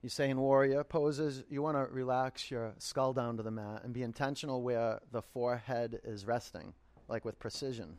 you 0.01 0.09
say 0.09 0.29
in 0.29 0.39
warrior 0.39 0.83
poses, 0.83 1.43
you 1.49 1.61
want 1.61 1.75
to 1.75 1.91
relax 1.91 2.51
your 2.51 2.73
skull 2.77 3.13
down 3.13 3.37
to 3.37 3.43
the 3.43 3.51
mat 3.51 3.81
and 3.83 3.93
be 3.93 4.03
intentional 4.03 4.61
where 4.61 4.99
the 5.11 5.21
forehead 5.21 5.99
is 6.03 6.25
resting, 6.25 6.73
like 7.07 7.25
with 7.25 7.39
precision. 7.39 7.97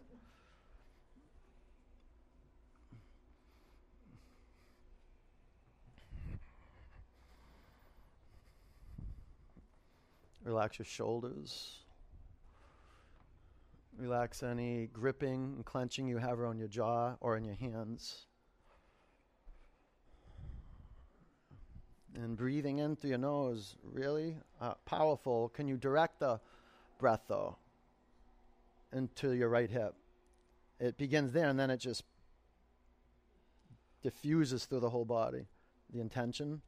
Relax 10.45 10.79
your 10.79 10.87
shoulders. 10.87 11.81
Relax 13.99 14.43
any 14.43 14.87
gripping 14.93 15.53
and 15.57 15.65
clenching 15.65 16.07
you 16.07 16.17
have 16.19 16.39
around 16.39 16.59
your 16.59 16.69
jaw 16.69 17.17
or 17.21 17.37
in 17.37 17.45
your 17.45 17.57
hands. 17.57 18.27
And 22.15 22.37
breathing 22.37 22.79
in 22.79 22.97
through 22.97 23.11
your 23.11 23.19
nose, 23.19 23.77
really 23.83 24.37
uh, 24.61 24.75
powerful. 24.85 25.51
Can 25.51 25.69
you 25.69 25.77
direct 25.77 26.21
the 26.21 26.41
breath 26.99 27.23
though 27.29 27.57
into 28.93 29.33
your 29.33 29.49
right 29.49 29.71
hip? 29.71 29.95
It 30.81 30.97
begins 30.97 31.33
there 31.33 31.49
and 31.49 31.59
then 31.59 31.71
it 31.71 31.79
just 31.79 32.05
diffuses 34.03 34.65
through 34.65 34.81
the 34.81 34.91
whole 34.91 35.05
body. 35.05 35.47
The 35.93 36.01
intention. 36.01 36.63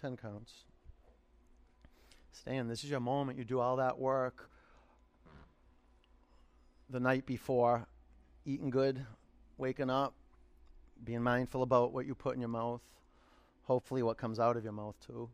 10 0.00 0.16
counts. 0.16 0.52
Stay 2.32 2.56
in. 2.56 2.68
This 2.68 2.84
is 2.84 2.90
your 2.90 3.00
moment. 3.00 3.38
You 3.38 3.44
do 3.44 3.60
all 3.60 3.76
that 3.76 3.98
work 3.98 4.50
the 6.88 7.00
night 7.00 7.26
before, 7.26 7.86
eating 8.44 8.70
good, 8.70 9.04
waking 9.58 9.90
up, 9.90 10.14
being 11.02 11.22
mindful 11.22 11.62
about 11.62 11.92
what 11.92 12.06
you 12.06 12.14
put 12.14 12.34
in 12.34 12.40
your 12.40 12.48
mouth, 12.48 12.82
hopefully, 13.64 14.02
what 14.02 14.16
comes 14.16 14.38
out 14.38 14.56
of 14.56 14.64
your 14.64 14.72
mouth, 14.72 14.94
too. 15.04 15.28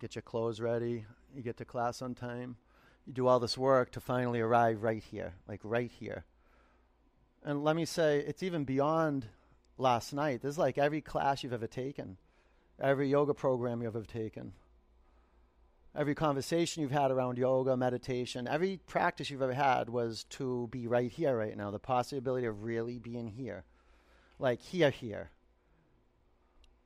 Get 0.00 0.14
your 0.14 0.22
clothes 0.22 0.60
ready. 0.60 1.04
You 1.34 1.42
get 1.42 1.56
to 1.58 1.64
class 1.64 2.00
on 2.00 2.14
time. 2.14 2.56
You 3.06 3.12
do 3.12 3.26
all 3.26 3.40
this 3.40 3.58
work 3.58 3.90
to 3.92 4.00
finally 4.00 4.40
arrive 4.40 4.82
right 4.82 5.02
here, 5.02 5.34
like 5.48 5.60
right 5.62 5.90
here. 5.90 6.24
And 7.44 7.64
let 7.64 7.76
me 7.76 7.84
say, 7.84 8.18
it's 8.18 8.42
even 8.42 8.64
beyond 8.64 9.26
last 9.78 10.12
night. 10.12 10.42
This 10.42 10.52
is 10.52 10.58
like 10.58 10.76
every 10.76 11.00
class 11.00 11.42
you've 11.42 11.52
ever 11.52 11.66
taken, 11.66 12.16
every 12.80 13.08
yoga 13.08 13.32
program 13.32 13.82
you've 13.82 13.96
ever 13.96 14.04
taken, 14.04 14.52
every 15.96 16.14
conversation 16.14 16.82
you've 16.82 16.90
had 16.90 17.10
around 17.10 17.38
yoga, 17.38 17.76
meditation, 17.76 18.46
every 18.46 18.80
practice 18.86 19.30
you've 19.30 19.42
ever 19.42 19.54
had 19.54 19.88
was 19.88 20.24
to 20.24 20.68
be 20.70 20.86
right 20.86 21.10
here, 21.10 21.36
right 21.36 21.56
now. 21.56 21.70
The 21.70 21.78
possibility 21.78 22.46
of 22.46 22.64
really 22.64 22.98
being 22.98 23.28
here. 23.28 23.64
Like 24.38 24.60
here, 24.60 24.90
here. 24.90 25.30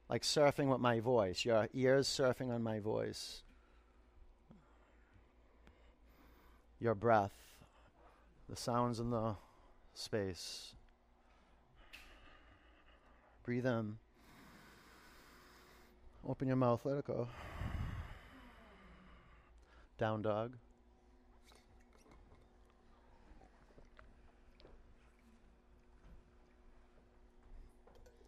Like 0.08 0.22
surfing 0.22 0.68
with 0.68 0.80
my 0.80 1.00
voice, 1.00 1.44
your 1.44 1.68
ears 1.72 2.06
surfing 2.06 2.50
on 2.52 2.62
my 2.62 2.80
voice, 2.80 3.42
your 6.78 6.94
breath, 6.94 7.32
the 8.48 8.56
sounds 8.56 9.00
in 9.00 9.10
the 9.10 9.36
space. 9.94 10.74
Breathe 13.44 13.66
in. 13.66 13.96
Open 16.28 16.46
your 16.46 16.56
mouth, 16.56 16.80
let 16.84 16.98
it 16.98 17.04
go. 17.04 17.26
Down 19.98 20.22
dog. 20.22 20.52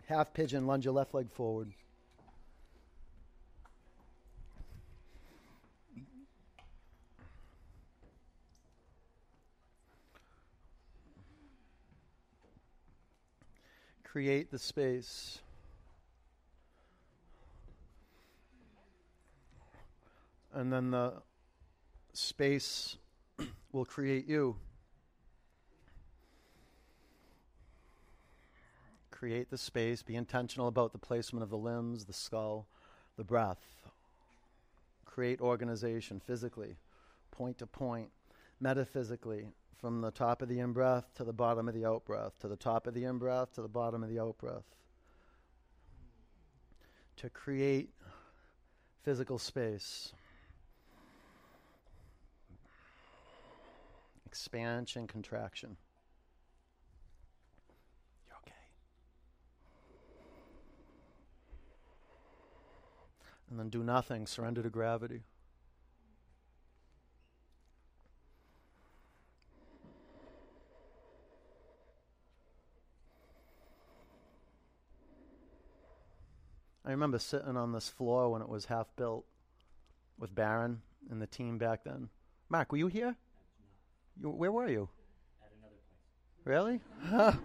Half 0.06 0.34
pigeon, 0.34 0.66
lunge 0.66 0.84
your 0.84 0.94
left 0.94 1.14
leg 1.14 1.30
forward. 1.30 1.72
Create 14.14 14.52
the 14.52 14.58
space. 14.60 15.40
And 20.52 20.72
then 20.72 20.92
the 20.92 21.14
space 22.12 22.96
will 23.72 23.84
create 23.84 24.28
you. 24.28 24.54
Create 29.10 29.50
the 29.50 29.58
space, 29.58 30.04
be 30.04 30.14
intentional 30.14 30.68
about 30.68 30.92
the 30.92 30.98
placement 30.98 31.42
of 31.42 31.50
the 31.50 31.58
limbs, 31.58 32.04
the 32.04 32.12
skull, 32.12 32.68
the 33.16 33.24
breath. 33.24 33.88
Create 35.04 35.40
organization 35.40 36.20
physically, 36.24 36.76
point 37.32 37.58
to 37.58 37.66
point, 37.66 38.10
metaphysically, 38.60 39.48
from 39.84 40.00
the 40.00 40.10
top 40.10 40.40
of 40.40 40.48
the 40.48 40.60
in 40.60 40.72
breath 40.72 41.12
to 41.14 41.24
the 41.24 41.32
bottom 41.34 41.68
of 41.68 41.74
the 41.74 41.84
out 41.84 42.06
breath, 42.06 42.32
to 42.40 42.48
the 42.48 42.56
top 42.56 42.86
of 42.86 42.94
the 42.94 43.04
in 43.04 43.18
breath 43.18 43.52
to 43.52 43.60
the 43.60 43.68
bottom 43.68 44.02
of 44.02 44.08
the 44.08 44.18
out 44.18 44.38
breath. 44.38 44.64
To 47.18 47.28
create 47.28 47.90
physical 49.02 49.38
space. 49.38 50.14
Expansion, 54.24 55.06
contraction. 55.06 55.76
You're 58.26 58.38
okay. 58.38 58.54
And 63.50 63.60
then 63.60 63.68
do 63.68 63.84
nothing, 63.84 64.26
surrender 64.26 64.62
to 64.62 64.70
gravity. 64.70 65.24
I 76.86 76.90
remember 76.90 77.18
sitting 77.18 77.56
on 77.56 77.72
this 77.72 77.88
floor 77.88 78.30
when 78.30 78.42
it 78.42 78.48
was 78.48 78.66
half 78.66 78.86
built 78.96 79.24
with 80.18 80.34
Baron 80.34 80.82
and 81.10 81.20
the 81.20 81.26
team 81.26 81.56
back 81.56 81.84
then. 81.84 82.10
Mark, 82.50 82.72
were 82.72 82.78
you 82.78 82.88
here? 82.88 83.16
You, 84.20 84.28
where 84.28 84.52
were 84.52 84.68
you? 84.68 84.90
At 85.42 85.50
another 85.58 85.76
place. 86.42 86.80
Really? 87.24 87.40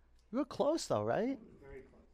you 0.32 0.38
were 0.38 0.44
close 0.46 0.86
though, 0.86 1.04
right? 1.04 1.38
Very 1.60 1.82
close. 1.90 2.06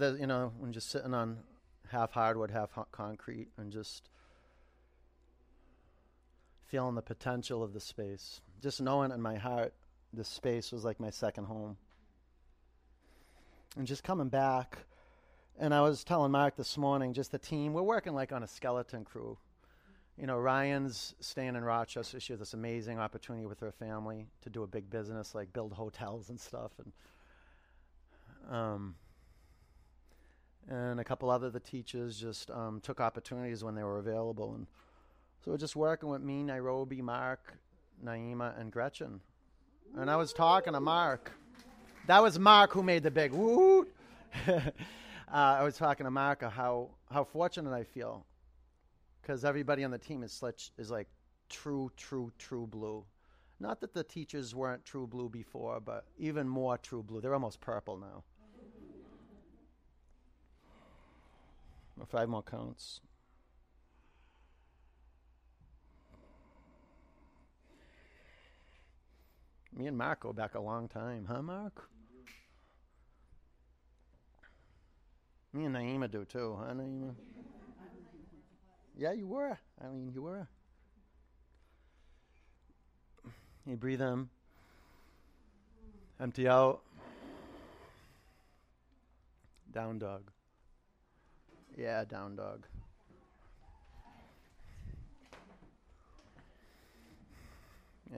But 0.00 0.20
you 0.20 0.26
know, 0.26 0.52
when 0.58 0.72
just 0.72 0.90
sitting 0.90 1.14
on 1.14 1.38
half 1.90 2.12
hardwood, 2.12 2.50
half 2.50 2.78
concrete, 2.92 3.48
and 3.56 3.72
just 3.72 4.10
feeling 6.68 6.94
the 6.94 7.02
potential 7.02 7.62
of 7.62 7.72
the 7.72 7.80
space, 7.80 8.40
just 8.62 8.80
knowing 8.80 9.10
in 9.10 9.20
my 9.20 9.36
heart 9.36 9.72
this 10.12 10.28
space 10.28 10.70
was 10.70 10.84
like 10.84 11.00
my 11.00 11.10
second 11.10 11.44
home, 11.44 11.76
and 13.76 13.86
just 13.86 14.04
coming 14.04 14.28
back. 14.28 14.78
And 15.58 15.74
I 15.74 15.80
was 15.80 16.04
telling 16.04 16.30
Mark 16.30 16.56
this 16.56 16.78
morning, 16.78 17.14
just 17.14 17.32
the 17.32 17.38
team, 17.38 17.72
we're 17.72 17.82
working 17.82 18.14
like 18.14 18.32
on 18.32 18.42
a 18.42 18.46
skeleton 18.46 19.04
crew. 19.04 19.36
You 20.16 20.26
know, 20.26 20.36
Ryan's 20.36 21.14
staying 21.20 21.56
in 21.56 21.64
Rochester. 21.64 22.20
She 22.20 22.32
has 22.32 22.40
this 22.40 22.54
amazing 22.54 22.98
opportunity 22.98 23.46
with 23.46 23.60
her 23.60 23.72
family 23.72 24.26
to 24.42 24.50
do 24.50 24.62
a 24.62 24.66
big 24.66 24.90
business, 24.90 25.34
like 25.34 25.52
build 25.52 25.72
hotels 25.72 26.28
and 26.28 26.40
stuff, 26.40 26.72
and 26.78 28.54
um, 28.54 28.94
and 30.68 31.00
a 31.00 31.04
couple 31.04 31.30
other 31.30 31.50
the 31.50 31.60
teachers 31.60 32.18
just 32.20 32.50
um, 32.50 32.80
took 32.80 33.00
opportunities 33.00 33.64
when 33.64 33.74
they 33.74 33.84
were 33.84 33.98
available, 33.98 34.54
and 34.54 34.66
so 35.44 35.52
we're 35.52 35.56
just 35.56 35.76
working 35.76 36.08
with 36.08 36.22
me, 36.22 36.42
Nairobi, 36.42 37.00
Mark, 37.00 37.58
Naima, 38.04 38.58
and 38.60 38.72
Gretchen. 38.72 39.20
And 39.96 40.10
I 40.10 40.16
was 40.16 40.32
talking 40.32 40.72
to 40.72 40.80
Mark. 40.80 41.32
That 42.06 42.22
was 42.22 42.38
Mark 42.38 42.72
who 42.72 42.82
made 42.82 43.02
the 43.02 43.10
big 43.10 43.32
woot. 43.32 43.92
uh, 44.48 44.60
I 45.28 45.62
was 45.62 45.76
talking 45.76 46.04
to 46.04 46.10
Mark 46.10 46.42
how 46.42 46.90
how 47.10 47.24
fortunate 47.24 47.72
I 47.72 47.84
feel 47.84 48.26
because 49.20 49.44
everybody 49.44 49.84
on 49.84 49.90
the 49.90 49.98
team 49.98 50.22
is 50.22 50.32
such 50.32 50.70
is 50.78 50.90
like 50.90 51.06
true, 51.48 51.90
true, 51.96 52.32
true 52.38 52.66
blue. 52.66 53.04
Not 53.60 53.80
that 53.80 53.92
the 53.92 54.04
teachers 54.04 54.54
weren't 54.54 54.84
true 54.84 55.06
blue 55.06 55.28
before, 55.28 55.80
but 55.80 56.04
even 56.18 56.48
more 56.48 56.78
true 56.78 57.02
blue. 57.02 57.20
They're 57.20 57.34
almost 57.34 57.60
purple 57.60 57.98
now. 57.98 58.22
Five 62.06 62.28
more 62.28 62.42
counts. 62.42 63.00
Me 69.78 69.86
and 69.86 69.96
Mark 69.96 70.18
go 70.18 70.32
back 70.32 70.56
a 70.56 70.60
long 70.60 70.88
time, 70.88 71.24
huh, 71.28 71.40
Mark? 71.40 71.88
Me 75.52 75.66
and 75.66 75.76
Naima 75.76 76.10
do 76.10 76.24
too, 76.24 76.58
huh, 76.60 76.72
Naima? 76.74 77.14
Yeah, 78.96 79.12
you 79.12 79.28
were. 79.28 79.56
I 79.80 79.86
mean, 79.86 80.10
you 80.12 80.22
were. 80.22 80.48
You 83.64 83.76
breathe 83.76 84.00
in, 84.00 84.28
empty 86.20 86.48
out, 86.48 86.80
down 89.72 90.00
dog. 90.00 90.32
Yeah, 91.76 92.02
down 92.04 92.34
dog. 92.34 92.66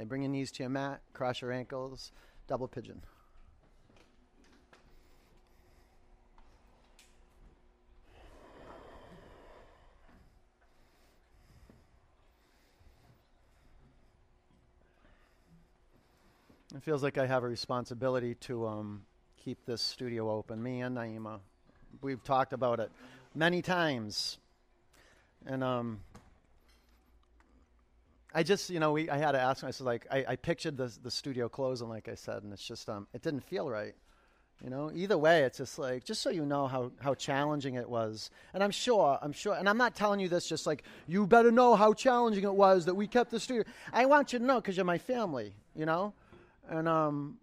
Bring 0.07 0.23
your 0.23 0.31
knees 0.31 0.51
to 0.53 0.63
your 0.63 0.71
mat, 0.71 1.01
cross 1.13 1.41
your 1.41 1.53
ankles, 1.53 2.13
double 2.47 2.69
pigeon. 2.69 3.03
It 16.75 16.85
feels 16.85 17.03
like 17.03 17.19
I 17.19 17.27
have 17.27 17.43
a 17.43 17.49
responsibility 17.49 18.37
to 18.37 18.67
um, 18.67 19.03
keep 19.37 19.67
this 19.67 19.83
studio 19.83 20.31
open. 20.31 20.63
Me 20.63 20.81
and 20.83 20.97
Naima, 20.97 21.41
we've 22.01 22.23
talked 22.23 22.53
about 22.53 22.79
it 22.79 22.93
many 23.35 23.61
times, 23.61 24.39
and 25.45 25.65
um, 25.65 26.01
I 28.33 28.43
just, 28.43 28.71
you 28.71 28.81
know, 28.81 28.93
we 28.93 29.11
I 29.11 29.19
had 29.19 29.33
to 29.33 29.41
ask 29.41 29.63
myself, 29.63 29.87
like, 29.87 30.07
I, 30.11 30.25
I 30.29 30.37
pictured 30.37 30.77
the 30.77 30.93
the 31.03 31.11
studio 31.11 31.49
closing, 31.49 31.89
like 31.89 32.09
I 32.09 32.15
said, 32.15 32.43
and 32.43 32.53
it's 32.53 32.67
just, 32.67 32.89
um, 32.89 33.07
it 33.13 33.23
didn't 33.23 33.45
feel 33.45 33.69
right. 33.69 33.95
You 34.63 34.69
know, 34.69 34.91
either 34.95 35.17
way, 35.17 35.45
it's 35.45 35.57
just 35.57 35.79
like, 35.79 36.05
just 36.05 36.21
so 36.21 36.29
you 36.29 36.45
know 36.45 36.67
how, 36.67 36.93
how 37.01 37.15
challenging 37.15 37.77
it 37.77 37.89
was. 37.89 38.31
And 38.53 38.63
I'm 38.63 38.71
sure, 38.71 39.19
I'm 39.23 39.33
sure, 39.33 39.55
and 39.55 39.67
I'm 39.67 39.79
not 39.79 39.95
telling 39.95 40.21
you 40.21 40.29
this 40.29 40.47
just 40.47 40.67
like, 40.67 40.83
you 41.07 41.27
better 41.27 41.51
know 41.51 41.75
how 41.77 41.95
challenging 41.95 42.45
it 42.45 42.55
was 42.55 42.85
that 42.85 42.95
we 42.95 43.07
kept 43.07 43.31
the 43.31 43.41
studio. 43.41 43.65
I 43.91 44.05
want 44.05 44.35
you 44.35 44.39
to 44.39 44.45
know 44.45 44.61
because 44.61 44.77
you're 44.77 44.85
my 44.85 44.99
family, 44.99 45.55
you 45.75 45.87
know? 45.87 46.13
And 46.69 46.87
um, 46.89 47.39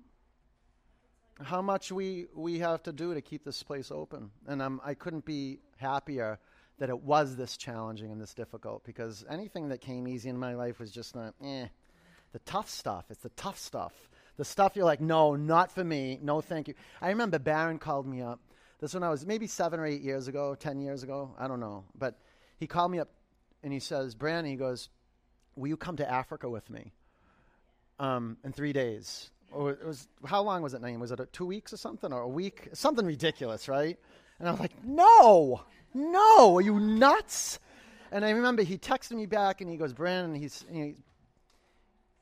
how 1.42 1.64
much 1.64 1.92
we, 1.92 2.28
we 2.36 2.60
have 2.60 2.84
to 2.84 2.94
do 2.94 3.16
to 3.16 3.22
keep 3.22 3.44
this 3.44 3.64
place 3.64 3.90
open. 3.90 4.30
And 4.46 4.62
um, 4.62 4.80
I 4.86 4.94
couldn't 4.94 5.26
be 5.26 5.58
happier 5.78 6.38
that 6.80 6.90
it 6.90 7.02
was 7.02 7.36
this 7.36 7.58
challenging 7.58 8.12
and 8.12 8.22
this 8.22 8.34
difficult 8.34 8.84
because 8.84 9.26
anything 9.30 9.70
that 9.70 9.82
came 9.82 10.08
easy 10.08 10.30
in 10.30 10.38
my 10.38 10.54
life 10.56 10.80
was 10.80 10.92
just 10.92 11.16
not, 11.16 11.34
eh. 11.44 11.68
The 12.34 12.40
tough 12.40 12.70
stuff, 12.70 13.06
it's 13.10 13.22
the 13.22 13.30
tough 13.30 13.58
stuff. 13.58 13.94
The 14.38 14.46
stuff 14.46 14.76
you're 14.76 14.86
like, 14.86 15.02
no, 15.02 15.36
not 15.36 15.72
for 15.72 15.84
me. 15.84 16.20
No, 16.22 16.42
thank 16.42 16.68
you. 16.68 16.76
I 17.02 17.10
remember 17.10 17.40
Baron 17.40 17.80
called 17.80 18.06
me 18.06 18.22
up. 18.22 18.40
This 18.80 18.94
when 18.94 19.02
I 19.02 19.10
was 19.10 19.26
maybe 19.26 19.48
seven 19.48 19.80
or 19.80 19.86
eight 19.88 20.02
years 20.02 20.28
ago, 20.28 20.54
ten 20.54 20.80
years 20.80 21.02
ago. 21.02 21.34
I 21.40 21.48
don't 21.48 21.60
know. 21.60 21.86
But 21.98 22.20
he 22.60 22.68
called 22.68 22.92
me 22.92 23.00
up 23.00 23.10
and 23.64 23.74
he 23.74 23.80
says, 23.80 24.14
Brandon, 24.14 24.52
he 24.52 24.58
goes, 24.58 24.90
will 25.56 25.68
you 25.68 25.78
come 25.78 25.98
to 25.98 26.10
Africa 26.10 26.48
with 26.48 26.70
me 26.70 26.94
um, 28.00 28.38
in 28.44 28.54
three 28.54 28.74
days? 28.74 29.32
Or 29.52 29.72
it 29.72 29.86
was 29.86 30.08
how 30.26 30.44
long 30.44 30.62
was 30.62 30.74
it, 30.74 30.82
Naeem? 30.82 31.00
Was 31.00 31.12
it 31.12 31.20
two 31.34 31.46
weeks 31.46 31.74
or 31.74 31.78
something, 31.78 32.14
or 32.14 32.22
a 32.22 32.28
week? 32.28 32.70
Something 32.74 33.06
ridiculous, 33.06 33.68
right? 33.68 33.98
And 34.40 34.48
I 34.48 34.52
was 34.52 34.60
like, 34.60 34.84
no, 34.84 35.62
no, 35.98 36.58
are 36.58 36.62
you 36.62 36.80
nuts? 36.80 37.60
And 38.12 38.24
I 38.24 38.30
remember 38.32 38.64
he 38.64 38.78
texted 38.78 39.14
me 39.14 39.26
back 39.26 39.62
and 39.62 39.70
he 39.70 39.76
goes, 39.76 39.94
Brandon, 39.94 40.34
he's, 40.36 40.66
he, 40.72 40.96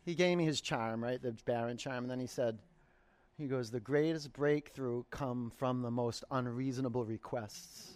he 0.03 0.15
gave 0.15 0.37
me 0.37 0.45
his 0.45 0.61
charm, 0.61 1.03
right, 1.03 1.21
the 1.21 1.35
Baron 1.45 1.77
charm, 1.77 2.05
and 2.05 2.09
then 2.09 2.19
he 2.19 2.27
said, 2.27 2.59
he 3.37 3.47
goes, 3.47 3.69
the 3.69 3.79
greatest 3.79 4.31
breakthrough 4.31 5.03
come 5.11 5.51
from 5.57 5.81
the 5.81 5.91
most 5.91 6.23
unreasonable 6.31 7.03
requests. 7.03 7.93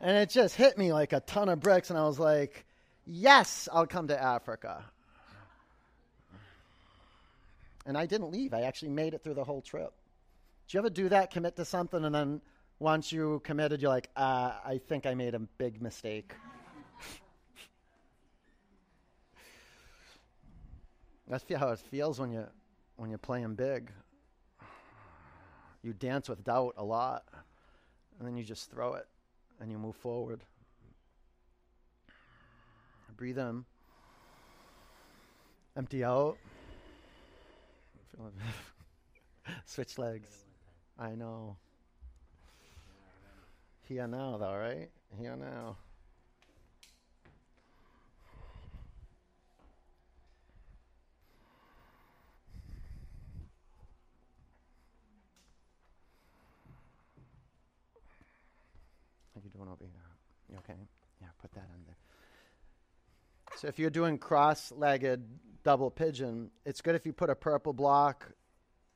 and 0.00 0.16
it 0.16 0.28
just 0.28 0.54
hit 0.54 0.76
me 0.76 0.92
like 0.92 1.12
a 1.12 1.20
ton 1.20 1.48
of 1.48 1.60
bricks, 1.60 1.88
and 1.90 1.98
I 1.98 2.04
was 2.04 2.18
like, 2.18 2.66
yes, 3.06 3.68
I'll 3.72 3.86
come 3.86 4.08
to 4.08 4.22
Africa. 4.22 4.84
And 7.86 7.96
I 7.96 8.04
didn't 8.06 8.30
leave. 8.32 8.52
I 8.52 8.62
actually 8.62 8.90
made 8.90 9.14
it 9.14 9.22
through 9.22 9.34
the 9.34 9.44
whole 9.44 9.62
trip. 9.62 9.92
Did 10.66 10.74
you 10.74 10.80
ever 10.80 10.90
do 10.90 11.08
that? 11.08 11.30
Commit 11.30 11.56
to 11.56 11.64
something, 11.64 12.04
and 12.04 12.14
then 12.14 12.40
once 12.78 13.10
you 13.10 13.40
committed, 13.44 13.80
you're 13.80 13.90
like, 13.90 14.10
uh, 14.16 14.52
I 14.64 14.78
think 14.78 15.06
I 15.06 15.14
made 15.14 15.34
a 15.34 15.38
big 15.38 15.80
mistake. 15.80 16.34
That's 21.28 21.44
how 21.56 21.70
it 21.70 21.78
feels 21.78 22.20
when 22.20 22.30
you 22.32 22.46
when 22.96 23.10
you're 23.10 23.18
playing 23.18 23.54
big. 23.54 23.90
You 25.82 25.92
dance 25.92 26.28
with 26.28 26.44
doubt 26.44 26.74
a 26.76 26.84
lot, 26.84 27.24
and 28.18 28.26
then 28.26 28.36
you 28.36 28.44
just 28.44 28.70
throw 28.70 28.94
it, 28.94 29.06
and 29.60 29.70
you 29.70 29.78
move 29.78 29.96
forward. 29.96 30.42
Breathe 33.16 33.38
in. 33.38 33.64
Empty 35.74 36.04
out. 36.04 36.36
Switch 39.64 39.96
legs. 39.96 40.28
I 40.98 41.14
know. 41.14 41.56
Here 43.88 44.08
now, 44.08 44.36
though, 44.36 44.52
right? 44.52 44.90
Here 45.16 45.36
now. 45.36 45.76
How 59.32 59.40
you 59.44 59.50
doing 59.50 59.68
over 59.68 59.84
here? 59.84 59.90
You 60.50 60.58
okay? 60.58 60.74
Yeah, 61.20 61.28
put 61.40 61.52
that 61.52 61.60
on 61.60 61.84
there. 61.86 61.94
So 63.54 63.68
if 63.68 63.78
you're 63.78 63.90
doing 63.90 64.18
cross-legged 64.18 65.24
double 65.62 65.92
pigeon, 65.92 66.50
it's 66.64 66.80
good 66.80 66.96
if 66.96 67.06
you 67.06 67.12
put 67.12 67.30
a 67.30 67.36
purple 67.36 67.72
block 67.72 68.32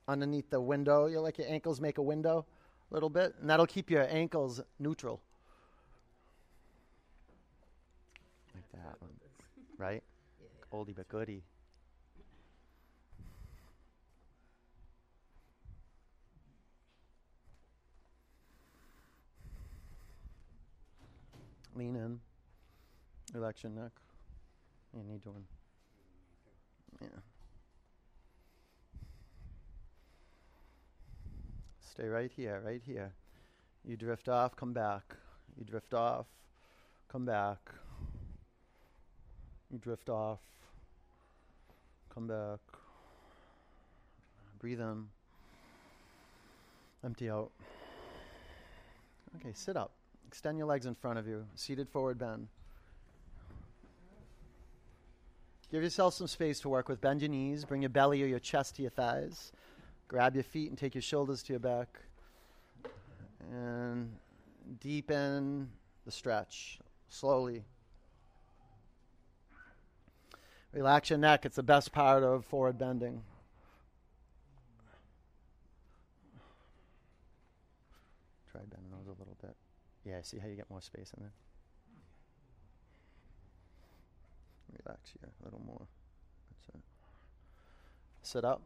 underneath 0.09 0.51
the 0.51 0.61
window. 0.61 1.07
You 1.07 1.21
like 1.21 1.39
your 1.39 1.47
ankles 1.47 1.81
make 1.81 1.99
a 1.99 2.03
window 2.03 2.45
little 2.91 3.11
bit, 3.11 3.35
and 3.41 3.49
that'll 3.49 3.67
keep 3.67 3.91
your 3.91 4.07
ankles 4.09 4.61
neutral. 4.79 5.21
Like 8.55 8.71
that, 8.73 9.01
one. 9.01 9.11
right? 9.79 10.03
Oldie 10.73 10.95
but 10.95 11.09
goodie. 11.09 11.43
Lean 21.75 21.97
in. 21.97 22.21
Relax 23.33 23.63
your 23.63 23.73
neck. 23.73 23.93
You 24.95 25.03
need 25.05 25.23
to. 25.23 25.31
Yeah. 27.01 27.09
Stay 32.01 32.09
right 32.09 32.33
here, 32.35 32.63
right 32.65 32.81
here. 32.87 33.13
You 33.85 33.95
drift 33.95 34.31
off, 34.31 34.57
come 34.57 34.73
back. 34.73 35.03
You 35.59 35.67
drift 35.67 35.93
off, 35.93 36.25
come 37.13 37.27
back. 37.27 37.59
You 39.71 39.79
drift 39.79 40.09
off, 40.09 40.39
come 42.15 42.27
back. 42.27 42.61
Breathe 44.59 44.81
in. 44.81 45.09
Empty 47.05 47.29
out. 47.29 47.51
Okay, 49.37 49.53
sit 49.53 49.77
up. 49.77 49.93
Extend 50.27 50.57
your 50.57 50.69
legs 50.69 50.87
in 50.87 50.95
front 50.95 51.19
of 51.19 51.29
you. 51.29 51.45
Seated 51.55 51.87
forward 51.87 52.19
bend. 52.19 52.49
Give 55.71 55.83
yourself 55.83 56.15
some 56.15 56.29
space 56.29 56.61
to 56.61 56.71
work 56.71 56.89
with. 56.89 57.03
Bend 57.03 57.21
your 57.21 57.29
knees. 57.29 57.67
Bring 57.67 57.83
your 57.83 57.91
belly 57.91 58.23
or 58.23 58.27
your 58.27 58.39
chest 58.39 58.77
to 58.77 58.83
your 58.83 58.91
thighs. 58.91 59.53
Grab 60.11 60.35
your 60.35 60.43
feet 60.43 60.69
and 60.71 60.77
take 60.77 60.97
your 60.97 61.03
shoulders 61.03 61.41
to 61.45 61.53
your 61.53 61.61
back. 61.61 62.01
And 63.49 64.11
deepen 64.81 65.71
the 66.05 66.11
stretch 66.11 66.81
slowly. 67.09 67.63
Relax 70.73 71.11
your 71.11 71.19
neck. 71.21 71.47
It's 71.47 71.55
the 71.55 71.63
best 71.63 71.93
part 71.93 72.25
of 72.25 72.45
forward 72.45 72.77
bending. 72.77 73.23
Try 78.51 78.63
bending 78.63 78.91
those 78.91 79.07
a 79.07 79.17
little 79.17 79.37
bit. 79.41 79.55
Yeah, 80.05 80.23
see 80.23 80.39
how 80.41 80.49
you 80.49 80.57
get 80.57 80.69
more 80.69 80.81
space 80.81 81.13
in 81.17 81.23
there? 81.23 81.33
Relax 84.85 85.13
here 85.13 85.31
a 85.41 85.45
little 85.45 85.63
more. 85.65 85.87
That's 86.51 86.75
it. 86.75 86.83
Sit 88.23 88.45
up, 88.45 88.61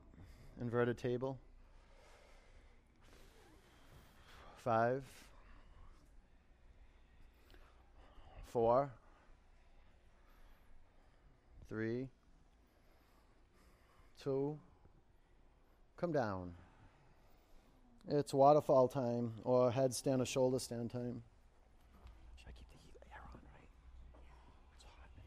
inverted 0.60 0.98
table. 0.98 1.38
Five, 4.64 5.02
four, 8.52 8.88
three, 11.68 12.08
two, 14.22 14.56
come 15.98 16.12
down. 16.12 16.52
It's 18.08 18.32
waterfall 18.32 18.88
time 18.88 19.32
or 19.44 19.70
headstand 19.70 20.20
or 20.20 20.26
shoulder 20.26 20.58
stand 20.58 20.90
time. 20.90 21.22
Should 22.36 22.48
I 22.48 22.52
keep 22.52 22.70
the 22.70 22.76
heat 22.84 22.96
air 23.10 23.20
on, 23.22 23.40
right? 23.52 23.68
It's 24.76 24.84
hot 24.84 25.08
in 25.16 25.22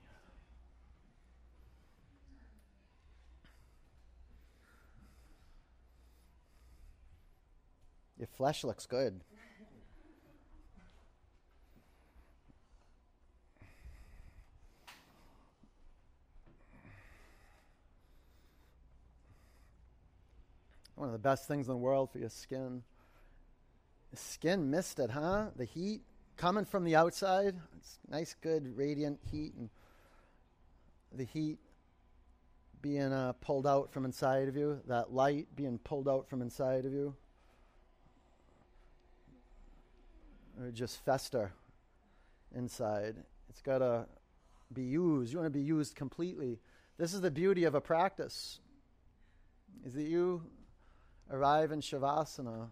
here. 8.16 8.16
Your 8.27 8.37
flesh 8.37 8.63
looks 8.63 8.85
good. 8.85 9.21
One 20.95 21.09
of 21.09 21.13
the 21.13 21.19
best 21.19 21.47
things 21.47 21.67
in 21.67 21.73
the 21.73 21.77
world 21.77 22.11
for 22.11 22.17
your 22.17 22.29
skin. 22.29 22.81
Skin 24.15 24.71
missed 24.71 24.97
it, 24.97 25.11
huh? 25.11 25.49
The 25.55 25.65
heat 25.65 26.01
coming 26.37 26.65
from 26.65 26.85
the 26.85 26.95
outside. 26.95 27.55
It's 27.77 27.99
nice, 28.09 28.35
good, 28.41 28.75
radiant 28.75 29.19
heat, 29.31 29.53
and 29.59 29.69
the 31.13 31.25
heat 31.25 31.59
being 32.81 33.13
uh, 33.13 33.33
pulled 33.33 33.67
out 33.67 33.91
from 33.91 34.05
inside 34.05 34.47
of 34.47 34.55
you. 34.55 34.81
That 34.87 35.13
light 35.13 35.47
being 35.55 35.77
pulled 35.77 36.07
out 36.09 36.27
from 36.27 36.41
inside 36.41 36.85
of 36.85 36.93
you. 36.93 37.15
Or 40.59 40.71
just 40.71 41.03
fester 41.05 41.51
inside. 42.55 43.15
It's 43.49 43.61
got 43.61 43.79
to 43.79 44.05
be 44.73 44.83
used. 44.83 45.31
You 45.31 45.39
want 45.39 45.53
to 45.53 45.57
be 45.57 45.63
used 45.63 45.95
completely. 45.95 46.59
This 46.97 47.13
is 47.13 47.21
the 47.21 47.31
beauty 47.31 47.63
of 47.65 47.75
a 47.75 47.81
practice. 47.81 48.59
Is 49.85 49.93
that 49.93 50.07
you 50.07 50.43
arrive 51.31 51.71
in 51.71 51.81
Shavasana. 51.81 52.69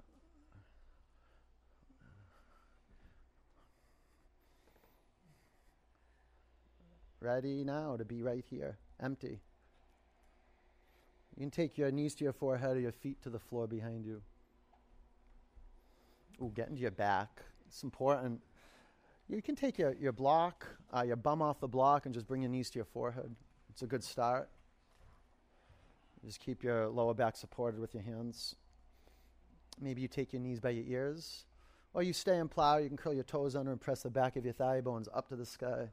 Ready 7.21 7.63
now 7.63 7.95
to 7.97 8.05
be 8.05 8.21
right 8.21 8.43
here, 8.49 8.77
empty. 9.01 9.39
You 11.35 11.41
can 11.41 11.51
take 11.51 11.77
your 11.77 11.91
knees 11.91 12.15
to 12.15 12.23
your 12.23 12.33
forehead 12.33 12.77
or 12.77 12.79
your 12.79 12.91
feet 12.91 13.21
to 13.23 13.29
the 13.29 13.39
floor 13.39 13.67
behind 13.67 14.05
you. 14.05 14.21
Ooh, 16.41 16.51
get 16.53 16.69
into 16.69 16.81
your 16.81 16.91
back. 16.91 17.41
It's 17.67 17.83
important. 17.83 18.41
You 19.27 19.41
can 19.41 19.55
take 19.55 19.77
your, 19.77 19.93
your 19.95 20.11
block, 20.11 20.67
uh, 20.95 21.03
your 21.03 21.15
bum 21.15 21.41
off 21.41 21.59
the 21.59 21.67
block, 21.67 22.05
and 22.05 22.13
just 22.13 22.27
bring 22.27 22.41
your 22.41 22.51
knees 22.51 22.69
to 22.71 22.79
your 22.79 22.85
forehead. 22.85 23.35
It's 23.69 23.81
a 23.81 23.87
good 23.87 24.03
start. 24.03 24.49
Just 26.23 26.39
keep 26.39 26.63
your 26.63 26.87
lower 26.87 27.13
back 27.13 27.35
supported 27.35 27.79
with 27.79 27.93
your 27.93 28.03
hands. 28.03 28.55
Maybe 29.79 30.01
you 30.01 30.07
take 30.07 30.33
your 30.33 30.41
knees 30.41 30.59
by 30.59 30.71
your 30.71 30.85
ears. 30.85 31.45
Or 31.93 32.03
you 32.03 32.13
stay 32.13 32.37
and 32.37 32.49
plow. 32.49 32.77
You 32.77 32.87
can 32.87 32.97
curl 32.97 33.13
your 33.13 33.23
toes 33.23 33.55
under 33.55 33.71
and 33.71 33.79
press 33.79 34.03
the 34.03 34.09
back 34.09 34.35
of 34.35 34.43
your 34.43 34.53
thigh 34.53 34.81
bones 34.81 35.07
up 35.13 35.29
to 35.29 35.35
the 35.35 35.45
sky. 35.45 35.89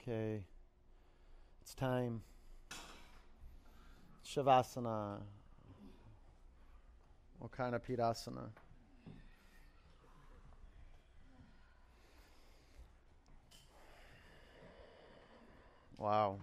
Okay. 0.00 0.44
It's 1.62 1.74
time. 1.74 2.22
Shavasana. 4.24 5.20
What 7.38 7.52
kind 7.52 7.74
of 7.74 7.82
Pidasana? 7.84 8.50
Wow. 15.98 16.38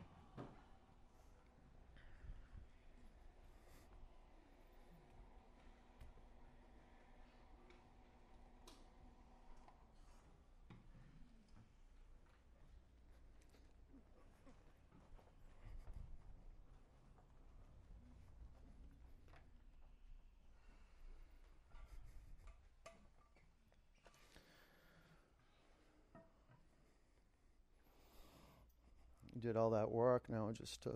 You 29.36 29.43
did 29.54 29.60
all 29.60 29.70
that 29.70 29.92
work 29.92 30.24
now 30.30 30.50
just 30.52 30.82
to 30.82 30.92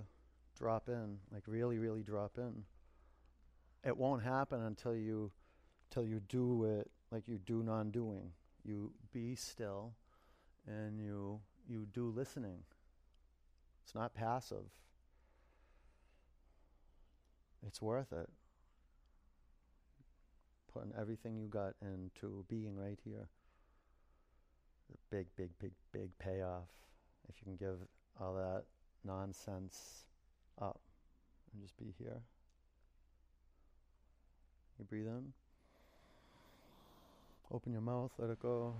drop 0.58 0.90
in, 0.90 1.18
like 1.32 1.44
really, 1.46 1.78
really 1.78 2.02
drop 2.02 2.38
in. 2.38 2.64
It 3.86 3.96
won't 3.96 4.24
happen 4.24 4.64
until 4.64 4.96
you, 4.96 5.32
till 5.92 6.04
you 6.04 6.22
do 6.28 6.64
it 6.66 6.90
like 7.12 7.28
you 7.28 7.38
do 7.38 7.62
non-doing. 7.62 8.32
You 8.66 8.92
be 9.14 9.36
still, 9.36 9.94
and 10.68 11.00
you 11.00 11.40
you 11.70 11.88
do 11.94 12.10
listening. 12.10 12.64
It's 13.84 13.94
not 13.94 14.14
passive. 14.14 14.66
It's 17.66 17.82
worth 17.82 18.12
it. 18.12 18.30
Putting 20.74 20.94
everything 21.00 21.38
you 21.38 21.48
got 21.48 21.76
into 21.82 22.44
being 22.50 22.76
right 22.76 23.00
here. 23.06 23.30
The 24.90 24.98
big, 25.16 25.28
big, 25.38 25.50
big, 25.60 25.72
big 25.92 26.10
payoff. 26.20 26.70
If 27.30 27.36
you 27.40 27.46
can 27.46 27.56
give 27.56 27.78
all 28.20 28.34
that 28.36 28.64
nonsense 29.04 30.06
up 30.62 30.80
and 31.54 31.62
just 31.62 31.78
be 31.78 31.94
here. 31.98 32.22
You 34.80 34.86
breathe 34.86 35.08
in. 35.08 35.34
Open 37.52 37.72
your 37.72 37.82
mouth, 37.82 38.12
let 38.20 38.30
it 38.30 38.40
go. 38.40 38.76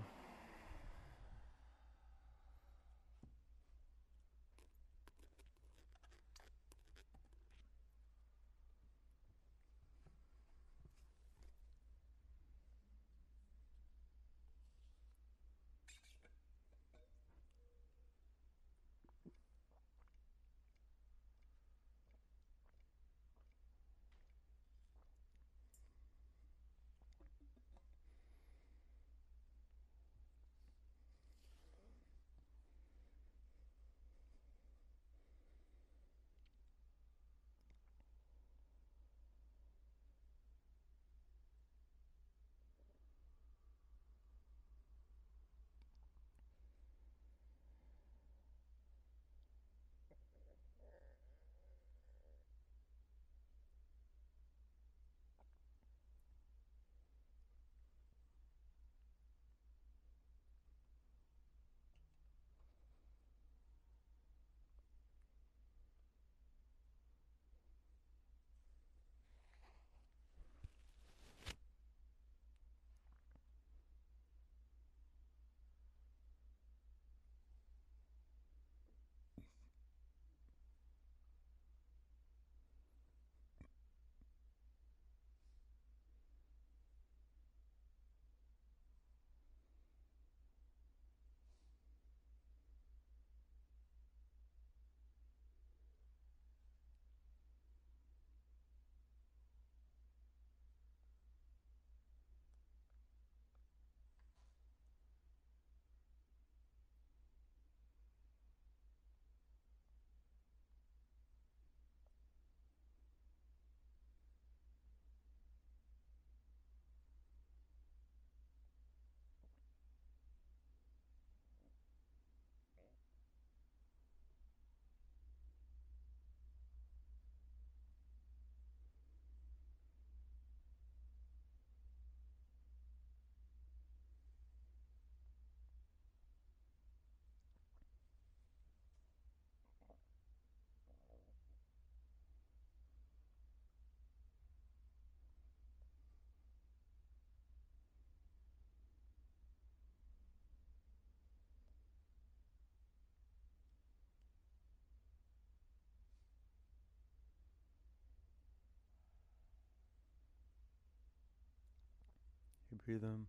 Breathe 162.88 163.04
in. 163.04 163.26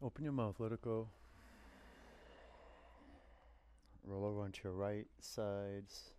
Open 0.00 0.24
your 0.24 0.32
mouth, 0.32 0.54
let 0.58 0.72
it 0.72 0.80
go. 0.80 1.08
Roll 4.06 4.24
over 4.24 4.40
onto 4.40 4.62
your 4.64 4.72
right 4.72 5.06
sides. 5.20 6.12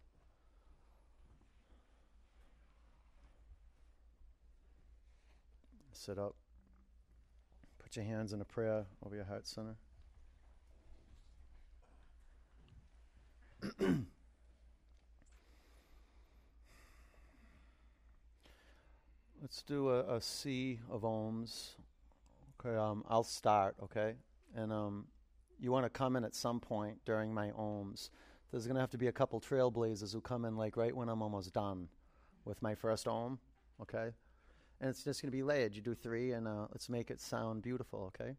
Sit 5.91 6.19
up. 6.19 6.35
Put 7.79 7.95
your 7.95 8.05
hands 8.05 8.31
in 8.31 8.39
a 8.39 8.45
prayer 8.45 8.85
over 9.03 9.15
your 9.15 9.25
heart 9.25 9.47
center. 9.47 9.75
Let's 19.41 19.61
do 19.61 19.89
a, 19.89 20.17
a 20.17 20.21
sea 20.21 20.79
of 20.91 21.03
oms. 21.03 21.75
Okay, 22.59 22.75
um, 22.75 23.05
I'll 23.07 23.23
start, 23.23 23.75
okay? 23.81 24.15
And 24.53 24.73
um, 24.73 25.05
you 25.61 25.71
want 25.71 25.85
to 25.85 25.89
come 25.89 26.17
in 26.17 26.25
at 26.25 26.35
some 26.35 26.59
point 26.59 26.97
during 27.05 27.33
my 27.33 27.51
oms. 27.51 28.09
There's 28.51 28.65
going 28.65 28.75
to 28.75 28.81
have 28.81 28.89
to 28.91 28.97
be 28.97 29.07
a 29.07 29.13
couple 29.13 29.39
trailblazers 29.39 30.11
who 30.11 30.19
come 30.19 30.43
in 30.43 30.57
like 30.57 30.75
right 30.75 30.93
when 30.93 31.07
I'm 31.07 31.21
almost 31.21 31.53
done 31.53 31.87
with 32.43 32.61
my 32.61 32.75
first 32.75 33.07
om, 33.07 33.39
okay? 33.81 34.09
And 34.81 34.89
it's 34.89 35.05
just 35.05 35.21
going 35.21 35.31
to 35.31 35.37
be 35.37 35.43
layered. 35.43 35.73
You 35.73 35.81
do 35.81 35.95
three, 35.95 36.33
and 36.33 36.45
uh, 36.45 36.67
let's 36.71 36.89
make 36.89 37.09
it 37.09 37.21
sound 37.21 37.61
beautiful, 37.61 38.11
okay? 38.11 38.35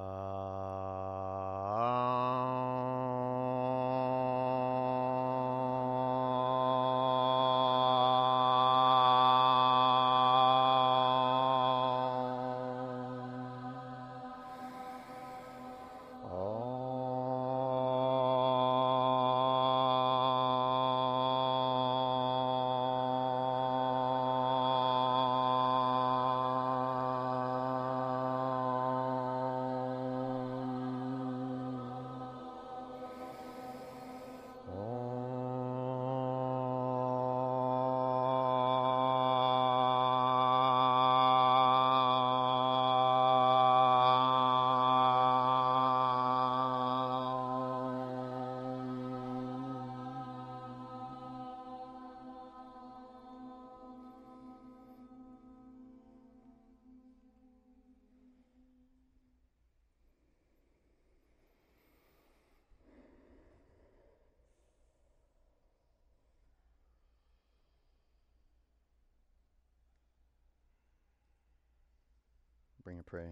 Uh, 0.00 0.29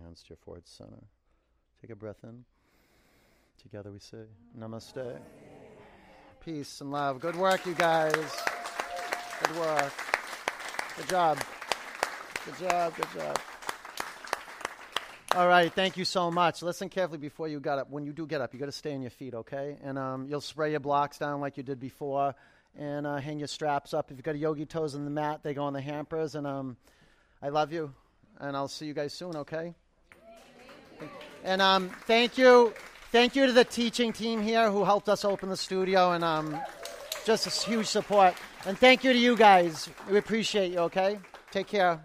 hands 0.08 0.22
to 0.22 0.30
your 0.30 0.38
forehead 0.38 0.66
center. 0.66 1.02
Take 1.82 1.90
a 1.90 1.96
breath 1.96 2.24
in. 2.24 2.44
Together 3.60 3.90
we 3.92 3.98
say, 3.98 4.24
Namaste. 4.58 5.18
Peace 6.40 6.80
and 6.80 6.90
love. 6.90 7.20
Good 7.20 7.36
work, 7.36 7.66
you 7.66 7.74
guys. 7.74 8.14
Good 8.14 9.56
work. 9.58 9.92
Good 10.96 11.08
job. 11.08 11.38
Good 12.46 12.58
job. 12.58 12.94
Good 12.96 13.06
job. 13.18 13.38
All 15.36 15.46
right, 15.46 15.70
thank 15.70 15.98
you 15.98 16.06
so 16.06 16.30
much. 16.30 16.62
Listen 16.62 16.88
carefully 16.88 17.18
before 17.18 17.48
you 17.48 17.60
get 17.60 17.78
up. 17.78 17.90
When 17.90 18.06
you 18.06 18.14
do 18.14 18.26
get 18.26 18.40
up, 18.40 18.54
you 18.54 18.58
got 18.58 18.66
to 18.66 18.72
stay 18.72 18.94
on 18.94 19.02
your 19.02 19.10
feet, 19.10 19.34
okay? 19.34 19.76
And 19.84 19.98
um, 19.98 20.26
you'll 20.26 20.40
spray 20.40 20.70
your 20.70 20.80
blocks 20.80 21.18
down 21.18 21.42
like 21.42 21.58
you 21.58 21.62
did 21.62 21.78
before, 21.78 22.34
and 22.78 23.06
uh, 23.06 23.16
hang 23.18 23.38
your 23.38 23.48
straps 23.48 23.92
up. 23.92 24.10
If 24.10 24.16
you've 24.16 24.24
got 24.24 24.38
yogi 24.38 24.64
toes 24.64 24.94
in 24.94 25.04
the 25.04 25.10
mat, 25.10 25.40
they 25.42 25.52
go 25.52 25.64
on 25.64 25.74
the 25.74 25.82
hampers. 25.82 26.34
And 26.34 26.46
um, 26.46 26.78
I 27.42 27.50
love 27.50 27.74
you, 27.74 27.92
and 28.40 28.56
I'll 28.56 28.68
see 28.68 28.86
you 28.86 28.94
guys 28.94 29.12
soon, 29.12 29.36
okay? 29.36 29.74
And 31.44 31.62
um, 31.62 31.90
thank 32.06 32.36
you, 32.36 32.74
thank 33.12 33.36
you 33.36 33.46
to 33.46 33.52
the 33.52 33.64
teaching 33.64 34.12
team 34.12 34.42
here 34.42 34.70
who 34.70 34.84
helped 34.84 35.08
us 35.08 35.24
open 35.24 35.48
the 35.48 35.56
studio, 35.56 36.12
and 36.12 36.24
um, 36.24 36.58
just 37.24 37.46
a 37.46 37.70
huge 37.70 37.86
support. 37.86 38.34
And 38.66 38.76
thank 38.76 39.04
you 39.04 39.12
to 39.12 39.18
you 39.18 39.36
guys. 39.36 39.88
We 40.10 40.18
appreciate 40.18 40.72
you. 40.72 40.78
Okay, 40.80 41.18
take 41.50 41.68
care. 41.68 42.00